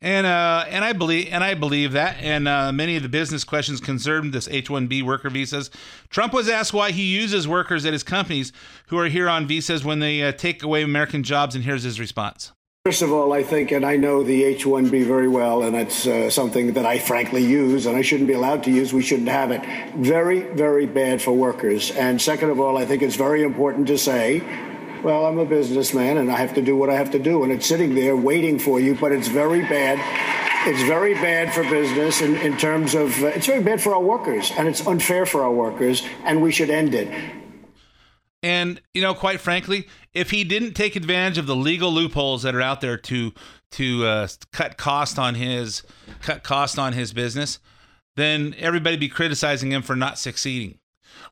And 0.03 0.27
uh, 0.27 0.65
and 0.69 0.83
I 0.83 0.95
believe 0.95 1.29
and 1.31 1.45
I 1.45 1.55
believe 1.55 1.93
that. 1.93 2.17
And 2.21 2.49
uh, 2.49 2.73
many 2.73 2.97
of 2.97 3.03
the 3.03 3.09
business 3.09 3.45
questions 3.45 3.81
concerned 3.81 4.33
this 4.33 4.49
H-1B 4.49 5.03
worker 5.03 5.29
visas. 5.29 5.71
Trump 6.09 6.33
was 6.33 6.49
asked 6.49 6.73
why 6.73 6.91
he 6.91 7.03
uses 7.03 7.47
workers 7.47 7.85
at 7.85 7.93
his 7.93 8.03
companies 8.03 8.53
who 8.87 8.99
are 8.99 9.09
here 9.09 9.29
on 9.29 9.47
visas 9.47 9.85
when 9.85 9.99
they 9.99 10.23
uh, 10.23 10.33
take 10.33 10.63
away 10.63 10.83
American 10.83 11.23
jobs. 11.23 11.55
And 11.55 11.65
here's 11.65 11.83
his 11.83 12.01
response. 12.01 12.53
First 12.87 13.03
of 13.03 13.13
all, 13.13 13.35
I 13.35 13.43
think, 13.43 13.73
and 13.73 13.85
I 13.85 13.97
know 13.97 14.23
the 14.23 14.43
H 14.43 14.65
1B 14.65 15.05
very 15.05 15.29
well, 15.29 15.65
and 15.65 15.77
it's 15.77 16.07
uh, 16.07 16.31
something 16.31 16.73
that 16.73 16.87
I 16.87 16.99
frankly 16.99 17.45
use, 17.45 17.85
and 17.85 17.95
I 17.95 18.01
shouldn't 18.01 18.27
be 18.27 18.33
allowed 18.33 18.65
to 18.65 18.71
use. 18.71 18.91
We 18.91 19.03
shouldn't 19.03 19.29
have 19.29 19.51
it. 19.51 19.61
Very, 19.97 20.41
very 20.55 20.87
bad 20.87 21.21
for 21.21 21.33
workers. 21.33 21.91
And 21.91 22.19
second 22.19 22.49
of 22.49 22.59
all, 22.59 22.79
I 22.79 22.87
think 22.87 23.03
it's 23.03 23.17
very 23.17 23.43
important 23.43 23.87
to 23.89 23.99
say, 23.99 24.43
well, 25.05 25.27
I'm 25.27 25.39
a 25.39 25.45
businessman 25.45 26.17
and 26.17 26.33
I 26.33 26.37
have 26.37 26.55
to 26.55 26.63
do 26.63 26.75
what 26.75 26.89
I 26.89 26.95
have 26.95 27.11
to 27.11 27.19
do, 27.19 27.43
and 27.43 27.53
it's 27.53 27.67
sitting 27.67 27.95
there 27.95 28.17
waiting 28.17 28.59
for 28.59 28.81
you, 28.81 28.95
but 28.95 29.13
it's 29.13 29.29
very 29.29 29.61
bad. 29.61 29.99
It's 30.67 30.83
very 30.85 31.13
bad 31.13 31.53
for 31.53 31.63
business 31.65 32.23
in, 32.23 32.35
in 32.37 32.57
terms 32.57 32.95
of, 32.95 33.23
uh, 33.23 33.27
it's 33.27 33.47
very 33.47 33.63
bad 33.63 33.83
for 33.83 33.95
our 33.95 34.03
workers, 34.03 34.53
and 34.57 34.67
it's 34.67 34.87
unfair 34.87 35.27
for 35.27 35.45
our 35.45 35.53
workers, 35.53 36.03
and 36.25 36.41
we 36.41 36.51
should 36.51 36.71
end 36.71 36.95
it. 36.95 37.13
And 38.43 38.81
you 38.95 39.03
know, 39.03 39.15
quite 39.15 39.41
frankly, 39.41 39.87
if 40.15 40.31
he 40.31 40.45
didn't 40.45 40.75
take 40.75 40.97
advantage 40.97 41.39
of 41.39 41.47
the 41.47 41.57
legal 41.57 41.93
loopholes 41.93 42.43
that 42.43 42.55
are 42.55 42.63
out 42.63 42.81
there 42.81 42.97
to 42.97 43.33
to 43.73 44.07
uh, 44.07 44.29
cut 44.53 44.77
cost 44.77 45.19
on 45.19 45.35
his 45.35 45.83
cut 46.23 46.43
cost 46.43 46.79
on 46.79 46.95
his 46.95 47.13
business, 47.13 47.59
then 48.17 48.55
everybody 48.59 48.97
be 48.97 49.09
criticizing 49.09 49.73
him 49.73 49.83
for 49.83 49.95
not 49.95 50.19
succeeding. 50.19 50.79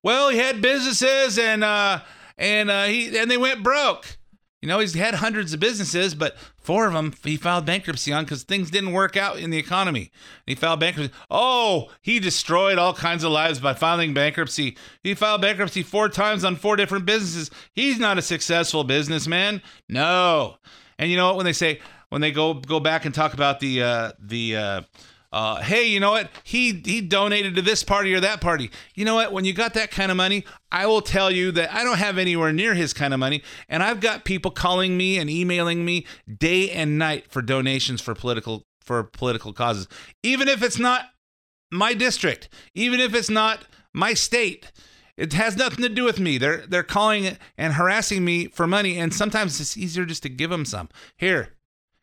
Well, 0.02 0.28
he 0.28 0.38
had 0.38 0.60
businesses 0.60 1.38
and 1.38 1.64
uh, 1.64 2.00
and 2.36 2.70
uh, 2.70 2.84
he 2.84 3.16
and 3.18 3.30
they 3.30 3.38
went 3.38 3.62
broke. 3.62 4.17
You 4.60 4.68
know, 4.68 4.80
he's 4.80 4.94
had 4.94 5.14
hundreds 5.14 5.52
of 5.52 5.60
businesses, 5.60 6.16
but 6.16 6.36
four 6.56 6.88
of 6.88 6.92
them 6.92 7.14
he 7.22 7.36
filed 7.36 7.64
bankruptcy 7.64 8.12
on 8.12 8.24
because 8.24 8.42
things 8.42 8.70
didn't 8.72 8.92
work 8.92 9.16
out 9.16 9.38
in 9.38 9.50
the 9.50 9.58
economy. 9.58 10.10
He 10.46 10.56
filed 10.56 10.80
bankruptcy. 10.80 11.14
Oh, 11.30 11.90
he 12.02 12.18
destroyed 12.18 12.76
all 12.76 12.92
kinds 12.92 13.22
of 13.22 13.30
lives 13.30 13.60
by 13.60 13.74
filing 13.74 14.14
bankruptcy. 14.14 14.76
He 15.04 15.14
filed 15.14 15.42
bankruptcy 15.42 15.84
four 15.84 16.08
times 16.08 16.44
on 16.44 16.56
four 16.56 16.74
different 16.74 17.06
businesses. 17.06 17.52
He's 17.72 18.00
not 18.00 18.18
a 18.18 18.22
successful 18.22 18.82
businessman. 18.82 19.62
No. 19.88 20.56
And 20.98 21.08
you 21.08 21.16
know 21.16 21.28
what? 21.28 21.36
When 21.36 21.46
they 21.46 21.52
say 21.52 21.80
when 22.08 22.20
they 22.20 22.32
go 22.32 22.54
go 22.54 22.80
back 22.80 23.04
and 23.04 23.14
talk 23.14 23.34
about 23.34 23.60
the 23.60 23.82
uh, 23.82 24.12
the 24.18 24.56
uh, 24.56 24.82
uh, 25.30 25.60
hey, 25.60 25.86
you 25.86 26.00
know 26.00 26.10
what? 26.10 26.30
He 26.42 26.80
he 26.84 27.00
donated 27.00 27.54
to 27.56 27.62
this 27.62 27.84
party 27.84 28.14
or 28.14 28.20
that 28.20 28.40
party. 28.40 28.70
You 28.94 29.04
know 29.04 29.14
what? 29.14 29.32
When 29.32 29.44
you 29.44 29.52
got 29.52 29.74
that 29.74 29.90
kind 29.90 30.10
of 30.10 30.16
money, 30.16 30.44
I 30.72 30.86
will 30.86 31.02
tell 31.02 31.30
you 31.30 31.52
that 31.52 31.72
I 31.72 31.84
don't 31.84 31.98
have 31.98 32.16
anywhere 32.16 32.52
near 32.52 32.74
his 32.74 32.94
kind 32.94 33.12
of 33.12 33.20
money, 33.20 33.42
and 33.68 33.82
I've 33.82 34.00
got 34.00 34.24
people 34.24 34.50
calling 34.50 34.96
me 34.96 35.18
and 35.18 35.28
emailing 35.28 35.84
me 35.84 36.06
day 36.38 36.70
and 36.70 36.98
night 36.98 37.30
for 37.30 37.42
donations 37.42 38.00
for 38.00 38.14
political 38.14 38.62
for 38.80 39.04
political 39.04 39.52
causes, 39.52 39.86
even 40.22 40.48
if 40.48 40.62
it's 40.62 40.78
not 40.78 41.10
my 41.70 41.92
district, 41.92 42.48
even 42.74 42.98
if 42.98 43.14
it's 43.14 43.30
not 43.30 43.66
my 43.92 44.14
state. 44.14 44.72
It 45.18 45.32
has 45.32 45.56
nothing 45.56 45.82
to 45.82 45.88
do 45.88 46.04
with 46.04 46.20
me. 46.20 46.38
They're 46.38 46.64
they're 46.66 46.84
calling 46.84 47.36
and 47.58 47.74
harassing 47.74 48.24
me 48.24 48.46
for 48.46 48.66
money, 48.66 48.96
and 48.98 49.12
sometimes 49.12 49.60
it's 49.60 49.76
easier 49.76 50.06
just 50.06 50.22
to 50.22 50.28
give 50.28 50.48
them 50.48 50.64
some. 50.64 50.88
Here, 51.16 51.54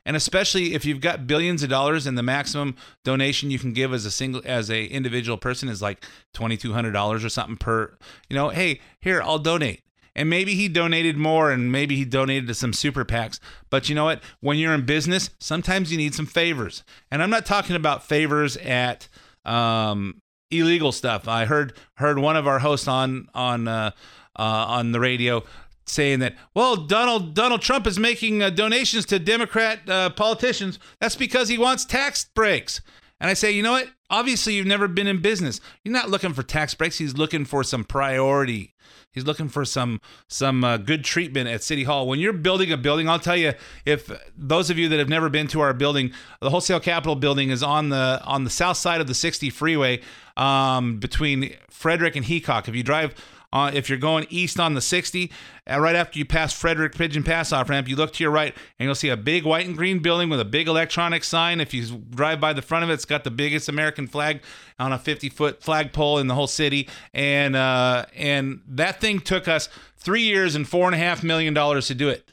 and 0.05 0.15
especially 0.15 0.73
if 0.73 0.85
you've 0.85 1.01
got 1.01 1.27
billions 1.27 1.63
of 1.63 1.69
dollars 1.69 2.05
and 2.05 2.17
the 2.17 2.23
maximum 2.23 2.75
donation 3.03 3.51
you 3.51 3.59
can 3.59 3.73
give 3.73 3.93
as 3.93 4.05
a 4.05 4.11
single 4.11 4.41
as 4.45 4.69
a 4.69 4.85
individual 4.85 5.37
person 5.37 5.69
is 5.69 5.81
like 5.81 6.05
$2200 6.35 7.23
or 7.23 7.29
something 7.29 7.57
per 7.57 7.97
you 8.29 8.35
know 8.35 8.49
hey 8.49 8.79
here 9.01 9.21
i'll 9.21 9.39
donate 9.39 9.81
and 10.15 10.29
maybe 10.29 10.55
he 10.55 10.67
donated 10.67 11.17
more 11.17 11.51
and 11.51 11.71
maybe 11.71 11.95
he 11.95 12.05
donated 12.05 12.47
to 12.47 12.53
some 12.53 12.71
super 12.71 13.03
PACs. 13.03 13.39
But 13.69 13.89
you 13.89 13.95
know 13.95 14.05
what? 14.05 14.23
When 14.39 14.57
you're 14.57 14.73
in 14.73 14.85
business, 14.85 15.29
sometimes 15.39 15.91
you 15.91 15.97
need 15.97 16.15
some 16.15 16.25
favors. 16.25 16.83
And 17.11 17.21
I'm 17.21 17.29
not 17.29 17.45
talking 17.45 17.75
about 17.75 18.05
favors 18.05 18.55
at 18.57 19.09
um, 19.43 20.21
illegal 20.49 20.91
stuff. 20.91 21.27
I 21.27 21.45
heard 21.45 21.73
heard 21.95 22.17
one 22.17 22.37
of 22.37 22.47
our 22.47 22.59
hosts 22.59 22.87
on 22.87 23.27
on 23.33 23.67
uh, 23.67 23.91
uh, 24.37 24.41
on 24.41 24.91
the 24.93 24.99
radio 24.99 25.43
saying 25.85 26.19
that 26.19 26.35
well 26.53 26.75
Donald 26.75 27.33
Donald 27.33 27.61
Trump 27.61 27.87
is 27.87 27.99
making 27.99 28.41
uh, 28.41 28.49
donations 28.49 29.05
to 29.05 29.19
Democrat 29.19 29.87
uh, 29.89 30.09
politicians. 30.09 30.79
That's 30.99 31.15
because 31.15 31.49
he 31.49 31.57
wants 31.57 31.85
tax 31.85 32.25
breaks. 32.33 32.81
And 33.19 33.29
I 33.29 33.33
say, 33.33 33.51
you 33.51 33.63
know 33.63 33.71
what? 33.71 33.89
Obviously, 34.09 34.53
you've 34.53 34.67
never 34.67 34.87
been 34.87 35.07
in 35.07 35.21
business. 35.21 35.61
You're 35.83 35.93
not 35.93 36.09
looking 36.09 36.33
for 36.33 36.43
tax 36.43 36.73
breaks. 36.73 36.97
He's 36.97 37.17
looking 37.17 37.45
for 37.45 37.63
some 37.63 37.83
priority. 37.83 38.75
He's 39.15 39.25
looking 39.25 39.47
for 39.47 39.63
some 39.63 40.01
some 40.27 40.63
uh, 40.65 40.77
good 40.77 41.05
treatment 41.05 41.47
at 41.47 41.63
City 41.63 41.85
Hall. 41.85 42.05
When 42.07 42.19
you're 42.19 42.33
building 42.33 42.71
a 42.73 42.77
building, 42.77 43.07
I'll 43.07 43.17
tell 43.17 43.37
you, 43.37 43.53
if 43.85 44.11
those 44.37 44.69
of 44.69 44.77
you 44.77 44.89
that 44.89 44.99
have 44.99 45.07
never 45.07 45.29
been 45.29 45.47
to 45.47 45.61
our 45.61 45.73
building, 45.73 46.11
the 46.41 46.49
Wholesale 46.49 46.81
Capital 46.81 47.15
building 47.15 47.49
is 47.49 47.63
on 47.63 47.89
the 47.89 48.21
on 48.25 48.43
the 48.43 48.49
south 48.49 48.75
side 48.75 48.99
of 48.99 49.07
the 49.07 49.13
60 49.13 49.49
freeway 49.51 50.01
um, 50.35 50.97
between 50.97 51.55
Frederick 51.69 52.17
and 52.17 52.25
Heacock. 52.25 52.67
If 52.67 52.75
you 52.75 52.83
drive 52.83 53.15
uh, 53.55 53.71
if 53.73 53.87
you're 53.87 53.97
going 53.97 54.27
east 54.29 54.59
on 54.59 54.73
the 54.73 54.81
60, 54.81 55.31
uh, 55.71 55.79
right 55.79 55.95
after 55.95 56.19
you 56.19 56.25
pass 56.25 56.51
Frederick 56.51 56.93
Pigeon 56.93 57.23
Pass 57.23 57.53
off 57.53 57.69
ramp, 57.69 57.87
you 57.87 57.95
look 57.95 58.11
to 58.11 58.23
your 58.23 58.31
right 58.31 58.53
and 58.77 58.85
you'll 58.85 58.95
see 58.95 59.07
a 59.07 59.15
big 59.15 59.45
white 59.45 59.65
and 59.65 59.77
green 59.77 59.99
building 59.99 60.27
with 60.27 60.41
a 60.41 60.45
big 60.45 60.67
electronic 60.67 61.23
sign. 61.23 61.61
If 61.61 61.73
you 61.73 62.03
drive 62.09 62.41
by 62.41 62.51
the 62.51 62.61
front 62.61 62.83
of 62.83 62.89
it, 62.89 62.95
it's 62.95 63.05
got 63.05 63.23
the 63.23 63.31
biggest 63.31 63.69
American 63.69 64.07
flag 64.07 64.41
on 64.77 64.91
a 64.91 64.99
50 64.99 65.29
foot 65.29 65.63
flagpole 65.63 66.17
in 66.17 66.27
the 66.27 66.35
whole 66.35 66.47
city. 66.47 66.89
And 67.13 67.55
uh, 67.55 68.07
and 68.13 68.59
that 68.67 68.99
thing 68.99 69.21
took 69.21 69.47
us 69.47 69.69
three 69.95 70.23
years 70.23 70.55
and 70.55 70.67
four 70.67 70.87
and 70.87 70.93
a 70.93 70.97
half 70.97 71.23
million 71.23 71.53
dollars 71.53 71.87
to 71.87 71.95
do 71.95 72.09
it. 72.09 72.29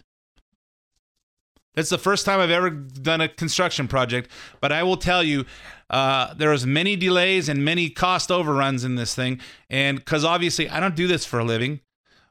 That's 1.76 1.88
the 1.88 1.98
first 1.98 2.26
time 2.26 2.40
I've 2.40 2.50
ever 2.50 2.68
done 2.68 3.20
a 3.20 3.28
construction 3.28 3.87
project, 3.87 4.28
but 4.61 4.72
I 4.72 4.82
will 4.82 4.98
tell 4.98 5.22
you, 5.22 5.46
uh, 5.92 6.33
there 6.35 6.50
was 6.50 6.66
many 6.66 6.96
delays 6.96 7.48
and 7.48 7.64
many 7.64 7.90
cost 7.90 8.31
overruns 8.31 8.83
in 8.83 8.94
this 8.94 9.14
thing, 9.14 9.40
and 9.68 9.98
because 9.98 10.24
obviously 10.24 10.68
I 10.68 10.81
don't 10.81 10.96
do 10.96 11.07
this 11.07 11.24
for 11.26 11.38
a 11.38 11.45
living, 11.45 11.80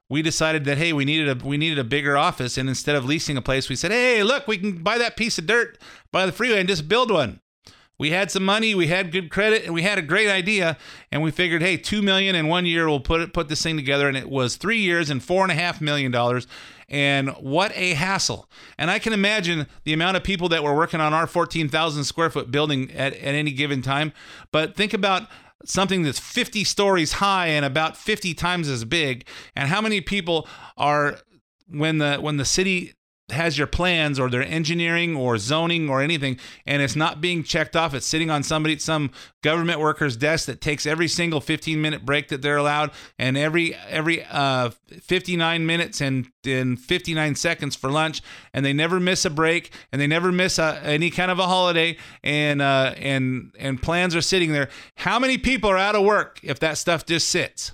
we 0.10 0.22
decided 0.22 0.66
that 0.66 0.78
hey, 0.78 0.94
we 0.94 1.06
needed 1.06 1.30
a 1.30 1.46
we 1.46 1.58
needed 1.58 1.78
a 1.78 1.84
bigger 1.84 2.18
office, 2.18 2.58
and 2.58 2.68
instead 2.68 2.96
of 2.96 3.06
leasing 3.06 3.38
a 3.38 3.42
place, 3.42 3.70
we 3.70 3.76
said, 3.76 3.92
hey, 3.92 4.24
look, 4.24 4.48
we 4.48 4.58
can 4.58 4.84
buy 4.84 4.98
that 4.98 5.16
piece 5.16 5.38
of 5.38 5.46
dirt 5.46 5.78
by 6.12 6.26
the 6.26 6.32
freeway 6.32 6.60
and 6.60 6.70
just 6.70 6.88
build 6.88 7.12
one. 7.12 7.41
We 8.02 8.10
had 8.10 8.32
some 8.32 8.44
money, 8.44 8.74
we 8.74 8.88
had 8.88 9.12
good 9.12 9.30
credit, 9.30 9.64
and 9.64 9.76
we 9.76 9.84
had 9.84 10.00
a 10.00 10.02
great 10.02 10.28
idea. 10.28 10.76
And 11.12 11.22
we 11.22 11.30
figured, 11.30 11.62
hey, 11.62 11.78
two 11.78 12.02
million 12.02 12.34
in 12.34 12.48
one 12.48 12.66
year, 12.66 12.90
we'll 12.90 13.00
put 13.00 13.22
it 13.22 13.32
put 13.32 13.48
this 13.48 13.62
thing 13.62 13.78
together. 13.78 14.08
And 14.08 14.18
it 14.18 14.28
was 14.28 14.56
three 14.56 14.80
years 14.80 15.12
and 15.12 15.24
four 15.24 15.44
and 15.44 15.52
a 15.52 15.54
half 15.54 15.82
million 15.82 16.12
dollars. 16.12 16.48
And 16.90 17.30
what 17.34 17.72
a 17.76 17.94
hassle! 17.94 18.50
And 18.80 18.90
I 18.90 18.98
can 18.98 19.14
imagine 19.14 19.68
the 19.84 19.94
amount 19.94 20.18
of 20.18 20.24
people 20.24 20.50
that 20.50 20.64
were 20.64 20.76
working 20.76 21.00
on 21.00 21.14
our 21.14 21.28
14,000 21.28 22.04
square 22.04 22.32
foot 22.32 22.50
building 22.50 22.90
at, 22.90 23.14
at 23.14 23.36
any 23.36 23.52
given 23.52 23.84
time. 23.84 24.14
But 24.52 24.76
think 24.76 24.96
about 24.96 25.30
something 25.64 26.02
that's 26.02 26.20
50 26.20 26.64
stories 26.64 27.12
high 27.14 27.50
and 27.50 27.64
about 27.64 27.96
50 27.96 28.34
times 28.34 28.68
as 28.68 28.84
big, 28.84 29.28
and 29.56 29.70
how 29.70 29.80
many 29.80 30.02
people 30.02 30.48
are 30.76 31.20
when 31.68 32.00
the 32.00 32.18
when 32.18 32.38
the 32.38 32.46
city 32.46 32.96
has 33.32 33.58
your 33.58 33.68
plans 33.68 34.20
or 34.20 34.30
their 34.30 34.44
engineering 34.44 35.16
or 35.16 35.38
zoning 35.38 35.90
or 35.90 36.02
anything 36.02 36.38
and 36.66 36.82
it's 36.82 36.96
not 36.96 37.22
being 37.22 37.44
checked 37.44 37.76
off. 37.76 37.94
It's 37.94 38.06
sitting 38.06 38.30
on 38.30 38.44
somebody 38.44 38.78
some 38.80 39.12
government 39.42 39.80
worker's 39.80 40.16
desk 40.18 40.46
that 40.46 40.62
takes 40.62 40.86
every 40.86 41.08
single 41.08 41.42
15 41.42 41.82
minute 41.82 42.06
break 42.06 42.28
that 42.30 42.42
they're 42.42 42.58
allowed 42.58 42.92
and 43.18 43.38
every 43.38 43.76
every 43.90 44.24
uh 44.26 44.72
59 45.02 45.66
minutes 45.66 46.02
and 46.02 46.28
in 46.44 46.78
59 46.78 47.36
seconds 47.36 47.76
for 47.76 47.90
lunch 47.90 48.22
and 48.54 48.66
they 48.66 48.74
never 48.74 49.00
miss 49.00 49.26
a 49.26 49.30
break 49.30 49.72
and 49.92 50.02
they 50.02 50.08
never 50.08 50.32
miss 50.32 50.58
a, 50.60 50.82
any 50.84 51.10
kind 51.10 51.32
of 51.32 51.40
a 51.40 51.48
holiday 51.48 51.98
and 52.24 52.62
uh 52.62 52.94
and 52.98 53.54
and 53.60 53.82
plans 53.82 54.16
are 54.16 54.22
sitting 54.22 54.52
there. 54.52 54.70
How 54.96 55.20
many 55.20 55.38
people 55.38 55.70
are 55.70 55.78
out 55.78 55.96
of 55.96 56.04
work 56.04 56.40
if 56.44 56.60
that 56.60 56.78
stuff 56.78 57.06
just 57.06 57.30
sits? 57.30 57.74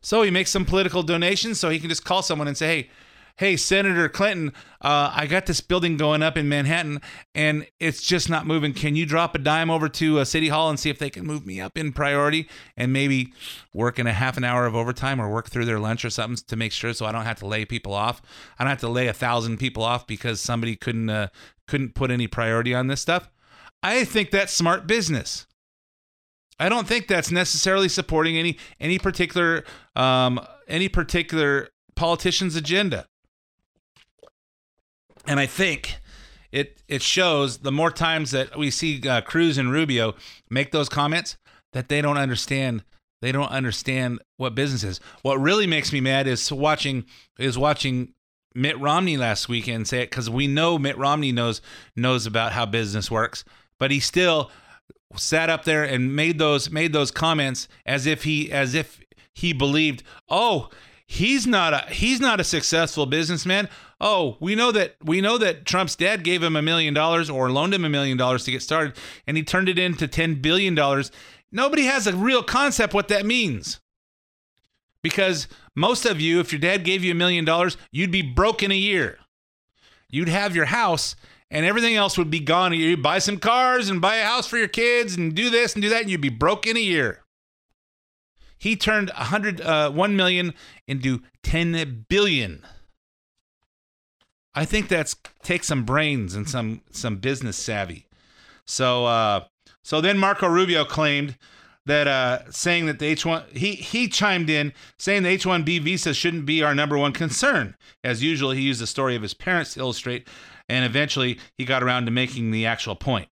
So 0.00 0.22
he 0.22 0.30
makes 0.30 0.50
some 0.50 0.64
political 0.64 1.02
donations 1.02 1.58
so 1.58 1.70
he 1.70 1.78
can 1.78 1.88
just 1.88 2.04
call 2.04 2.22
someone 2.22 2.48
and 2.48 2.56
say, 2.56 2.66
hey, 2.66 2.90
hey, 3.38 3.56
Senator 3.56 4.08
Clinton, 4.08 4.52
uh, 4.80 5.12
I 5.14 5.26
got 5.26 5.46
this 5.46 5.60
building 5.60 5.96
going 5.96 6.22
up 6.22 6.36
in 6.36 6.48
Manhattan 6.48 7.00
and 7.36 7.66
it's 7.78 8.02
just 8.02 8.28
not 8.28 8.46
moving. 8.48 8.74
Can 8.74 8.96
you 8.96 9.06
drop 9.06 9.34
a 9.36 9.38
dime 9.38 9.70
over 9.70 9.88
to 9.90 10.18
uh, 10.18 10.24
City 10.24 10.48
Hall 10.48 10.68
and 10.68 10.78
see 10.78 10.90
if 10.90 10.98
they 10.98 11.08
can 11.08 11.24
move 11.24 11.46
me 11.46 11.60
up 11.60 11.78
in 11.78 11.92
priority 11.92 12.48
and 12.76 12.92
maybe 12.92 13.32
work 13.72 14.00
in 14.00 14.08
a 14.08 14.12
half 14.12 14.36
an 14.36 14.42
hour 14.42 14.66
of 14.66 14.74
overtime 14.74 15.20
or 15.20 15.30
work 15.30 15.48
through 15.48 15.66
their 15.66 15.78
lunch 15.78 16.04
or 16.04 16.10
something 16.10 16.44
to 16.48 16.56
make 16.56 16.72
sure 16.72 16.92
so 16.92 17.06
I 17.06 17.12
don't 17.12 17.24
have 17.24 17.38
to 17.38 17.46
lay 17.46 17.64
people 17.64 17.94
off. 17.94 18.20
I 18.58 18.64
don't 18.64 18.70
have 18.70 18.80
to 18.80 18.88
lay 18.88 19.06
a 19.06 19.12
thousand 19.12 19.58
people 19.58 19.84
off 19.84 20.06
because 20.06 20.40
somebody 20.40 20.74
couldn't 20.74 21.08
uh, 21.08 21.28
couldn't 21.68 21.94
put 21.94 22.10
any 22.10 22.26
priority 22.26 22.74
on 22.74 22.88
this 22.88 23.00
stuff. 23.00 23.30
I 23.84 24.04
think 24.04 24.32
that's 24.32 24.52
smart 24.52 24.88
business. 24.88 25.46
I 26.58 26.68
don't 26.68 26.88
think 26.88 27.06
that's 27.06 27.30
necessarily 27.30 27.88
supporting 27.88 28.36
any 28.36 28.58
any 28.80 28.98
particular 28.98 29.62
um, 29.94 30.40
any 30.66 30.88
particular 30.88 31.68
politician's 31.94 32.56
agenda. 32.56 33.06
And 35.28 35.38
I 35.38 35.46
think 35.46 35.98
it 36.50 36.82
it 36.88 37.02
shows 37.02 37.58
the 37.58 37.70
more 37.70 37.90
times 37.90 38.30
that 38.30 38.56
we 38.56 38.70
see 38.70 39.06
uh, 39.06 39.20
Cruz 39.20 39.58
and 39.58 39.70
Rubio 39.70 40.14
make 40.48 40.72
those 40.72 40.88
comments 40.88 41.36
that 41.74 41.88
they 41.88 42.00
don't 42.00 42.16
understand 42.16 42.82
they 43.20 43.30
don't 43.30 43.50
understand 43.50 44.20
what 44.38 44.54
business 44.54 44.82
is. 44.82 45.00
What 45.22 45.38
really 45.38 45.66
makes 45.66 45.92
me 45.92 46.00
mad 46.00 46.26
is 46.26 46.50
watching 46.50 47.04
is 47.38 47.58
watching 47.58 48.14
Mitt 48.54 48.80
Romney 48.80 49.18
last 49.18 49.50
weekend 49.50 49.86
say 49.86 50.02
it 50.02 50.10
because 50.10 50.30
we 50.30 50.46
know 50.46 50.78
Mitt 50.78 50.96
Romney 50.96 51.30
knows 51.30 51.60
knows 51.94 52.24
about 52.24 52.52
how 52.52 52.64
business 52.64 53.10
works, 53.10 53.44
but 53.78 53.90
he 53.90 54.00
still 54.00 54.50
sat 55.16 55.50
up 55.50 55.64
there 55.64 55.84
and 55.84 56.16
made 56.16 56.38
those 56.38 56.70
made 56.70 56.94
those 56.94 57.10
comments 57.10 57.68
as 57.84 58.06
if 58.06 58.24
he 58.24 58.50
as 58.50 58.74
if 58.74 59.00
he 59.34 59.52
believed 59.52 60.02
oh 60.28 60.70
he's 61.06 61.46
not 61.46 61.74
a 61.74 61.92
he's 61.92 62.20
not 62.20 62.40
a 62.40 62.44
successful 62.44 63.06
businessman 63.06 63.68
oh 64.00 64.36
we 64.40 64.54
know 64.54 64.72
that 64.72 64.96
we 65.02 65.20
know 65.20 65.38
that 65.38 65.64
trump's 65.64 65.96
dad 65.96 66.22
gave 66.24 66.42
him 66.42 66.56
a 66.56 66.62
million 66.62 66.94
dollars 66.94 67.28
or 67.28 67.50
loaned 67.50 67.74
him 67.74 67.84
a 67.84 67.88
million 67.88 68.16
dollars 68.16 68.44
to 68.44 68.50
get 68.50 68.62
started 68.62 68.94
and 69.26 69.36
he 69.36 69.42
turned 69.42 69.68
it 69.68 69.78
into 69.78 70.06
10 70.06 70.36
billion 70.36 70.74
dollars 70.74 71.10
nobody 71.50 71.84
has 71.84 72.06
a 72.06 72.14
real 72.14 72.42
concept 72.42 72.94
what 72.94 73.08
that 73.08 73.26
means 73.26 73.80
because 75.02 75.48
most 75.74 76.04
of 76.04 76.20
you 76.20 76.40
if 76.40 76.52
your 76.52 76.60
dad 76.60 76.84
gave 76.84 77.02
you 77.02 77.12
a 77.12 77.16
million 77.16 77.44
dollars 77.44 77.76
you'd 77.90 78.10
be 78.10 78.22
broke 78.22 78.62
in 78.62 78.70
a 78.70 78.76
year 78.76 79.18
you'd 80.08 80.28
have 80.28 80.54
your 80.54 80.66
house 80.66 81.16
and 81.50 81.64
everything 81.64 81.96
else 81.96 82.18
would 82.18 82.30
be 82.30 82.40
gone. 82.40 82.72
You'd 82.72 83.02
buy 83.02 83.18
some 83.18 83.38
cars 83.38 83.88
and 83.88 84.00
buy 84.00 84.16
a 84.16 84.24
house 84.24 84.46
for 84.46 84.58
your 84.58 84.68
kids 84.68 85.16
and 85.16 85.34
do 85.34 85.50
this 85.50 85.74
and 85.74 85.82
do 85.82 85.88
that, 85.88 86.02
and 86.02 86.10
you'd 86.10 86.20
be 86.20 86.28
broke 86.28 86.66
in 86.66 86.76
a 86.76 86.80
year. 86.80 87.24
He 88.58 88.76
turned 88.76 89.10
100, 89.10 89.60
uh, 89.60 89.90
1 89.90 90.16
million 90.16 90.52
into 90.86 91.22
10 91.42 92.06
billion. 92.08 92.64
I 94.54 94.64
think 94.64 94.88
that's 94.88 95.16
take 95.42 95.64
some 95.64 95.84
brains 95.84 96.34
and 96.34 96.48
some 96.48 96.82
some 96.90 97.16
business 97.16 97.56
savvy. 97.56 98.06
So 98.66 99.06
uh, 99.06 99.44
so 99.82 100.00
then 100.00 100.18
Marco 100.18 100.46
Rubio 100.46 100.84
claimed 100.84 101.36
that 101.86 102.06
uh, 102.06 102.50
saying 102.50 102.86
that 102.86 102.98
the 102.98 103.14
H1 103.14 103.56
he 103.56 103.72
he 103.74 104.08
chimed 104.08 104.50
in 104.50 104.72
saying 104.98 105.22
the 105.22 105.36
H1B 105.36 105.80
visa 105.80 106.14
shouldn't 106.14 106.46
be 106.46 106.62
our 106.62 106.74
number 106.74 106.96
one 106.96 107.12
concern. 107.12 107.76
As 108.04 108.22
usual, 108.22 108.50
he 108.52 108.62
used 108.62 108.80
the 108.80 108.86
story 108.86 109.16
of 109.16 109.22
his 109.22 109.34
parents 109.34 109.74
to 109.74 109.80
illustrate, 109.80 110.28
and 110.68 110.84
eventually 110.84 111.38
he 111.56 111.64
got 111.64 111.82
around 111.82 112.04
to 112.04 112.10
making 112.10 112.50
the 112.50 112.66
actual 112.66 112.94
point. 112.94 113.28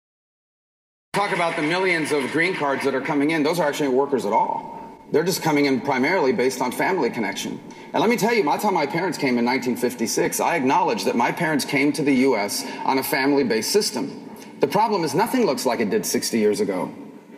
Talk 1.13 1.33
about 1.33 1.55
the 1.55 1.61
millions 1.61 2.11
of 2.11 2.29
green 2.31 2.55
cards 2.55 2.83
that 2.85 2.95
are 2.95 3.01
coming 3.01 3.31
in. 3.31 3.43
Those 3.43 3.59
are 3.59 3.67
actually 3.67 3.89
workers 3.89 4.25
at 4.25 4.33
all. 4.33 4.80
They're 5.11 5.25
just 5.25 5.41
coming 5.41 5.65
in 5.65 5.81
primarily 5.81 6.31
based 6.31 6.61
on 6.61 6.71
family 6.71 7.09
connection. 7.09 7.59
And 7.93 7.99
let 7.99 8.09
me 8.09 8.15
tell 8.15 8.33
you, 8.33 8.43
the 8.43 8.57
time 8.57 8.73
my 8.73 8.85
parents 8.85 9.17
came 9.17 9.37
in 9.37 9.43
1956, 9.43 10.39
I 10.39 10.55
acknowledge 10.55 11.03
that 11.03 11.17
my 11.17 11.33
parents 11.33 11.65
came 11.65 11.91
to 11.93 12.01
the 12.01 12.13
U.S. 12.27 12.65
on 12.85 12.97
a 12.97 13.03
family 13.03 13.43
based 13.43 13.71
system. 13.71 14.29
The 14.61 14.67
problem 14.67 15.03
is 15.03 15.13
nothing 15.13 15.45
looks 15.45 15.65
like 15.65 15.81
it 15.81 15.89
did 15.89 16.05
60 16.05 16.39
years 16.39 16.61
ago. 16.61 16.93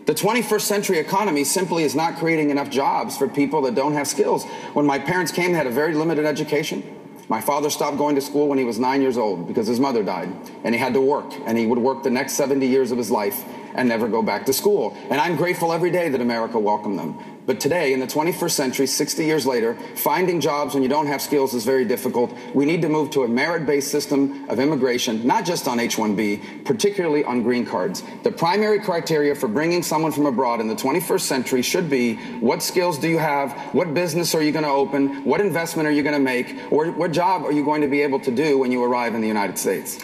The 0.06 0.14
21st 0.14 0.62
century 0.62 1.00
economy 1.00 1.44
simply 1.44 1.84
is 1.84 1.96
not 1.96 2.18
creating 2.18 2.52
enough 2.52 2.70
jobs 2.70 3.18
for 3.18 3.28
people 3.28 3.62
that 3.64 3.74
don't 3.74 3.94
have 3.94 4.08
skills. 4.08 4.46
When 4.74 4.86
my 4.86 5.00
parents 5.00 5.32
came, 5.32 5.54
they 5.54 5.58
had 5.58 5.66
a 5.66 5.72
very 5.72 5.96
limited 5.96 6.26
education. 6.26 6.84
My 7.30 7.42
father 7.42 7.70
stopped 7.70 7.98
going 7.98 8.16
to 8.16 8.22
school 8.22 8.50
when 8.50 8.60
he 8.60 8.66
was 8.66 8.78
nine 8.78 9.02
years 9.02 9.18
old 9.18 9.48
because 9.48 9.66
his 9.66 9.80
mother 9.80 10.04
died, 10.04 10.30
and 10.64 10.76
he 10.76 10.80
had 10.80 10.94
to 10.94 11.02
work, 11.02 11.34
and 11.46 11.58
he 11.58 11.66
would 11.66 11.80
work 11.80 12.04
the 12.04 12.12
next 12.12 12.34
70 12.34 12.68
years 12.68 12.92
of 12.92 12.98
his 12.98 13.10
life 13.10 13.46
and 13.76 13.90
never 13.90 14.08
go 14.08 14.22
back 14.22 14.46
to 14.46 14.54
school. 14.54 14.98
And 15.10 15.20
I'm 15.20 15.36
grateful 15.36 15.74
every 15.74 15.92
day 15.92 16.10
that 16.10 16.22
America 16.22 16.60
welcomed 16.60 17.00
them. 17.00 17.18
But 17.46 17.60
today, 17.60 17.92
in 17.92 18.00
the 18.00 18.08
21st 18.08 18.52
century, 18.52 18.88
60 18.88 19.26
years 19.26 19.46
later, 19.46 19.78
finding 19.96 20.40
jobs 20.40 20.74
when 20.74 20.82
you 20.82 20.88
don't 20.88 21.08
have 21.08 21.22
skills 21.22 21.54
is 21.54 21.66
very 21.66 21.84
difficult. 21.84 22.34
We 22.54 22.66
need 22.66 22.82
to 22.84 22.90
move 22.90 23.10
to 23.12 23.24
a 23.24 23.28
merit 23.28 23.66
based 23.66 23.92
system 23.92 24.50
of 24.50 24.60
immigration, 24.60 25.28
not 25.28 25.44
just 25.44 25.68
on 25.68 25.80
H 25.80 25.98
1B, 25.98 26.64
particularly 26.64 27.24
on 27.26 27.44
green 27.44 27.66
cards. 27.66 28.02
The 28.24 28.32
primary 28.32 28.80
criteria 28.80 29.36
for 29.36 29.50
bringing 29.50 29.84
someone 29.84 30.14
from 30.14 30.26
abroad 30.26 30.62
in 30.62 30.70
the 30.70 30.76
21st 30.76 31.22
century 31.22 31.62
should 31.62 31.90
be 31.90 32.16
what 32.40 32.64
skills 32.64 32.98
do 32.98 33.10
you 33.10 33.18
have? 33.18 33.52
What 33.74 33.94
business 33.94 34.34
are 34.36 34.42
you 34.42 34.54
going 34.54 34.64
to 34.64 34.72
open? 34.72 35.26
What 35.26 35.42
investment 35.42 35.86
are 35.88 35.92
you 35.92 36.04
going 36.04 36.16
to 36.16 36.20
make? 36.20 36.56
Or 36.72 36.92
what 36.92 37.12
job 37.12 37.44
are 37.44 37.52
you 37.52 37.66
going 37.66 37.82
to 37.82 37.90
be 37.90 38.02
able 38.02 38.22
to 38.22 38.32
do 38.32 38.58
when 38.58 38.72
you 38.72 38.82
arrive 38.84 39.16
in 39.16 39.22
the 39.22 39.28
United 39.28 39.58
States? 39.58 40.00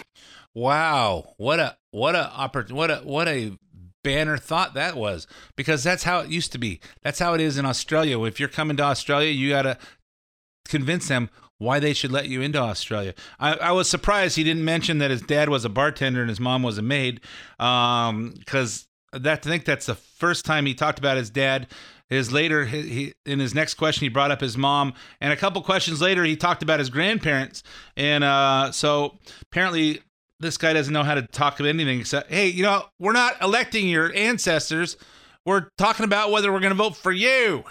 Wow, 0.54 1.36
what 1.38 1.60
a 1.60 1.78
what 1.92 2.16
a 2.16 2.32
oppor- 2.36 2.72
what 2.72 2.92
a 2.92 2.98
what 2.98 3.28
a 3.28 3.58
banner 4.04 4.38
thought 4.38 4.74
that 4.74 4.96
was 4.96 5.28
because 5.56 5.84
that's 5.84 6.04
how 6.04 6.20
it 6.20 6.30
used 6.30 6.52
to 6.52 6.58
be. 6.58 6.80
That's 7.04 7.20
how 7.20 7.34
it 7.34 7.42
is 7.42 7.58
in 7.58 7.66
Australia. 7.66 8.22
If 8.24 8.40
you're 8.40 8.50
coming 8.50 8.78
to 8.78 8.84
Australia, 8.84 9.32
you 9.32 9.50
got 9.50 9.64
to 9.64 9.78
convince 10.68 11.08
them 11.08 11.30
why 11.58 11.80
they 11.80 11.94
should 11.94 12.12
let 12.12 12.30
you 12.30 12.42
into 12.42 12.58
Australia. 12.58 13.14
I, 13.40 13.54
I, 13.56 13.72
was 13.74 13.90
surprised 13.90 14.38
he 14.38 14.46
didn't 14.46 14.64
mention 14.64 15.00
that 15.00 15.12
his 15.12 15.22
dad 15.22 15.50
was 15.50 15.66
a 15.66 15.70
bartender 15.70 16.22
and 16.22 16.30
his 16.30 16.40
mom 16.40 16.64
was 16.64 16.78
a 16.78 16.82
maid, 16.82 17.20
because 17.58 18.88
um, 19.14 19.22
that 19.22 19.46
I 19.46 19.50
think 19.50 19.66
that's 19.66 19.86
the 19.86 19.96
first 19.96 20.46
time 20.46 20.66
he 20.66 20.74
talked 20.74 21.00
about 21.00 21.18
his 21.18 21.30
dad. 21.30 21.68
His 22.08 22.32
later, 22.32 22.66
he, 22.66 22.82
he, 22.82 23.14
in 23.26 23.40
his 23.40 23.54
next 23.54 23.76
question, 23.76 24.06
he 24.06 24.10
brought 24.10 24.32
up 24.32 24.42
his 24.42 24.58
mom, 24.58 24.94
and 25.22 25.32
a 25.32 25.36
couple 25.36 25.62
questions 25.62 26.02
later, 26.02 26.24
he 26.24 26.36
talked 26.36 26.64
about 26.64 26.80
his 26.80 26.90
grandparents. 26.90 27.62
And 27.96 28.24
uh, 28.24 28.72
so 28.72 29.18
apparently, 29.52 30.02
this 30.40 30.58
guy 30.58 30.74
doesn't 30.74 30.94
know 30.94 31.04
how 31.04 31.16
to 31.16 31.22
talk 31.22 31.60
about 31.60 31.70
anything 31.70 32.00
except, 32.00 32.32
hey, 32.32 32.48
you 32.48 32.64
know, 32.64 32.86
we're 33.00 33.14
not 33.14 33.42
electing 33.42 33.90
your 33.90 34.14
ancestors. 34.16 34.98
We're 35.46 35.70
talking 35.78 36.06
about 36.06 36.32
whether 36.32 36.52
we're 36.52 36.60
going 36.60 36.72
to 36.72 36.76
vote 36.76 36.96
for 36.96 37.12
you. 37.12 37.64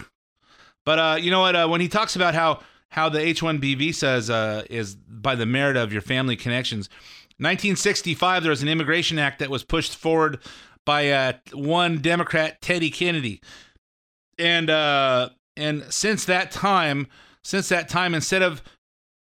But 0.85 0.99
uh, 0.99 1.17
you 1.19 1.31
know 1.31 1.41
what? 1.41 1.55
Uh, 1.55 1.67
when 1.67 1.81
he 1.81 1.87
talks 1.87 2.15
about 2.15 2.33
how 2.33 2.61
how 2.91 3.07
the 3.07 3.19
H-1B 3.19 3.77
visa 3.77 4.15
is, 4.15 4.31
uh, 4.31 4.63
is 4.67 4.95
by 4.95 5.35
the 5.35 5.45
merit 5.45 5.77
of 5.77 5.93
your 5.93 6.01
family 6.01 6.35
connections, 6.35 6.89
1965 7.37 8.41
there 8.43 8.49
was 8.49 8.63
an 8.63 8.67
immigration 8.67 9.19
act 9.19 9.39
that 9.39 9.49
was 9.49 9.63
pushed 9.63 9.95
forward 9.95 10.39
by 10.85 11.09
uh, 11.11 11.33
one 11.53 11.99
Democrat, 11.99 12.61
Teddy 12.61 12.89
Kennedy, 12.89 13.41
and 14.39 14.69
uh, 14.69 15.29
and 15.55 15.83
since 15.93 16.25
that 16.25 16.51
time, 16.51 17.07
since 17.43 17.69
that 17.69 17.89
time, 17.89 18.15
instead 18.15 18.41
of 18.41 18.63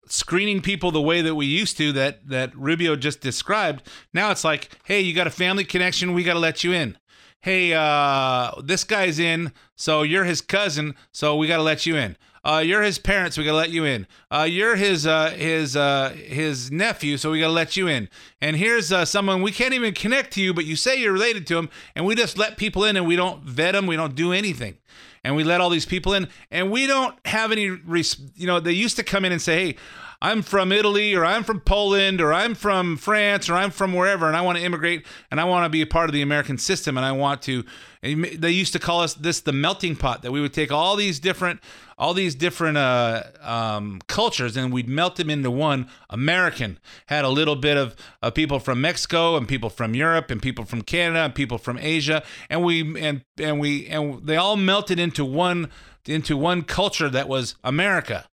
screening 0.07 0.61
people 0.61 0.91
the 0.91 1.01
way 1.01 1.21
that 1.21 1.35
we 1.35 1.45
used 1.45 1.77
to 1.77 1.91
that 1.93 2.27
that 2.27 2.55
Rubio 2.55 2.95
just 2.95 3.21
described. 3.21 3.83
Now 4.13 4.31
it's 4.31 4.43
like, 4.43 4.69
hey, 4.83 5.01
you 5.01 5.13
got 5.13 5.27
a 5.27 5.31
family 5.31 5.63
connection, 5.63 6.13
we 6.13 6.23
got 6.23 6.33
to 6.33 6.39
let 6.39 6.63
you 6.63 6.73
in. 6.73 6.97
Hey, 7.41 7.73
uh, 7.73 8.51
this 8.63 8.85
guy's 8.85 9.19
in, 9.19 9.51
so 9.75 10.01
you're 10.01 10.23
his 10.23 10.39
cousin, 10.39 10.95
so 11.11 11.35
we 11.35 11.47
got 11.47 11.57
to 11.57 11.63
let 11.63 11.85
you 11.85 11.97
in. 11.97 12.15
Uh, 12.45 12.61
you're 12.65 12.81
his 12.81 12.99
parents, 12.99 13.37
we 13.37 13.45
gotta 13.45 13.55
let 13.55 13.69
you 13.69 13.85
in. 13.85 14.05
Uh, 14.29 14.45
you're 14.49 14.75
his 14.75 15.07
uh, 15.07 15.29
his 15.29 15.77
uh, 15.77 16.09
his 16.09 16.71
nephew, 16.71 17.15
so 17.15 17.31
we 17.31 17.39
gotta 17.39 17.53
let 17.53 17.77
you 17.77 17.87
in. 17.87 18.09
And 18.41 18.57
here's 18.57 18.91
uh, 18.91 19.05
someone 19.05 19.41
we 19.41 19.51
can't 19.51 19.73
even 19.73 19.93
connect 19.93 20.33
to 20.33 20.41
you, 20.41 20.53
but 20.53 20.65
you 20.65 20.75
say 20.75 20.99
you're 20.99 21.13
related 21.13 21.47
to 21.47 21.57
him, 21.57 21.69
and 21.95 22.05
we 22.05 22.15
just 22.15 22.37
let 22.37 22.57
people 22.57 22.83
in, 22.83 22.97
and 22.97 23.07
we 23.07 23.15
don't 23.15 23.43
vet 23.43 23.75
them, 23.75 23.87
we 23.87 23.95
don't 23.95 24.13
do 24.13 24.33
anything, 24.33 24.77
and 25.23 25.35
we 25.35 25.43
let 25.43 25.61
all 25.61 25.69
these 25.69 25.85
people 25.85 26.13
in, 26.13 26.27
and 26.51 26.71
we 26.71 26.87
don't 26.87 27.15
have 27.25 27.51
any. 27.51 27.63
You 27.63 28.47
know, 28.47 28.59
they 28.59 28.71
used 28.71 28.95
to 28.97 29.03
come 29.03 29.25
in 29.25 29.31
and 29.31 29.41
say, 29.41 29.65
hey. 29.65 29.77
I'm 30.23 30.41
from 30.41 30.71
Italy 30.71 31.13
or 31.13 31.25
I'm 31.25 31.43
from 31.43 31.59
Poland 31.59 32.21
or 32.21 32.33
I'm 32.33 32.55
from 32.55 32.95
France 32.95 33.49
or 33.49 33.55
I'm 33.55 33.71
from 33.71 33.91
wherever 33.91 34.25
and 34.25 34.37
I 34.37 34.41
want 34.41 34.57
to 34.57 34.63
immigrate 34.63 35.05
and 35.29 35.39
I 35.39 35.43
want 35.43 35.65
to 35.65 35.69
be 35.69 35.81
a 35.81 35.85
part 35.85 36.09
of 36.09 36.13
the 36.13 36.21
American 36.21 36.57
system 36.57 36.95
and 36.95 37.05
I 37.05 37.11
want 37.11 37.41
to 37.43 37.65
they 38.01 38.51
used 38.51 38.71
to 38.73 38.79
call 38.79 39.01
us 39.01 39.13
this 39.13 39.41
the 39.41 39.51
melting 39.51 39.97
pot 39.97 40.21
that 40.21 40.31
we 40.31 40.39
would 40.39 40.53
take 40.53 40.71
all 40.71 40.95
these 40.95 41.19
different 41.19 41.59
all 41.97 42.13
these 42.13 42.35
different 42.35 42.77
uh, 42.77 43.23
um, 43.41 44.01
cultures 44.07 44.55
and 44.57 44.73
we'd 44.73 44.87
melt 44.89 45.17
them 45.17 45.29
into 45.29 45.51
one 45.51 45.89
American. 46.09 46.79
Had 47.07 47.25
a 47.25 47.29
little 47.29 47.55
bit 47.55 47.77
of, 47.77 47.95
of 48.21 48.33
people 48.33 48.59
from 48.59 48.81
Mexico 48.81 49.37
and 49.37 49.47
people 49.47 49.69
from 49.69 49.93
Europe 49.93 50.31
and 50.31 50.41
people 50.41 50.65
from 50.65 50.81
Canada 50.81 51.19
and 51.19 51.35
people 51.35 51.57
from 51.57 51.77
Asia, 51.79 52.23
and 52.49 52.63
we 52.63 52.99
and 53.01 53.23
and 53.37 53.59
we 53.59 53.87
and 53.87 54.25
they 54.25 54.35
all 54.35 54.57
melted 54.57 54.99
into 54.99 55.23
one 55.23 55.69
into 56.05 56.35
one 56.35 56.63
culture 56.63 57.09
that 57.09 57.27
was 57.27 57.55
America. 57.63 58.27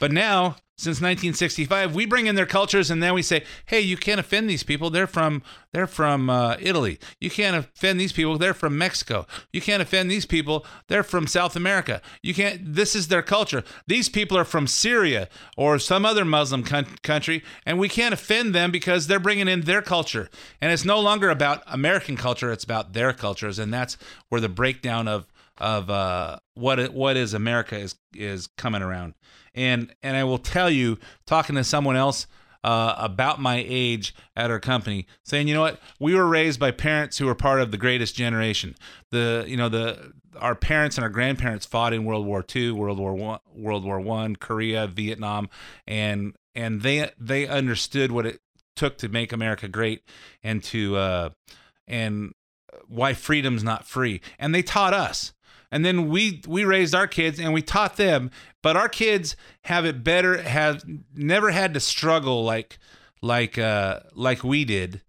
But 0.00 0.10
now, 0.10 0.56
since 0.76 0.96
1965, 0.96 1.94
we 1.94 2.04
bring 2.04 2.26
in 2.26 2.34
their 2.34 2.46
cultures, 2.46 2.90
and 2.90 3.00
then 3.00 3.14
we 3.14 3.22
say, 3.22 3.44
"Hey, 3.66 3.80
you 3.80 3.96
can't 3.96 4.18
offend 4.18 4.50
these 4.50 4.64
people. 4.64 4.90
They're 4.90 5.06
from 5.06 5.42
they're 5.72 5.86
from 5.86 6.28
uh, 6.28 6.56
Italy. 6.58 6.98
You 7.20 7.30
can't 7.30 7.56
offend 7.56 8.00
these 8.00 8.12
people. 8.12 8.38
They're 8.38 8.54
from 8.54 8.76
Mexico. 8.76 9.26
You 9.52 9.60
can't 9.60 9.82
offend 9.82 10.10
these 10.10 10.26
people. 10.26 10.66
They're 10.88 11.04
from 11.04 11.28
South 11.28 11.54
America. 11.54 12.02
You 12.22 12.34
can't. 12.34 12.74
This 12.74 12.96
is 12.96 13.06
their 13.06 13.22
culture. 13.22 13.62
These 13.86 14.08
people 14.08 14.36
are 14.36 14.44
from 14.44 14.66
Syria 14.66 15.28
or 15.56 15.78
some 15.78 16.04
other 16.04 16.24
Muslim 16.24 16.64
coun- 16.64 16.96
country, 17.04 17.44
and 17.64 17.78
we 17.78 17.88
can't 17.88 18.14
offend 18.14 18.52
them 18.52 18.72
because 18.72 19.06
they're 19.06 19.20
bringing 19.20 19.48
in 19.48 19.62
their 19.62 19.82
culture. 19.82 20.28
And 20.60 20.72
it's 20.72 20.84
no 20.84 20.98
longer 20.98 21.30
about 21.30 21.62
American 21.66 22.16
culture. 22.16 22.50
It's 22.50 22.64
about 22.64 22.94
their 22.94 23.12
cultures, 23.12 23.60
and 23.60 23.72
that's 23.72 23.96
where 24.28 24.40
the 24.40 24.48
breakdown 24.48 25.06
of 25.06 25.26
of 25.58 25.88
uh, 25.88 26.38
what 26.54 26.78
it, 26.78 26.92
what 26.92 27.16
is 27.16 27.32
America 27.32 27.78
is 27.78 27.94
is 28.14 28.48
coming 28.48 28.82
around. 28.82 29.14
And 29.54 29.94
and 30.02 30.16
I 30.16 30.24
will 30.24 30.38
tell 30.38 30.70
you, 30.70 30.98
talking 31.26 31.56
to 31.56 31.64
someone 31.64 31.96
else 31.96 32.26
uh, 32.64 32.94
about 32.96 33.40
my 33.40 33.64
age 33.66 34.14
at 34.34 34.50
our 34.50 34.58
company, 34.58 35.06
saying, 35.22 35.48
you 35.48 35.54
know 35.54 35.60
what, 35.60 35.80
we 36.00 36.14
were 36.14 36.26
raised 36.26 36.58
by 36.58 36.70
parents 36.70 37.18
who 37.18 37.26
were 37.26 37.34
part 37.34 37.60
of 37.60 37.70
the 37.70 37.76
greatest 37.76 38.14
generation. 38.16 38.74
The 39.10 39.44
you 39.46 39.56
know 39.56 39.68
the 39.68 40.12
our 40.40 40.54
parents 40.54 40.96
and 40.96 41.04
our 41.04 41.10
grandparents 41.10 41.66
fought 41.66 41.92
in 41.92 42.04
World 42.04 42.26
War 42.26 42.44
II, 42.54 42.72
World 42.72 42.98
War 42.98 43.14
One, 43.14 43.38
World 43.54 43.84
War 43.84 44.00
One, 44.00 44.36
Korea, 44.36 44.86
Vietnam, 44.86 45.48
and 45.86 46.34
and 46.54 46.82
they 46.82 47.10
they 47.18 47.46
understood 47.46 48.12
what 48.12 48.26
it 48.26 48.40
took 48.76 48.98
to 48.98 49.08
make 49.08 49.32
America 49.32 49.68
great 49.68 50.02
and 50.42 50.62
to 50.64 50.96
uh, 50.96 51.30
and 51.86 52.32
why 52.88 53.12
freedom's 53.12 53.62
not 53.62 53.86
free. 53.86 54.20
And 54.38 54.54
they 54.54 54.62
taught 54.62 54.94
us 54.94 55.32
and 55.74 55.84
then 55.84 56.08
we 56.08 56.40
we 56.46 56.64
raised 56.64 56.94
our 56.94 57.08
kids 57.08 57.40
and 57.40 57.52
we 57.52 57.60
taught 57.60 57.96
them 57.96 58.30
but 58.62 58.78
our 58.78 58.88
kids 58.88 59.36
have 59.64 59.84
it 59.84 60.02
better 60.02 60.40
have 60.40 60.82
never 61.14 61.50
had 61.50 61.74
to 61.74 61.80
struggle 61.80 62.44
like 62.44 62.78
like 63.20 63.58
uh 63.58 64.00
like 64.14 64.44
we 64.44 64.64
did 64.64 65.02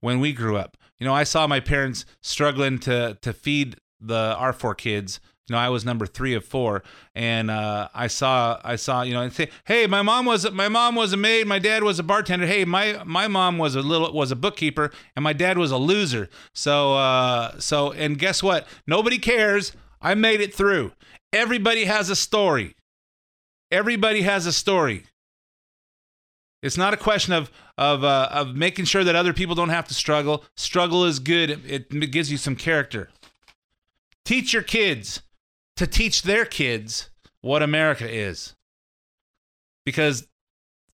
when 0.00 0.20
we 0.20 0.32
grew 0.32 0.56
up. 0.56 0.76
You 0.98 1.06
know 1.06 1.14
i 1.14 1.24
saw 1.24 1.46
my 1.46 1.60
parents 1.60 2.04
struggling 2.20 2.78
to 2.80 3.18
to 3.22 3.32
feed 3.32 3.76
the 4.00 4.36
our 4.36 4.52
four 4.52 4.74
kids. 4.74 5.18
You 5.48 5.54
know 5.54 5.58
i 5.58 5.70
was 5.70 5.84
number 5.84 6.06
three 6.06 6.34
of 6.34 6.44
four. 6.44 6.82
And 7.14 7.50
uh 7.50 7.88
i 7.94 8.06
saw 8.06 8.60
i 8.62 8.76
saw 8.76 9.02
you 9.02 9.14
know 9.14 9.22
and 9.22 9.32
say 9.32 9.48
hey 9.64 9.86
my 9.86 10.02
mom 10.02 10.26
was 10.26 10.50
my 10.52 10.68
mom 10.68 10.94
was 10.96 11.14
a 11.14 11.16
maid. 11.16 11.46
My 11.46 11.58
dad 11.58 11.82
was 11.82 11.98
a 11.98 12.02
bartender. 12.02 12.46
Hey 12.46 12.66
my 12.66 13.02
my 13.04 13.26
mom 13.26 13.56
was 13.56 13.74
a 13.74 13.80
little 13.80 14.12
was 14.12 14.30
a 14.30 14.36
bookkeeper 14.36 14.90
and 15.16 15.22
my 15.22 15.32
dad 15.32 15.56
was 15.56 15.70
a 15.70 15.78
loser. 15.78 16.28
So 16.52 16.94
uh 16.94 17.58
so 17.58 17.92
and 17.92 18.18
guess 18.18 18.42
what? 18.42 18.68
Nobody 18.86 19.18
cares 19.18 19.72
I 20.00 20.14
made 20.14 20.40
it 20.40 20.54
through. 20.54 20.92
Everybody 21.32 21.84
has 21.84 22.10
a 22.10 22.16
story. 22.16 22.74
Everybody 23.70 24.22
has 24.22 24.46
a 24.46 24.52
story. 24.52 25.04
It's 26.62 26.76
not 26.76 26.94
a 26.94 26.96
question 26.96 27.32
of 27.32 27.50
of 27.78 28.04
uh, 28.04 28.28
of 28.30 28.54
making 28.54 28.84
sure 28.84 29.04
that 29.04 29.16
other 29.16 29.32
people 29.32 29.54
don't 29.54 29.70
have 29.70 29.88
to 29.88 29.94
struggle. 29.94 30.44
Struggle 30.56 31.04
is 31.04 31.18
good. 31.18 31.50
It, 31.66 31.86
it 31.90 32.10
gives 32.12 32.30
you 32.30 32.36
some 32.36 32.56
character. 32.56 33.08
Teach 34.24 34.52
your 34.52 34.62
kids 34.62 35.22
to 35.76 35.86
teach 35.86 36.22
their 36.22 36.44
kids 36.44 37.08
what 37.40 37.62
America 37.62 38.08
is. 38.08 38.54
Because 39.86 40.28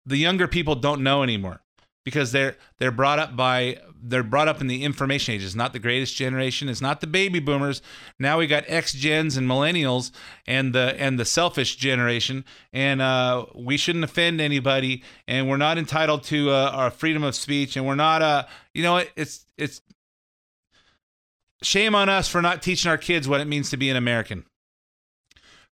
the 0.05 0.17
younger 0.17 0.47
people 0.47 0.77
don't 0.77 1.03
know 1.03 1.25
anymore 1.25 1.61
because 2.07 2.31
they're 2.31 2.57
they're 2.79 2.93
brought 2.93 3.19
up 3.19 3.35
by 3.35 3.79
they're 4.01 4.23
brought 4.23 4.47
up 4.47 4.61
in 4.61 4.69
the 4.69 4.85
information 4.85 5.35
age. 5.35 5.43
It's 5.43 5.57
not 5.57 5.73
the 5.73 5.81
greatest 5.81 6.15
generation. 6.15 6.69
It's 6.69 6.81
not 6.81 7.01
the 7.01 7.09
baby 7.09 7.41
boomers. 7.41 7.83
Now 8.21 8.39
we 8.39 8.47
got 8.47 8.63
X 8.69 8.93
gens 8.93 9.37
and 9.37 9.49
millennials 9.49 10.13
and 10.47 10.73
the 10.73 10.95
and 11.01 11.19
the 11.19 11.25
selfish 11.25 11.75
generation. 11.75 12.45
And 12.73 13.03
uh, 13.03 13.47
we 13.57 13.77
shouldn't 13.77 14.05
offend 14.05 14.41
anybody. 14.41 15.03
And 15.27 15.51
we're 15.51 15.57
not 15.57 15.79
entitled 15.79 16.23
to 16.25 16.51
uh, 16.51 16.71
our 16.73 16.93
freedom 16.93 17.25
of 17.25 17.35
speech. 17.35 17.77
And 17.77 17.85
we're 17.85 17.97
not 17.97 18.23
uh 18.23 18.45
you 18.73 18.85
know 18.85 19.03
it's 19.17 19.45
it's 19.59 19.81
shame 21.61 21.97
on 21.97 22.09
us 22.09 22.29
for 22.29 22.41
not 22.41 22.63
teaching 22.63 22.89
our 22.89 22.99
kids 22.99 23.27
what 23.27 23.41
it 23.41 23.49
means 23.49 23.71
to 23.71 23.77
be 23.77 23.91
an 23.91 23.97
American. 23.97 24.45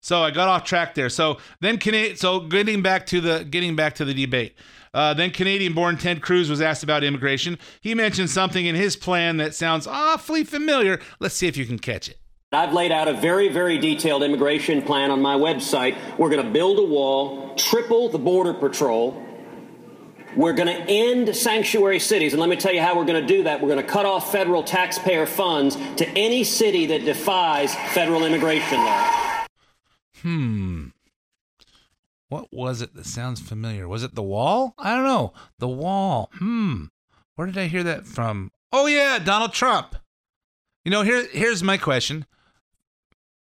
So 0.00 0.20
I 0.22 0.32
got 0.32 0.48
off 0.48 0.64
track 0.64 0.96
there. 0.96 1.08
So 1.08 1.38
then, 1.60 1.78
Cana- 1.78 2.16
so 2.16 2.40
getting 2.40 2.82
back 2.82 3.06
to 3.06 3.20
the 3.20 3.44
getting 3.44 3.76
back 3.76 3.94
to 3.94 4.04
the 4.04 4.12
debate. 4.12 4.56
Uh, 4.94 5.12
then 5.12 5.30
Canadian-born 5.30 5.98
Ted 5.98 6.22
Cruz 6.22 6.48
was 6.48 6.62
asked 6.62 6.84
about 6.84 7.04
immigration. 7.04 7.58
He 7.80 7.94
mentioned 7.94 8.30
something 8.30 8.64
in 8.64 8.76
his 8.76 8.96
plan 8.96 9.36
that 9.38 9.54
sounds 9.54 9.86
awfully 9.86 10.44
familiar. 10.44 11.00
Let's 11.18 11.34
see 11.34 11.48
if 11.48 11.56
you 11.56 11.66
can 11.66 11.80
catch 11.80 12.08
it. 12.08 12.18
I've 12.52 12.72
laid 12.72 12.92
out 12.92 13.08
a 13.08 13.12
very, 13.12 13.48
very 13.48 13.78
detailed 13.78 14.22
immigration 14.22 14.82
plan 14.82 15.10
on 15.10 15.20
my 15.20 15.34
website. 15.34 15.96
We're 16.16 16.30
going 16.30 16.46
to 16.46 16.52
build 16.52 16.78
a 16.78 16.84
wall, 16.84 17.56
triple 17.56 18.08
the 18.08 18.18
Border 18.18 18.54
Patrol. 18.54 19.20
We're 20.36 20.52
going 20.52 20.68
to 20.68 20.82
end 20.88 21.34
sanctuary 21.34 21.98
cities. 21.98 22.32
And 22.32 22.40
let 22.40 22.48
me 22.48 22.56
tell 22.56 22.72
you 22.72 22.80
how 22.80 22.96
we're 22.96 23.04
going 23.04 23.20
to 23.20 23.26
do 23.26 23.42
that. 23.44 23.60
We're 23.60 23.68
going 23.68 23.84
to 23.84 23.88
cut 23.90 24.06
off 24.06 24.30
federal 24.30 24.62
taxpayer 24.62 25.26
funds 25.26 25.76
to 25.96 26.08
any 26.10 26.44
city 26.44 26.86
that 26.86 27.04
defies 27.04 27.74
federal 27.92 28.24
immigration 28.24 28.78
law. 28.78 29.46
Hmm. 30.22 30.86
What 32.28 32.52
was 32.52 32.80
it 32.82 32.94
that 32.94 33.06
sounds 33.06 33.40
familiar? 33.40 33.86
Was 33.86 34.02
it 34.02 34.14
The 34.14 34.22
Wall? 34.22 34.74
I 34.78 34.94
don't 34.94 35.04
know. 35.04 35.32
The 35.58 35.68
Wall. 35.68 36.30
Hmm. 36.34 36.84
Where 37.36 37.46
did 37.46 37.58
I 37.58 37.66
hear 37.66 37.82
that 37.82 38.06
from? 38.06 38.50
Oh 38.72 38.86
yeah, 38.86 39.18
Donald 39.18 39.52
Trump. 39.52 39.96
You 40.84 40.90
know, 40.90 41.02
here 41.02 41.26
here's 41.30 41.62
my 41.62 41.76
question. 41.76 42.26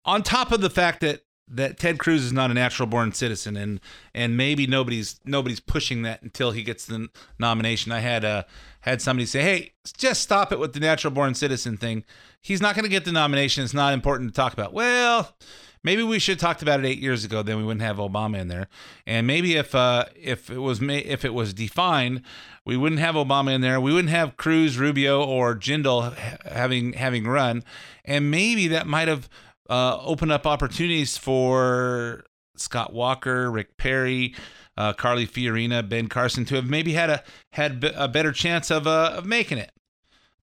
On 0.06 0.22
top 0.22 0.52
of 0.52 0.62
the 0.62 0.70
fact 0.70 1.02
that 1.02 1.22
that 1.48 1.78
Ted 1.78 2.00
Cruz 2.00 2.24
is 2.24 2.34
not 2.34 2.52
a 2.52 2.54
natural 2.54 2.88
born 2.88 3.14
citizen 3.14 3.56
and 3.56 3.80
and 4.14 4.38
maybe 4.38 4.66
nobody's 4.66 5.20
nobody's 5.26 5.60
pushing 5.60 6.02
that 6.04 6.22
until 6.22 6.52
he 6.52 6.64
gets 6.64 6.86
the 6.86 7.10
nomination. 7.38 7.92
I 7.92 8.00
had 8.00 8.26
uh 8.26 8.44
had 8.82 9.02
somebody 9.02 9.26
say, 9.26 9.42
"Hey, 9.42 9.74
just 9.98 10.22
stop 10.22 10.52
it 10.52 10.60
with 10.60 10.74
the 10.74 10.80
natural 10.80 11.12
born 11.12 11.36
citizen 11.36 11.78
thing. 11.78 12.06
He's 12.42 12.62
not 12.62 12.76
going 12.76 12.84
to 12.84 12.90
get 12.90 13.06
the 13.06 13.12
nomination. 13.12 13.64
It's 13.64 13.74
not 13.74 13.94
important 13.94 14.30
to 14.30 14.36
talk 14.36 14.54
about." 14.54 14.74
Well, 14.74 15.36
Maybe 15.84 16.02
we 16.02 16.18
should 16.18 16.36
have 16.36 16.42
talked 16.42 16.62
about 16.62 16.80
it 16.80 16.86
eight 16.86 17.00
years 17.00 17.26
ago. 17.26 17.44
Then 17.44 17.58
we 17.58 17.64
wouldn't 17.64 17.82
have 17.82 17.98
Obama 17.98 18.40
in 18.40 18.48
there. 18.48 18.68
And 19.06 19.28
maybe 19.28 19.56
if 19.56 19.76
uh, 19.76 20.06
if 20.16 20.50
it 20.50 20.60
was 20.60 20.82
if 20.82 21.26
it 21.26 21.34
was 21.34 21.54
defined, 21.54 22.22
we 22.66 22.78
wouldn't 22.78 23.02
have 23.02 23.16
Obama 23.16 23.54
in 23.54 23.62
there. 23.62 23.82
We 23.82 23.92
wouldn't 23.92 24.12
have 24.12 24.38
Cruz, 24.38 24.78
Rubio, 24.78 25.24
or 25.24 25.56
Jindal 25.56 26.16
having 26.46 26.94
having 26.94 27.28
run. 27.28 27.64
And 28.06 28.32
maybe 28.32 28.68
that 28.70 28.88
might 28.88 29.10
have 29.10 29.28
uh, 29.70 30.00
opened 30.02 30.32
up 30.32 30.48
opportunities 30.48 31.18
for 31.18 32.24
Scott 32.56 32.94
Walker, 32.94 33.52
Rick 33.52 33.78
Perry. 33.78 34.36
Uh, 34.76 34.92
Carly 34.92 35.28
Fiorina, 35.28 35.88
Ben 35.88 36.08
Carson 36.08 36.46
to 36.46 36.56
have 36.56 36.68
maybe 36.68 36.94
had 36.94 37.08
a 37.12 37.24
had 37.52 37.84
a 37.96 38.08
better 38.08 38.32
chance 38.32 38.72
of 38.72 38.88
uh, 38.88 39.14
of 39.16 39.24
making 39.24 39.60
it, 39.60 39.72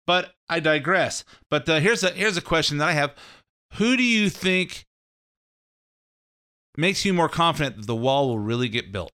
but 0.07 0.35
I 0.49 0.61
digress. 0.61 1.25
But 1.51 1.69
uh, 1.69 1.81
here's 1.81 2.05
a 2.05 2.11
here's 2.11 2.37
a 2.37 2.41
question 2.41 2.79
that 2.79 2.89
I 2.89 2.93
have: 2.93 3.13
Who 3.73 3.97
do 3.97 4.05
you 4.05 4.31
think 4.31 4.87
makes 6.81 7.05
you 7.05 7.13
more 7.13 7.29
confident 7.29 7.77
that 7.77 7.87
the 7.87 7.95
wall 7.95 8.29
will 8.29 8.39
really 8.39 8.69
get 8.69 8.91
built? 8.91 9.13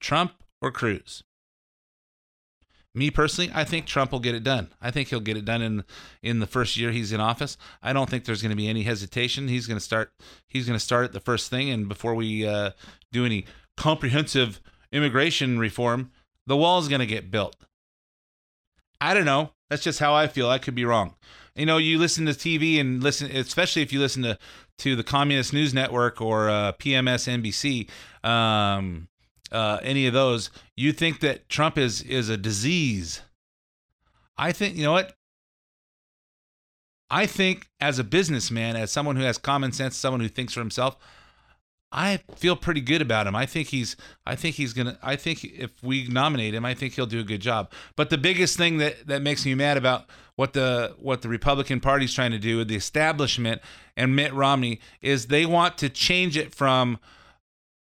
Trump 0.00 0.32
or 0.62 0.70
Cruz? 0.70 1.22
Me 2.94 3.10
personally, 3.10 3.50
I 3.54 3.64
think 3.64 3.84
Trump 3.84 4.10
will 4.10 4.20
get 4.20 4.34
it 4.34 4.42
done. 4.42 4.72
I 4.80 4.90
think 4.90 5.08
he'll 5.08 5.20
get 5.20 5.36
it 5.36 5.44
done 5.44 5.60
in 5.60 5.84
in 6.22 6.38
the 6.38 6.46
first 6.46 6.78
year 6.78 6.92
he's 6.92 7.12
in 7.12 7.20
office. 7.20 7.58
I 7.82 7.92
don't 7.92 8.08
think 8.08 8.24
there's 8.24 8.40
going 8.40 8.50
to 8.50 8.56
be 8.56 8.68
any 8.68 8.84
hesitation. 8.84 9.48
He's 9.48 9.66
going 9.66 9.76
to 9.76 9.84
start. 9.84 10.12
He's 10.48 10.66
going 10.66 10.78
to 10.78 10.84
start 10.84 11.12
the 11.12 11.20
first 11.20 11.50
thing, 11.50 11.68
and 11.68 11.90
before 11.90 12.14
we 12.14 12.46
uh, 12.46 12.70
do 13.12 13.26
any 13.26 13.44
comprehensive 13.76 14.62
immigration 14.92 15.58
reform, 15.58 16.10
the 16.46 16.56
wall 16.56 16.78
is 16.78 16.88
going 16.88 17.00
to 17.00 17.06
get 17.06 17.30
built. 17.30 17.56
I 18.98 19.12
don't 19.12 19.26
know. 19.26 19.50
That's 19.68 19.82
just 19.82 19.98
how 19.98 20.14
I 20.14 20.26
feel. 20.26 20.48
I 20.48 20.58
could 20.58 20.74
be 20.74 20.86
wrong. 20.86 21.16
You 21.56 21.66
know, 21.66 21.78
you 21.78 21.98
listen 21.98 22.26
to 22.26 22.32
TV 22.32 22.78
and 22.78 23.02
listen, 23.02 23.30
especially 23.34 23.82
if 23.82 23.92
you 23.92 23.98
listen 23.98 24.22
to 24.22 24.38
to 24.78 24.94
the 24.94 25.02
Communist 25.02 25.54
News 25.54 25.72
Network 25.72 26.20
or 26.20 26.50
uh, 26.50 26.72
PMS 26.72 27.26
NBC, 27.42 27.88
um, 28.28 29.08
uh, 29.50 29.78
any 29.82 30.06
of 30.06 30.12
those, 30.12 30.50
you 30.76 30.92
think 30.92 31.20
that 31.20 31.48
Trump 31.48 31.78
is 31.78 32.02
is 32.02 32.28
a 32.28 32.36
disease. 32.36 33.22
I 34.36 34.52
think 34.52 34.76
you 34.76 34.84
know 34.84 34.92
what. 34.92 35.14
I 37.08 37.26
think 37.26 37.68
as 37.80 38.00
a 38.00 38.04
businessman, 38.04 38.74
as 38.74 38.90
someone 38.90 39.14
who 39.14 39.22
has 39.22 39.38
common 39.38 39.70
sense, 39.72 39.96
someone 39.96 40.20
who 40.20 40.28
thinks 40.28 40.52
for 40.52 40.60
himself, 40.60 40.96
I 41.96 42.18
feel 42.36 42.56
pretty 42.56 42.82
good 42.82 43.00
about 43.00 43.26
him. 43.26 43.34
I 43.34 43.46
think 43.46 43.68
he's 43.68 43.96
I 44.26 44.36
think 44.36 44.56
he's 44.56 44.74
gonna 44.74 44.98
I 45.02 45.16
think 45.16 45.42
if 45.42 45.70
we 45.82 46.06
nominate 46.06 46.54
him, 46.54 46.64
I 46.66 46.74
think 46.74 46.92
he'll 46.92 47.06
do 47.06 47.20
a 47.20 47.24
good 47.24 47.40
job. 47.40 47.72
But 47.96 48.10
the 48.10 48.18
biggest 48.18 48.58
thing 48.58 48.76
that 48.76 49.06
that 49.06 49.22
makes 49.22 49.46
me 49.46 49.54
mad 49.54 49.78
about 49.78 50.04
what 50.36 50.52
the 50.52 50.94
what 50.98 51.22
the 51.22 51.30
Republican 51.30 51.80
Party's 51.80 52.12
trying 52.12 52.32
to 52.32 52.38
do 52.38 52.58
with 52.58 52.68
the 52.68 52.76
establishment 52.76 53.62
and 53.96 54.14
Mitt 54.14 54.34
Romney 54.34 54.78
is 55.00 55.28
they 55.28 55.46
want 55.46 55.78
to 55.78 55.88
change 55.88 56.36
it 56.36 56.54
from 56.54 56.98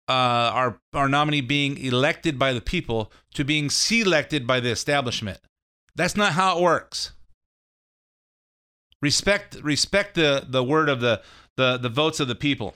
uh, 0.07 0.13
our 0.53 0.79
our 0.93 1.09
nominee 1.09 1.41
being 1.41 1.77
elected 1.77 2.39
by 2.39 2.53
the 2.53 2.61
people 2.61 3.11
to 3.33 3.43
being 3.43 3.69
selected 3.69 4.47
by 4.47 4.61
the 4.61 4.69
establishment. 4.69 5.39
That's 5.93 6.15
not 6.15 6.33
how 6.33 6.57
it 6.57 6.63
works. 6.63 7.11
Respect 9.01 9.55
respect 9.61 10.15
the 10.15 10.45
the 10.47 10.63
word 10.63 10.87
of 10.87 11.01
the 11.01 11.21
the 11.57 11.77
the 11.77 11.89
votes 11.89 12.21
of 12.21 12.29
the 12.29 12.35
people. 12.35 12.75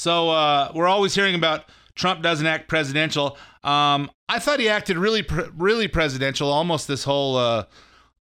So 0.00 0.30
uh, 0.30 0.72
we're 0.74 0.88
always 0.88 1.14
hearing 1.14 1.34
about 1.34 1.64
Trump 1.94 2.22
doesn't 2.22 2.46
act 2.46 2.68
presidential. 2.68 3.36
Um, 3.62 4.10
I 4.30 4.38
thought 4.38 4.58
he 4.58 4.66
acted 4.66 4.96
really 4.96 5.26
really 5.54 5.88
presidential 5.88 6.48
almost 6.48 6.88
this 6.88 7.04
whole 7.04 7.36
uh, 7.36 7.64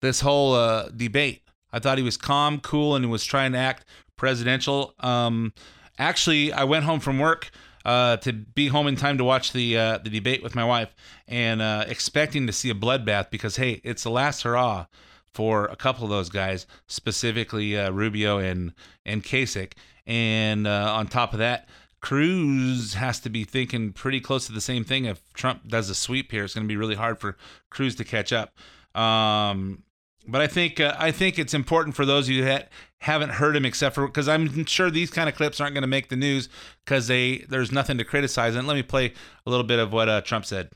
this 0.00 0.20
whole 0.20 0.54
uh, 0.54 0.88
debate. 0.88 1.42
I 1.72 1.78
thought 1.78 1.96
he 1.96 2.02
was 2.02 2.16
calm, 2.16 2.58
cool, 2.58 2.96
and 2.96 3.04
he 3.04 3.08
was 3.08 3.24
trying 3.24 3.52
to 3.52 3.58
act 3.58 3.84
presidential. 4.16 4.92
Um, 4.98 5.52
actually, 6.00 6.52
I 6.52 6.64
went 6.64 6.84
home 6.84 6.98
from 6.98 7.20
work 7.20 7.48
uh, 7.84 8.16
to 8.16 8.32
be 8.32 8.66
home 8.66 8.88
in 8.88 8.96
time 8.96 9.16
to 9.18 9.22
watch 9.22 9.52
the 9.52 9.78
uh, 9.78 9.98
the 9.98 10.10
debate 10.10 10.42
with 10.42 10.56
my 10.56 10.64
wife, 10.64 10.92
and 11.28 11.62
uh, 11.62 11.84
expecting 11.86 12.48
to 12.48 12.52
see 12.52 12.70
a 12.70 12.74
bloodbath 12.74 13.30
because 13.30 13.54
hey, 13.54 13.80
it's 13.84 14.02
the 14.02 14.10
last 14.10 14.42
hurrah 14.42 14.86
for 15.32 15.66
a 15.66 15.76
couple 15.76 16.02
of 16.02 16.10
those 16.10 16.28
guys, 16.28 16.66
specifically 16.88 17.78
uh, 17.78 17.92
Rubio 17.92 18.38
and 18.38 18.72
and 19.06 19.22
Kasich. 19.22 19.74
And 20.08 20.66
uh, 20.66 20.94
on 20.94 21.06
top 21.06 21.34
of 21.34 21.38
that, 21.38 21.68
Cruz 22.00 22.94
has 22.94 23.20
to 23.20 23.28
be 23.28 23.44
thinking 23.44 23.92
pretty 23.92 24.20
close 24.20 24.46
to 24.46 24.52
the 24.52 24.60
same 24.60 24.82
thing. 24.82 25.04
If 25.04 25.20
Trump 25.34 25.68
does 25.68 25.90
a 25.90 25.94
sweep 25.94 26.32
here, 26.32 26.44
it's 26.44 26.54
going 26.54 26.66
to 26.66 26.68
be 26.68 26.76
really 26.76 26.94
hard 26.94 27.20
for 27.20 27.36
Cruz 27.70 27.94
to 27.96 28.04
catch 28.04 28.32
up. 28.32 28.56
Um, 28.98 29.82
but 30.26 30.40
I 30.40 30.46
think 30.46 30.80
uh, 30.80 30.94
I 30.98 31.10
think 31.10 31.38
it's 31.38 31.54
important 31.54 31.94
for 31.94 32.06
those 32.06 32.26
of 32.26 32.34
you 32.34 32.44
that 32.44 32.70
haven't 32.98 33.30
heard 33.30 33.54
him, 33.54 33.64
except 33.64 33.94
for 33.94 34.06
because 34.06 34.28
I'm 34.28 34.64
sure 34.64 34.90
these 34.90 35.10
kind 35.10 35.28
of 35.28 35.34
clips 35.34 35.60
aren't 35.60 35.74
going 35.74 35.82
to 35.82 35.88
make 35.88 36.08
the 36.08 36.16
news 36.16 36.48
because 36.84 37.06
they 37.06 37.44
there's 37.48 37.70
nothing 37.70 37.98
to 37.98 38.04
criticize. 38.04 38.54
And 38.54 38.66
let 38.66 38.74
me 38.74 38.82
play 38.82 39.12
a 39.46 39.50
little 39.50 39.64
bit 39.64 39.78
of 39.78 39.92
what 39.92 40.08
uh, 40.08 40.20
Trump 40.22 40.46
said. 40.46 40.70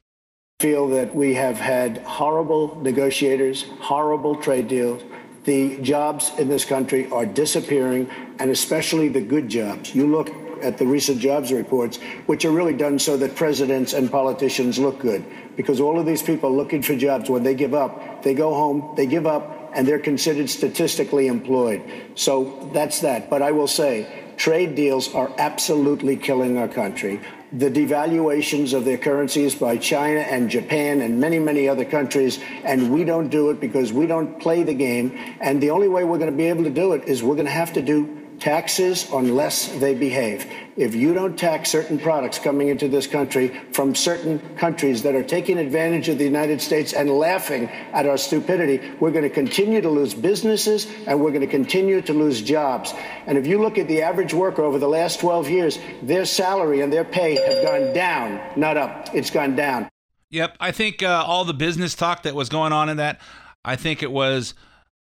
feel 0.61 0.89
that 0.89 1.15
we 1.15 1.35
have 1.35 1.59
had 1.59 1.99
horrible 1.99 2.79
negotiators, 2.83 3.65
horrible 3.81 4.37
trade 4.37 4.69
deals. 4.69 5.03
The 5.45 5.79
jobs 5.79 6.31
in 6.39 6.49
this 6.49 6.65
country 6.65 7.11
are 7.11 7.27
disappearing, 7.27 8.09
and 8.39 8.51
especially 8.51 9.09
the 9.09 9.21
good 9.21 9.49
jobs. 9.49 9.95
You 9.95 10.07
look 10.07 10.31
at 10.63 10.79
the 10.79 10.87
recent 10.87 11.19
jobs 11.19 11.53
reports, 11.53 11.99
which 12.27 12.45
are 12.45 12.53
really 12.53 12.75
done 12.75 12.99
so 12.99 13.17
that 13.17 13.35
presidents 13.35 13.93
and 13.93 14.11
politicians 14.11 14.79
look 14.79 15.01
good. 15.01 15.25
Because 15.57 15.81
all 15.81 15.99
of 15.99 16.07
these 16.07 16.23
people 16.23 16.55
looking 16.55 16.83
for 16.83 16.95
jobs, 16.95 17.29
when 17.29 17.43
they 17.43 17.55
give 17.55 17.75
up, 17.75 18.23
they 18.23 18.35
go 18.35 18.55
home, 18.55 18.95
they 18.97 19.07
give 19.07 19.27
up, 19.27 19.73
and 19.75 19.87
they're 19.87 19.99
considered 19.99 20.49
statistically 20.49 21.27
employed. 21.27 21.83
So 22.15 22.71
that's 22.73 23.01
that. 23.01 23.29
But 23.29 23.43
I 23.43 23.51
will 23.51 23.67
say, 23.67 24.35
trade 24.37 24.77
deals 24.77 25.13
are 25.15 25.33
absolutely 25.39 26.17
killing 26.17 26.57
our 26.57 26.69
country. 26.69 27.21
The 27.53 27.71
devaluations 27.71 28.73
of 28.73 28.87
their 28.87 28.97
currencies 28.97 29.55
by 29.55 29.77
China 29.77 30.21
and 30.21 30.49
Japan 30.49 31.03
and 31.03 31.21
many, 31.21 31.39
many 31.39 31.69
other 31.69 31.85
countries, 31.85 32.39
and 32.65 32.91
we 32.91 33.05
don't 33.05 33.29
do 33.29 33.51
it 33.51 33.61
because 33.61 33.93
we 33.93 34.07
don't 34.07 34.41
play 34.41 34.63
the 34.63 34.73
game. 34.73 35.19
And 35.41 35.63
the 35.63 35.71
only 35.71 35.89
way 35.89 36.05
we're 36.05 36.19
going 36.19 36.31
to 36.31 36.37
be 36.37 36.47
able 36.47 36.65
to 36.65 36.71
do 36.71 36.95
it 36.95 37.05
is 37.07 37.23
we're 37.23 37.35
going 37.35 37.47
to 37.47 37.53
have 37.53 37.75
to 37.75 37.83
do 37.83 38.22
taxes 38.43 39.09
unless 39.13 39.69
they 39.79 39.95
behave. 39.95 40.51
If 40.77 40.97
you 40.97 41.15
don't 41.15 41.39
tax 41.39 41.71
certain 41.71 41.97
products 41.97 42.41
coming 42.41 42.69
into 42.69 42.89
this 42.89 43.07
country 43.07 43.49
from 43.71 43.95
certain 43.95 44.41
countries 44.57 45.05
that 45.05 45.15
are 45.15 45.23
taking 45.23 45.59
advantage 45.59 46.09
of 46.09 46.19
the 46.19 46.25
United 46.25 46.61
States 46.61 46.93
and 46.93 47.09
laughing 47.09 47.69
at 47.93 48.05
our 48.05 48.19
stupidity, 48.19 48.81
we're 48.99 49.13
going 49.13 49.23
to 49.23 49.31
continue 49.31 49.81
to 49.81 49.89
lose 49.89 50.13
businesses 50.13 50.89
and 51.07 51.21
we're 51.21 51.31
going 51.31 51.43
to 51.43 51.47
continue 51.47 52.03
to 52.03 52.13
lose 52.13 52.43
jobs. 52.43 52.93
And 53.27 53.39
if 53.39 53.47
you 53.47 53.63
look 53.63 53.79
at 53.79 53.87
the 53.87 54.03
average 54.03 54.35
worker 54.35 54.65
over 54.65 54.81
the 54.81 54.89
last 54.89 55.21
12 55.21 55.49
years, 55.49 55.79
their 56.03 56.25
salary 56.25 56.81
and 56.81 56.93
their 56.93 57.05
pay 57.05 57.37
have 57.37 57.65
gone 57.65 57.95
down, 57.95 58.41
not 58.57 58.77
up. 58.77 59.15
It's 59.15 59.31
gone 59.31 59.55
down. 59.55 59.89
Yep, 60.31 60.57
I 60.59 60.73
think 60.73 61.05
uh, 61.05 61.23
all 61.25 61.45
the 61.45 61.55
business 61.55 61.95
talk 61.95 62.25
that 62.25 62.35
was 62.35 62.49
going 62.49 62.73
on 62.73 62.89
in 62.89 62.97
that, 62.97 63.21
I 63.65 63.77
think 63.77 64.03
it 64.03 64.11
was 64.11 64.55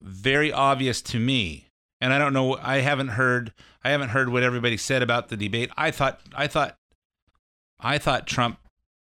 very 0.03 0.51
obvious 0.53 1.01
to 1.03 1.21
me. 1.21 1.68
And 2.01 2.13
I 2.13 2.19
don't 2.19 2.33
know. 2.33 2.57
I 2.57 2.79
haven't 2.79 3.09
heard. 3.09 3.53
I 3.83 3.91
haven't 3.91 4.11
heard 4.11 4.29
what 4.29 4.43
everybody 4.43 4.77
said 4.77 5.03
about 5.03 5.29
the 5.29 5.37
debate. 5.37 5.71
I 5.77 5.91
thought. 5.91 6.21
I 6.35 6.47
thought. 6.47 6.77
I 7.81 7.99
thought 7.99 8.27
Trump 8.27 8.59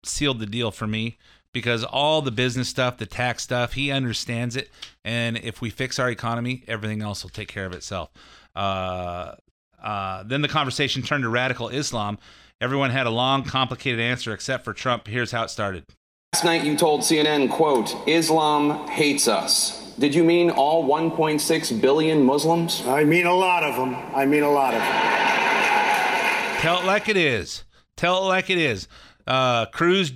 sealed 0.03 0.39
the 0.39 0.45
deal 0.45 0.71
for 0.71 0.87
me 0.87 1.17
because 1.53 1.83
all 1.83 2.21
the 2.21 2.31
business 2.31 2.69
stuff, 2.69 2.97
the 2.97 3.05
tax 3.05 3.43
stuff, 3.43 3.73
he 3.73 3.91
understands 3.91 4.55
it. 4.55 4.69
And 5.03 5.37
if 5.37 5.61
we 5.61 5.69
fix 5.69 5.99
our 5.99 6.09
economy, 6.09 6.63
everything 6.67 7.01
else 7.01 7.23
will 7.23 7.29
take 7.29 7.47
care 7.47 7.65
of 7.65 7.73
itself. 7.73 8.09
Uh, 8.55 9.35
uh, 9.81 10.23
then 10.23 10.41
the 10.41 10.47
conversation 10.47 11.01
turned 11.01 11.23
to 11.23 11.29
radical 11.29 11.69
Islam. 11.69 12.17
Everyone 12.59 12.91
had 12.91 13.07
a 13.07 13.09
long, 13.09 13.43
complicated 13.43 13.99
answer 13.99 14.33
except 14.33 14.63
for 14.63 14.73
Trump. 14.73 15.07
Here's 15.07 15.31
how 15.31 15.43
it 15.43 15.49
started. 15.49 15.85
Last 16.33 16.45
night 16.45 16.63
you 16.63 16.77
told 16.77 17.01
CNN, 17.01 17.49
quote, 17.49 17.95
Islam 18.07 18.87
hates 18.87 19.27
us. 19.27 19.80
Did 20.01 20.15
you 20.15 20.23
mean 20.23 20.49
all 20.49 20.83
1.6 20.85 21.79
billion 21.79 22.25
Muslims? 22.25 22.81
I 22.87 23.03
mean 23.03 23.27
a 23.27 23.35
lot 23.35 23.61
of 23.61 23.75
them. 23.75 23.93
I 24.15 24.25
mean 24.25 24.41
a 24.41 24.49
lot 24.49 24.73
of 24.73 24.79
them. 24.79 26.59
Tell 26.59 26.79
it 26.79 26.85
like 26.85 27.07
it 27.07 27.17
is. 27.17 27.65
Tell 27.97 28.23
it 28.23 28.27
like 28.27 28.49
it 28.49 28.57
is. 28.57 28.87
Uh, 29.27 29.67
Cruz 29.67 30.11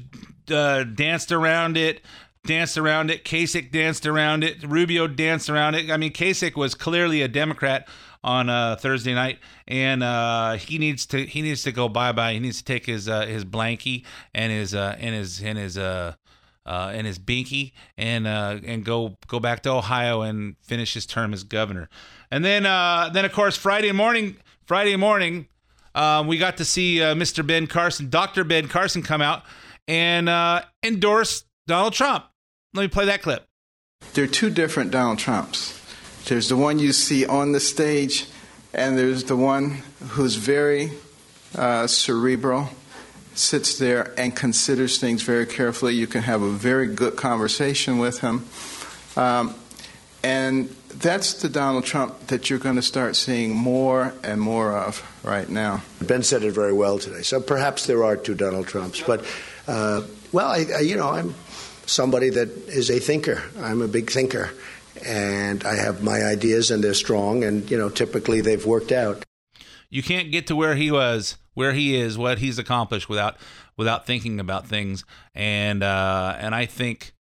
uh, 0.49 0.85
danced 0.85 1.31
around 1.31 1.77
it, 1.77 2.01
danced 2.47 2.79
around 2.79 3.11
it. 3.11 3.23
Kasich 3.23 3.71
danced 3.71 4.07
around 4.07 4.43
it. 4.43 4.63
Rubio 4.63 5.05
danced 5.05 5.51
around 5.51 5.75
it. 5.75 5.91
I 5.91 5.97
mean, 5.97 6.11
Kasich 6.11 6.55
was 6.55 6.73
clearly 6.73 7.21
a 7.21 7.27
Democrat 7.27 7.87
on 8.23 8.49
uh, 8.49 8.77
Thursday 8.77 9.13
night, 9.13 9.37
and 9.67 10.01
uh, 10.01 10.53
he 10.53 10.79
needs 10.79 11.05
to 11.05 11.27
he 11.27 11.43
needs 11.43 11.61
to 11.61 11.71
go 11.71 11.87
bye 11.89 12.11
bye. 12.11 12.33
He 12.33 12.39
needs 12.39 12.57
to 12.57 12.63
take 12.63 12.87
his 12.87 13.07
uh, 13.07 13.27
his 13.27 13.45
blankie 13.45 14.03
and 14.33 14.51
his 14.51 14.73
uh, 14.73 14.95
and 14.97 15.13
his 15.13 15.43
and 15.43 15.59
his 15.59 15.77
uh, 15.77 16.15
uh, 16.65 16.91
and 16.93 17.05
his 17.05 17.19
binky 17.19 17.73
and 17.97 18.27
uh, 18.27 18.59
and 18.65 18.83
go 18.83 19.17
go 19.27 19.39
back 19.39 19.63
to 19.63 19.69
Ohio 19.71 20.21
and 20.21 20.55
finish 20.61 20.93
his 20.93 21.05
term 21.05 21.33
as 21.33 21.43
governor. 21.43 21.89
And 22.31 22.43
then 22.43 22.65
uh, 22.65 23.09
then 23.13 23.25
of 23.25 23.31
course 23.31 23.57
Friday 23.57 23.91
morning 23.91 24.37
Friday 24.65 24.95
morning 24.95 25.47
um, 25.95 26.27
we 26.27 26.37
got 26.37 26.57
to 26.57 26.65
see 26.65 27.01
uh, 27.01 27.15
Mr. 27.15 27.45
Ben 27.45 27.67
Carson, 27.67 28.09
Dr. 28.09 28.43
Ben 28.43 28.67
Carson, 28.67 29.01
come 29.01 29.21
out 29.21 29.43
and 29.87 30.27
uh, 30.27 30.61
endorse 30.83 31.45
Donald 31.67 31.93
Trump. 31.93 32.25
Let 32.73 32.81
me 32.83 32.87
play 32.89 33.05
that 33.05 33.21
clip. 33.21 33.45
There 34.13 34.25
are 34.25 34.27
two 34.27 34.49
different 34.49 34.91
Donald 34.91 35.19
Trumps. 35.19 35.81
There's 36.25 36.49
the 36.49 36.57
one 36.57 36.79
you 36.79 36.91
see 36.91 37.25
on 37.25 37.53
the 37.53 37.59
stage, 37.59 38.25
and 38.73 38.97
there's 38.97 39.23
the 39.23 39.37
one 39.37 39.83
who's 40.09 40.35
very 40.35 40.91
uh, 41.55 41.87
cerebral, 41.87 42.69
sits 43.35 43.77
there 43.77 44.13
and 44.17 44.35
considers 44.35 44.99
things 44.99 45.21
very 45.21 45.45
carefully. 45.45 45.93
You 45.93 46.07
can 46.07 46.23
have 46.23 46.41
a 46.41 46.51
very 46.51 46.87
good 46.87 47.15
conversation 47.15 47.97
with 47.97 48.21
him. 48.21 48.45
Um, 49.15 49.55
and 50.23 50.69
that's 50.89 51.33
the 51.41 51.49
Donald 51.49 51.85
Trump 51.85 52.27
that 52.27 52.49
you're 52.49 52.59
going 52.59 52.77
to 52.77 52.81
start 52.81 53.15
seeing 53.15 53.55
more 53.55 54.13
and 54.23 54.39
more 54.41 54.75
of 54.75 55.03
right 55.23 55.47
now. 55.47 55.83
Ben 56.01 56.23
said 56.23 56.43
it 56.43 56.51
very 56.51 56.73
well 56.73 56.97
today. 56.97 57.21
So 57.21 57.39
perhaps 57.41 57.85
there 57.85 58.03
are 58.03 58.15
two 58.15 58.33
Donald 58.33 58.67
Trumps, 58.67 59.01
but 59.01 59.23
uh, 59.67 60.01
well, 60.31 60.47
I, 60.47 60.65
I, 60.77 60.79
you 60.81 60.95
know, 60.95 61.09
I'm 61.09 61.35
somebody 61.85 62.29
that 62.31 62.49
is 62.67 62.89
a 62.89 62.99
thinker. 62.99 63.43
I'm 63.59 63.81
a 63.81 63.87
big 63.87 64.09
thinker, 64.09 64.51
and 65.05 65.63
I 65.63 65.75
have 65.75 66.01
my 66.03 66.23
ideas, 66.23 66.71
and 66.71 66.83
they're 66.83 66.93
strong, 66.93 67.43
and 67.43 67.69
you 67.69 67.77
know, 67.77 67.89
typically 67.89 68.41
they've 68.41 68.65
worked 68.65 68.91
out. 68.91 69.24
You 69.95 70.03
can't 70.03 70.29
get 70.29 70.45
to 70.47 70.57
where 70.57 70.75
he 70.75 70.91
was, 70.91 71.37
where 71.53 71.71
he 71.71 71.95
is, 71.95 72.17
what 72.17 72.39
he's 72.39 72.59
accomplished 72.59 73.07
without 73.07 73.37
without 73.77 74.05
thinking 74.05 74.41
about 74.41 74.67
things, 74.67 75.05
and 75.33 75.81
uh, 75.81 76.35
and 76.37 76.53
I 76.53 76.65
think 76.65 77.13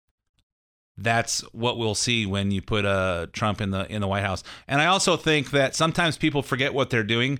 that's 0.97 1.39
what 1.53 1.77
we'll 1.77 1.95
see 1.95 2.25
when 2.25 2.51
you 2.51 2.61
put 2.61 2.83
uh, 2.83 3.27
Trump 3.31 3.61
in 3.61 3.71
the 3.71 3.89
in 3.89 4.01
the 4.01 4.09
White 4.09 4.23
House. 4.23 4.43
And 4.67 4.81
I 4.81 4.87
also 4.87 5.15
think 5.15 5.51
that 5.51 5.73
sometimes 5.73 6.17
people 6.17 6.41
forget 6.41 6.73
what 6.73 6.89
they're 6.89 7.03
doing. 7.03 7.39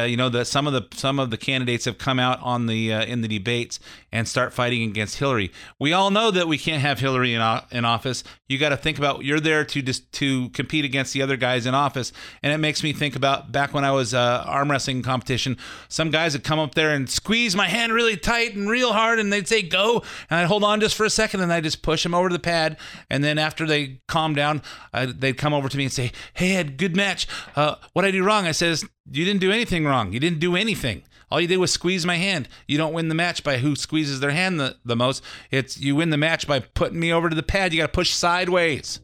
You 0.00 0.16
know 0.16 0.28
that 0.30 0.46
some 0.46 0.66
of 0.66 0.72
the 0.72 0.86
some 0.96 1.18
of 1.18 1.30
the 1.30 1.36
candidates 1.36 1.84
have 1.84 1.98
come 1.98 2.18
out 2.18 2.38
on 2.42 2.66
the 2.66 2.92
uh, 2.92 3.04
in 3.04 3.20
the 3.20 3.28
debates 3.28 3.78
and 4.10 4.26
start 4.28 4.52
fighting 4.52 4.82
against 4.82 5.18
Hillary. 5.18 5.50
We 5.78 5.92
all 5.92 6.10
know 6.10 6.30
that 6.30 6.48
we 6.48 6.58
can't 6.58 6.82
have 6.82 7.00
Hillary 7.00 7.34
in, 7.34 7.40
o- 7.40 7.62
in 7.70 7.84
office. 7.84 8.24
You 8.48 8.58
got 8.58 8.70
to 8.70 8.76
think 8.76 8.98
about 8.98 9.24
you're 9.24 9.40
there 9.40 9.64
to 9.64 9.82
just 9.82 10.10
to 10.12 10.48
compete 10.50 10.84
against 10.84 11.12
the 11.14 11.22
other 11.22 11.36
guys 11.36 11.66
in 11.66 11.74
office. 11.74 12.12
And 12.42 12.52
it 12.52 12.58
makes 12.58 12.82
me 12.82 12.92
think 12.92 13.16
about 13.16 13.52
back 13.52 13.72
when 13.72 13.84
I 13.84 13.92
was 13.92 14.12
uh, 14.12 14.44
arm 14.46 14.70
wrestling 14.70 15.02
competition. 15.02 15.56
Some 15.88 16.10
guys 16.10 16.34
would 16.34 16.44
come 16.44 16.58
up 16.58 16.74
there 16.74 16.94
and 16.94 17.08
squeeze 17.08 17.56
my 17.56 17.68
hand 17.68 17.92
really 17.92 18.16
tight 18.16 18.54
and 18.54 18.68
real 18.68 18.92
hard, 18.92 19.18
and 19.18 19.32
they'd 19.32 19.48
say 19.48 19.62
go, 19.62 20.02
and 20.28 20.40
I'd 20.40 20.46
hold 20.46 20.64
on 20.64 20.80
just 20.80 20.94
for 20.94 21.04
a 21.04 21.10
second, 21.10 21.40
and 21.40 21.52
I'd 21.52 21.64
just 21.64 21.82
push 21.82 22.02
them 22.02 22.14
over 22.14 22.28
to 22.28 22.32
the 22.32 22.38
pad. 22.38 22.76
And 23.08 23.24
then 23.24 23.38
after 23.38 23.66
they 23.66 24.00
calm 24.08 24.34
down, 24.34 24.62
I, 24.92 25.06
they'd 25.06 25.38
come 25.38 25.54
over 25.54 25.68
to 25.68 25.76
me 25.76 25.84
and 25.84 25.92
say, 25.92 26.12
"Hey, 26.34 26.56
Ed, 26.56 26.76
good 26.76 26.94
match. 26.96 27.26
Uh, 27.56 27.76
what 27.92 28.04
I 28.04 28.10
do 28.10 28.22
wrong?" 28.22 28.46
I 28.46 28.52
says, 28.52 28.84
"You 29.10 29.24
didn't 29.24 29.40
do 29.40 29.52
anything 29.52 29.84
wrong. 29.84 30.12
You 30.12 30.20
didn't 30.20 30.40
do 30.40 30.56
anything. 30.56 31.02
All 31.30 31.40
you 31.40 31.48
did 31.48 31.56
was 31.56 31.72
squeeze 31.72 32.04
my 32.04 32.16
hand. 32.16 32.46
You 32.68 32.76
don't 32.76 32.92
win 32.92 33.08
the 33.08 33.14
match 33.14 33.42
by 33.42 33.56
who 33.56 33.74
squeezes 33.74 34.20
their 34.20 34.32
hand 34.32 34.60
the, 34.60 34.76
the 34.84 34.94
most. 34.94 35.24
It's 35.50 35.78
you 35.80 35.96
win 35.96 36.10
the 36.10 36.18
match 36.18 36.46
by 36.46 36.60
putting 36.60 37.00
me 37.00 37.10
over 37.10 37.30
to 37.30 37.34
the 37.34 37.42
pad. 37.42 37.72
You 37.72 37.80
got 37.80 37.86
to 37.86 37.92
push 37.92 38.10
sideways. 38.10 39.00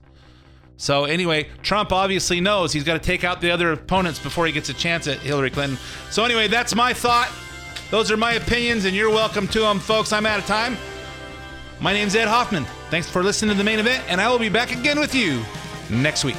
So 0.77 1.05
anyway, 1.07 1.49
Trump 1.63 1.91
obviously 1.91 2.41
knows 2.41 2.73
he's 2.73 2.85
got 2.85 2.95
to 2.95 3.05
take 3.05 3.25
out 3.25 3.41
the 3.41 3.51
other 3.51 3.73
opponents 3.73 4.19
before 4.19 4.47
he 4.47 4.53
gets 4.53 4.69
a 4.69 4.75
chance 4.75 5.09
at 5.09 5.19
Hillary 5.19 5.51
Clinton. 5.51 5.79
So 6.11 6.25
anyway, 6.25 6.49
that's 6.49 6.75
my 6.75 6.93
thought. 6.93 7.31
Those 7.91 8.11
are 8.13 8.17
my 8.19 8.35
opinions, 8.35 8.85
and 8.85 8.95
you're 8.95 9.11
welcome 9.11 9.49
to 9.49 9.61
them, 9.61 9.81
folks. 9.81 10.13
I'm 10.13 10.27
out 10.27 10.39
of 10.39 10.47
time. 10.47 10.77
My 11.81 11.93
name's 11.95 12.15
Ed 12.15 12.29
Hoffman. 12.29 12.65
Thanks 12.91 13.09
for 13.09 13.23
listening 13.23 13.53
to 13.53 13.59
the 13.59 13.65
main 13.65 13.79
event, 13.79 14.05
and 14.09 14.21
I 14.21 14.29
will 14.29 14.39
be 14.39 14.51
back 14.51 14.71
again 14.71 15.01
with 15.01 15.15
you 15.15 15.43
next 15.89 16.25
week. 16.25 16.37